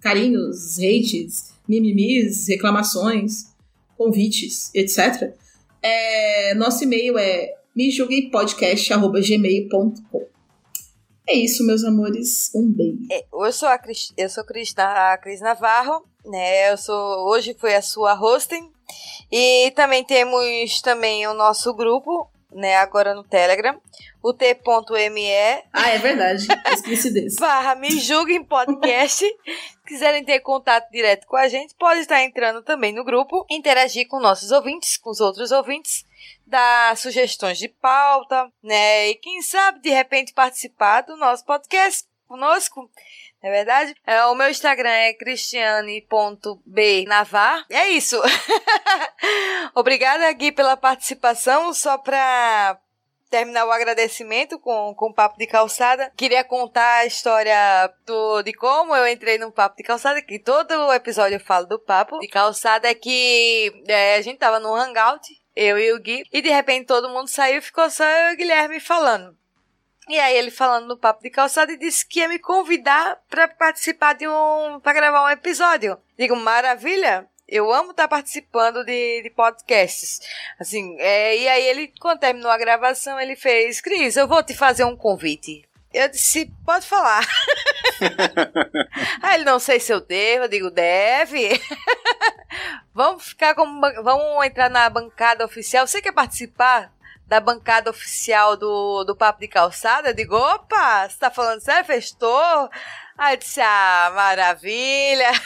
carinhos, 0.00 0.78
hates, 0.78 1.52
mimimis, 1.68 2.46
reclamações, 2.48 3.48
convites, 3.96 4.70
etc. 4.74 5.32
É, 5.82 6.54
nosso 6.54 6.84
e-mail 6.84 7.18
é 7.18 7.54
mejulguempodcast.gmail.com 7.76 9.92
É 11.28 11.34
isso, 11.34 11.62
meus 11.66 11.84
amores. 11.84 12.50
Um 12.54 12.72
beijo. 12.72 13.06
É, 13.12 13.24
Eu 13.30 13.52
sou 13.52 13.68
a 13.68 13.78
Cris, 13.78 14.14
eu 14.16 14.30
sou 14.30 14.42
Cris, 14.44 14.72
a 14.78 15.18
Cris 15.18 15.42
Navarro, 15.42 16.02
né? 16.24 16.72
Eu 16.72 16.78
sou 16.78 17.28
hoje 17.28 17.54
foi 17.60 17.74
a 17.74 17.82
sua 17.82 18.14
hosting 18.14 18.72
e 19.30 19.70
também 19.72 20.02
temos 20.02 20.80
também 20.80 21.26
o 21.26 21.34
nosso 21.34 21.74
grupo, 21.74 22.30
né? 22.50 22.76
Agora 22.76 23.14
no 23.14 23.22
Telegram, 23.22 23.78
o 24.22 24.32
t.me 24.32 25.30
Ah, 25.70 25.90
é 25.90 25.98
verdade. 25.98 26.46
Esqueci 26.72 27.10
desse. 27.10 27.36
barra 27.40 27.74
me 27.74 27.90
julguem 27.90 28.42
podcast. 28.42 29.22
Quiserem 29.86 30.24
ter 30.24 30.40
contato 30.40 30.90
direto 30.90 31.26
com 31.26 31.36
a 31.36 31.48
gente, 31.48 31.74
pode 31.78 32.00
estar 32.00 32.22
entrando 32.22 32.62
também 32.62 32.94
no 32.94 33.04
grupo, 33.04 33.44
interagir 33.50 34.08
com 34.08 34.18
nossos 34.18 34.50
ouvintes, 34.50 34.96
com 34.96 35.10
os 35.10 35.20
outros 35.20 35.50
ouvintes, 35.50 36.04
dar 36.46 36.96
sugestões 36.96 37.58
de 37.58 37.68
pauta, 37.68 38.50
né? 38.62 39.08
E 39.08 39.16
quem 39.16 39.42
sabe 39.42 39.80
de 39.80 39.90
repente 39.90 40.32
participar 40.32 41.00
do 41.02 41.16
nosso 41.16 41.44
podcast 41.44 42.06
conosco. 42.26 42.88
Não 43.42 43.50
é 43.50 43.52
verdade? 43.52 43.94
É, 44.06 44.24
o 44.26 44.34
meu 44.34 44.50
Instagram 44.50 44.90
é 44.90 45.14
cristiane.bnavar. 45.14 47.64
É 47.70 47.88
isso. 47.88 48.20
Obrigada, 49.74 50.30
Gui, 50.32 50.52
pela 50.52 50.76
participação. 50.76 51.72
Só 51.72 51.96
para 51.98 52.78
terminar 53.30 53.66
o 53.66 53.70
agradecimento 53.70 54.58
com, 54.58 54.94
com 54.94 55.10
o 55.10 55.14
Papo 55.14 55.38
de 55.38 55.46
Calçada, 55.46 56.10
queria 56.16 56.42
contar 56.42 57.00
a 57.00 57.06
história 57.06 57.92
do, 58.06 58.42
de 58.42 58.52
como 58.52 58.96
eu 58.96 59.06
entrei 59.06 59.38
no 59.38 59.52
Papo 59.52 59.76
de 59.76 59.82
Calçada, 59.82 60.22
que 60.22 60.38
todo 60.38 60.92
episódio 60.92 61.36
eu 61.36 61.40
falo 61.40 61.66
do 61.66 61.78
Papo 61.78 62.18
de 62.18 62.28
Calçada, 62.28 62.88
é 62.88 62.94
que 62.94 63.72
é, 63.86 64.16
a 64.16 64.22
gente 64.22 64.38
tava 64.38 64.58
no 64.58 64.74
Hangout, 64.74 65.28
eu 65.58 65.76
e 65.76 65.92
o 65.92 65.98
Gui, 65.98 66.24
e 66.32 66.40
de 66.40 66.48
repente 66.50 66.86
todo 66.86 67.08
mundo 67.08 67.26
saiu 67.26 67.58
e 67.58 67.60
ficou 67.60 67.90
só 67.90 68.04
eu 68.04 68.30
e 68.30 68.34
o 68.34 68.36
Guilherme 68.36 68.78
falando. 68.78 69.36
E 70.08 70.16
aí 70.18 70.36
ele 70.36 70.52
falando 70.52 70.86
no 70.86 70.96
Papo 70.96 71.20
de 71.20 71.30
Calçada 71.30 71.72
e 71.72 71.76
disse 71.76 72.06
que 72.06 72.20
ia 72.20 72.28
me 72.28 72.38
convidar 72.38 73.20
para 73.28 73.48
participar 73.48 74.14
de 74.14 74.26
um... 74.28 74.78
para 74.80 74.92
gravar 74.92 75.24
um 75.24 75.30
episódio. 75.30 75.98
Digo, 76.16 76.36
maravilha! 76.36 77.28
Eu 77.46 77.72
amo 77.72 77.90
estar 77.90 78.06
participando 78.06 78.84
de, 78.84 79.22
de 79.22 79.30
podcasts. 79.30 80.20
Assim, 80.60 80.96
é, 81.00 81.36
e 81.36 81.48
aí 81.48 81.64
ele, 81.64 81.92
quando 81.98 82.20
terminou 82.20 82.50
a 82.50 82.58
gravação, 82.58 83.18
ele 83.18 83.34
fez, 83.34 83.80
Cris, 83.80 84.16
eu 84.16 84.28
vou 84.28 84.42
te 84.42 84.54
fazer 84.54 84.84
um 84.84 84.96
convite. 84.96 85.68
Eu 85.92 86.08
disse, 86.08 86.52
pode 86.64 86.86
falar. 86.86 87.24
aí 89.22 89.36
ele, 89.36 89.44
não 89.44 89.58
sei 89.58 89.80
se 89.80 89.92
eu 89.92 90.00
devo, 90.00 90.44
eu 90.44 90.48
digo, 90.48 90.70
deve. 90.70 91.60
vamos 92.92 93.28
ficar 93.28 93.54
como, 93.54 93.80
ban- 93.80 94.02
vamos 94.02 94.44
entrar 94.46 94.68
na 94.68 94.88
bancada 94.90 95.44
oficial. 95.44 95.86
Você 95.86 96.02
quer 96.02 96.12
participar 96.12 96.92
da 97.26 97.40
bancada 97.40 97.90
oficial 97.90 98.56
do, 98.56 99.04
do 99.04 99.16
Papo 99.16 99.40
de 99.40 99.48
Calçada? 99.48 100.10
Eu 100.10 100.14
digo, 100.14 100.36
opa, 100.36 101.08
você 101.08 101.18
tá 101.18 101.30
falando 101.30 101.60
sério? 101.60 101.84
Festou? 101.84 102.70
Aí 103.16 103.34
eu 103.34 103.38
disse, 103.38 103.60
ah, 103.60 104.12
maravilha. 104.14 105.30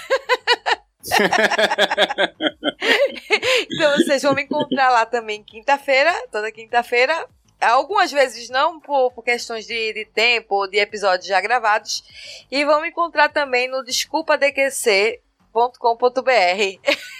Então 3.70 3.96
vocês 3.96 4.22
vão 4.22 4.34
me 4.34 4.42
encontrar 4.42 4.90
lá 4.90 5.06
também 5.06 5.42
quinta-feira, 5.42 6.12
toda 6.30 6.52
quinta-feira. 6.52 7.26
Algumas 7.62 8.10
vezes 8.10 8.50
não, 8.50 8.80
por, 8.80 9.12
por 9.12 9.22
questões 9.22 9.66
de, 9.66 9.92
de 9.92 10.04
tempo 10.04 10.54
ou 10.54 10.68
de 10.68 10.78
episódios 10.78 11.26
já 11.26 11.40
gravados. 11.40 12.02
E 12.50 12.64
vão 12.64 12.82
me 12.82 12.88
encontrar 12.88 13.28
também 13.28 13.68
no 13.68 13.84
Desculpa 13.84 14.36
DQC, 14.36 15.20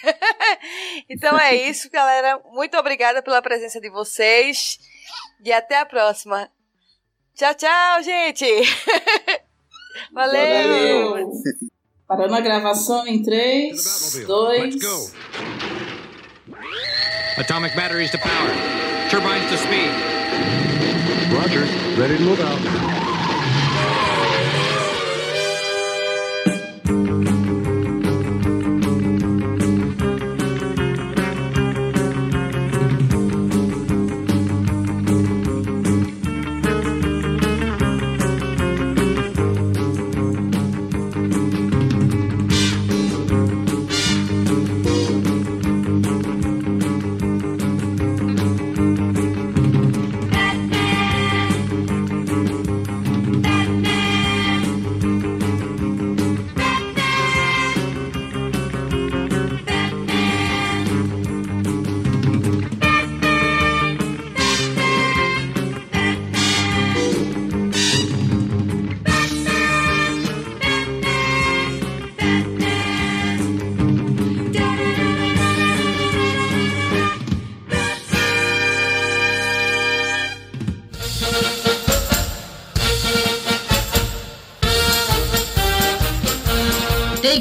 então 1.08 1.38
é 1.38 1.54
isso, 1.54 1.90
galera. 1.90 2.40
Muito 2.50 2.76
obrigada 2.78 3.22
pela 3.22 3.42
presença 3.42 3.80
de 3.80 3.90
vocês. 3.90 4.78
E 5.44 5.52
até 5.52 5.78
a 5.78 5.86
próxima. 5.86 6.48
Tchau, 7.34 7.54
tchau, 7.54 8.02
gente. 8.02 8.46
Valeu. 10.12 11.10
Valeu. 11.10 11.32
Parando 12.06 12.34
a 12.34 12.40
gravação 12.40 13.06
em 13.06 13.22
3, 13.22 14.24
2. 14.26 14.74
Atomic 17.38 17.74
batteries 17.74 18.10
to 18.10 18.18
power. 18.18 18.50
Turbines 19.10 19.50
to 19.50 19.56
speed. 19.56 20.01
Roger. 21.54 22.00
Ready 22.00 22.16
to 22.16 22.24
move 22.24 22.40
out. 22.40 22.91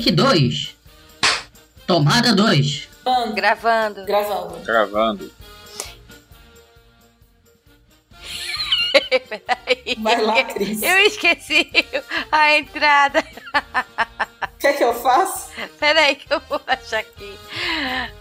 Take 0.02 0.14
2. 0.14 0.76
Tomada 1.86 2.34
2. 2.34 2.88
Gravando. 3.36 4.04
Gravando. 4.04 4.60
Gravando. 4.66 5.32
Peraí. 8.92 9.96
Vai 10.02 10.22
lá, 10.22 10.44
Cris. 10.44 10.82
Eu 10.82 10.98
esqueci 11.02 11.70
a 12.32 12.58
entrada. 12.58 13.24
Quer 14.58 14.76
que 14.76 14.84
eu 14.84 14.94
faça? 14.96 15.52
Peraí 15.80 16.16
que 16.16 16.34
eu 16.34 16.42
vou 16.50 16.60
achar 16.66 17.02
aqui. 17.02 17.38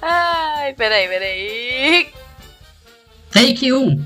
Ai, 0.03 0.74
peraí, 0.74 1.09
peraí. 1.09 2.12
Take 3.33 3.72
1. 3.72 4.05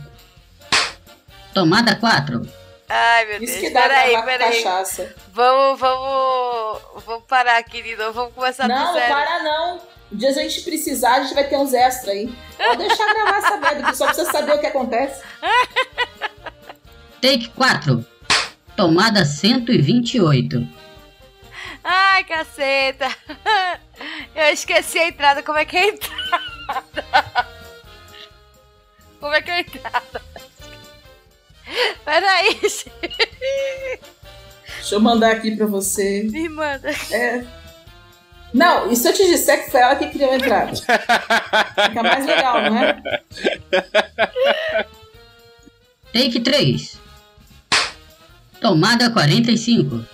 Tomada 1.53 1.97
4. 1.97 2.64
Ai, 2.97 3.24
meu 3.26 3.42
Isso 3.42 3.55
Deus. 3.55 3.59
que 3.66 3.70
dá 3.70 3.82
Peraí, 3.82 4.22
peraí. 4.22 4.62
cachaça. 4.62 5.12
Vamos, 5.32 5.80
vamos. 5.80 6.80
Vamos 7.05 7.24
parar 7.26 7.57
aqui 7.59 7.82
de 7.82 7.97
novo. 7.97 8.12
Vamos 8.12 8.34
começar 8.34 8.68
Não, 8.68 8.76
do 8.78 8.84
não 8.84 8.92
zero. 8.95 9.12
para 9.12 9.42
não. 9.42 9.80
Um 10.12 10.16
dia 10.16 10.28
a 10.28 10.32
gente 10.32 10.61
precisar, 10.61 11.14
a 11.16 11.22
gente 11.22 11.34
vai 11.34 11.42
ter 11.49 11.57
uns 11.57 11.72
extras 11.74 12.14
aí. 12.14 12.32
Pode 12.57 12.78
deixar 12.86 13.12
gravar 13.14 13.38
essa 13.38 13.57
merda, 13.57 13.80
porque 13.80 13.97
só 13.97 14.07
precisa 14.07 14.30
saber 14.30 14.53
o 14.55 14.61
que 14.61 14.66
acontece. 14.66 15.22
Take 17.20 17.49
4. 17.51 18.07
Tomada 18.76 19.24
128. 19.24 20.68
Ai, 21.82 22.22
caceta. 22.24 23.09
Eu 24.36 24.47
esqueci 24.53 24.99
a 25.01 25.09
entrada. 25.09 25.42
Como 25.42 25.59
é 25.59 25.64
que 25.64 25.76
é 25.76 25.80
a 25.80 25.86
entrada? 25.88 27.49
Como 29.20 29.34
é 29.34 29.42
que 29.42 29.51
é 29.51 29.55
a 29.55 29.61
entrada? 29.61 30.22
Peraí. 32.05 32.61
Deixa 34.77 34.95
eu 34.95 35.01
mandar 35.01 35.33
aqui 35.33 35.57
pra 35.57 35.67
você. 35.67 36.25
me 36.25 36.49
manda. 36.49 36.91
É. 37.11 37.45
Não, 38.53 38.91
e 38.93 38.97
se 38.97 39.09
eu 39.09 39.12
te 39.12 39.27
disser 39.27 39.65
que 39.65 39.71
foi 39.71 39.81
ela 39.81 39.97
que 39.97 40.09
criou 40.11 40.31
a 40.31 40.37
entrada? 40.37 40.77
Fica 40.77 42.03
mais 42.03 42.25
legal, 42.27 42.62
não 42.71 42.79
é? 42.79 43.03
Take 46.12 46.39
3. 46.41 46.99
Tomada 48.61 49.11
45. 49.11 50.05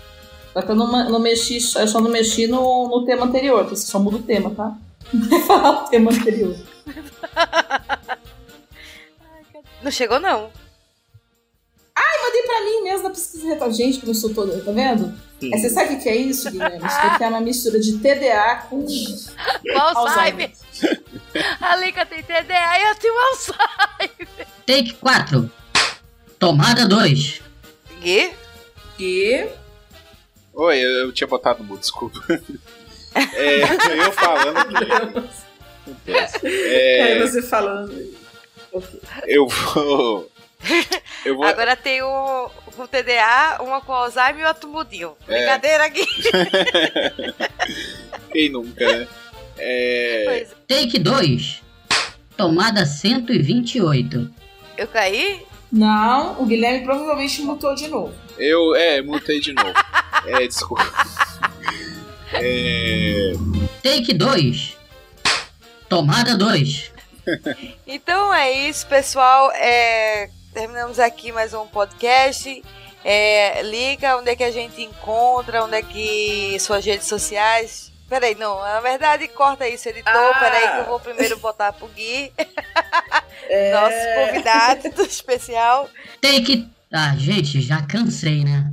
Só 0.55 0.63
que 0.63 0.71
eu 0.71 0.75
não, 0.75 1.11
não 1.11 1.19
mexi, 1.21 1.57
eu 1.57 1.87
só 1.87 2.01
não 2.01 2.11
mexi 2.11 2.47
no, 2.47 2.89
no 2.89 3.05
tema 3.05 3.27
anterior, 3.27 3.61
porque 3.61 3.77
você 3.77 3.87
só 3.87 3.99
muda 3.99 4.17
o 4.17 4.23
tema, 4.23 4.51
tá? 4.51 4.75
Não 5.13 5.29
vai 5.29 5.41
falar 5.43 5.71
o 5.85 5.89
tema 5.89 6.11
anterior. 6.11 6.57
Não 9.83 9.91
chegou, 9.91 10.21
não. 10.21 10.51
Ai, 12.03 12.23
mandei 12.25 12.43
pra 12.43 12.61
mim 12.65 12.83
mesmo 12.85 13.03
na 13.05 13.11
pesquisa 13.11 13.47
retal. 13.47 13.73
Gente, 13.73 13.99
que 14.01 14.09
eu 14.09 14.15
sou 14.15 14.33
toda, 14.33 14.63
tá 14.63 14.73
vendo? 14.73 15.13
Aí 15.43 15.59
você 15.59 15.71
sabe 15.71 15.95
o 15.95 16.01
que 16.01 16.09
é 16.09 16.17
isso, 16.17 16.51
Guilherme? 16.51 16.77
Isso 16.87 16.97
daqui 17.03 17.25
é 17.25 17.29
uma 17.29 17.41
mistura 17.41 17.81
de 17.81 17.99
TDA 17.99 18.67
com 18.69 18.85
Alzheimer. 19.75 20.51
A 21.61 21.77
Lica 21.77 22.05
tem 22.07 22.23
TDA 22.23 22.79
e 22.79 22.89
eu 22.91 22.95
tenho 22.97 23.15
Alzheimer. 23.31 24.47
Take 24.67 24.95
4. 24.95 25.51
Tomada 26.39 26.87
2. 26.87 27.41
Quê? 28.03 28.33
Que? 28.97 29.49
Oi, 30.53 30.79
eu, 30.79 30.91
eu 31.07 31.13
tinha 31.13 31.27
botado 31.27 31.61
no 31.63 31.65
mudo, 31.69 31.81
desculpa. 31.81 32.19
É, 33.15 33.63
eu 34.07 34.13
falando 34.13 34.57
que. 34.69 36.13
Aí 36.47 37.19
É, 37.19 37.19
você 37.27 37.43
falando. 37.43 37.93
eu 39.27 39.49
vou. 39.49 40.30
Eu 41.25 41.37
vou. 41.37 41.45
Agora 41.45 41.77
tem 41.77 42.03
o 42.03 42.51
com 42.77 42.87
TDA, 42.87 43.59
uma 43.61 43.81
com 43.81 43.93
Alzheimer 43.93 44.43
e 44.43 44.47
outra 44.47 44.69
mudinho. 44.69 45.17
É. 45.29 45.37
Brincadeira 45.37 45.85
aqui. 45.85 46.07
Quem 48.33 48.49
nunca, 48.51 48.87
né? 48.99 49.07
É, 49.59 50.23
Pois, 50.27 50.49
Take 50.67 50.99
2. 50.99 51.63
Tomada 52.37 52.87
128. 52.87 54.31
eu 54.79 54.89
caí? 54.89 55.45
Não, 55.71 56.41
o 56.41 56.47
Guilherme 56.47 56.85
provavelmente 56.85 57.43
mutou 57.43 57.75
de 57.75 57.87
novo. 57.89 58.15
eu, 58.39 58.75
é, 58.75 59.03
mutei 59.03 59.41
de 59.41 59.53
novo. 59.53 59.73
É, 60.27 60.47
desculpa. 60.47 60.85
É, 62.35 63.33
Take 63.83 64.13
2. 64.13 64.77
Tomada 65.89 66.37
2. 66.37 66.93
Então 67.87 68.35
é 68.35 68.53
isso, 68.69 68.87
pessoal. 68.87 69.51
É, 69.53 70.29
terminamos 70.53 70.99
aqui 70.99 71.33
mais 71.33 71.55
um 71.55 71.67
podcast. 71.67 72.63
É, 73.05 73.63
liga 73.63 74.17
onde 74.19 74.31
é 74.31 74.37
que 74.37 74.45
a 74.45 74.51
gente 74.51 74.83
encontra, 74.83 75.65
onde 75.65 75.77
é 75.77 75.83
que 75.83 76.59
suas 76.61 76.85
redes 76.85 77.07
sociais. 77.07 77.91
Peraí, 78.09 78.35
não, 78.35 78.61
na 78.61 78.81
verdade, 78.81 79.29
corta 79.29 79.69
isso, 79.69 79.89
editor. 79.89 80.13
Ah. 80.13 80.39
Peraí, 80.39 80.69
que 80.73 80.79
eu 80.79 80.85
vou 80.87 81.01
primeiro 81.01 81.39
botar 81.39 81.73
pro 81.73 81.87
Gui, 81.89 82.33
É... 83.49 83.73
nosso 83.73 84.27
convidado 84.27 85.03
especial. 85.03 85.89
Take. 86.21 86.69
Ah, 86.93 87.15
gente, 87.17 87.61
já 87.61 87.83
cansei, 87.83 88.45
né? 88.45 88.73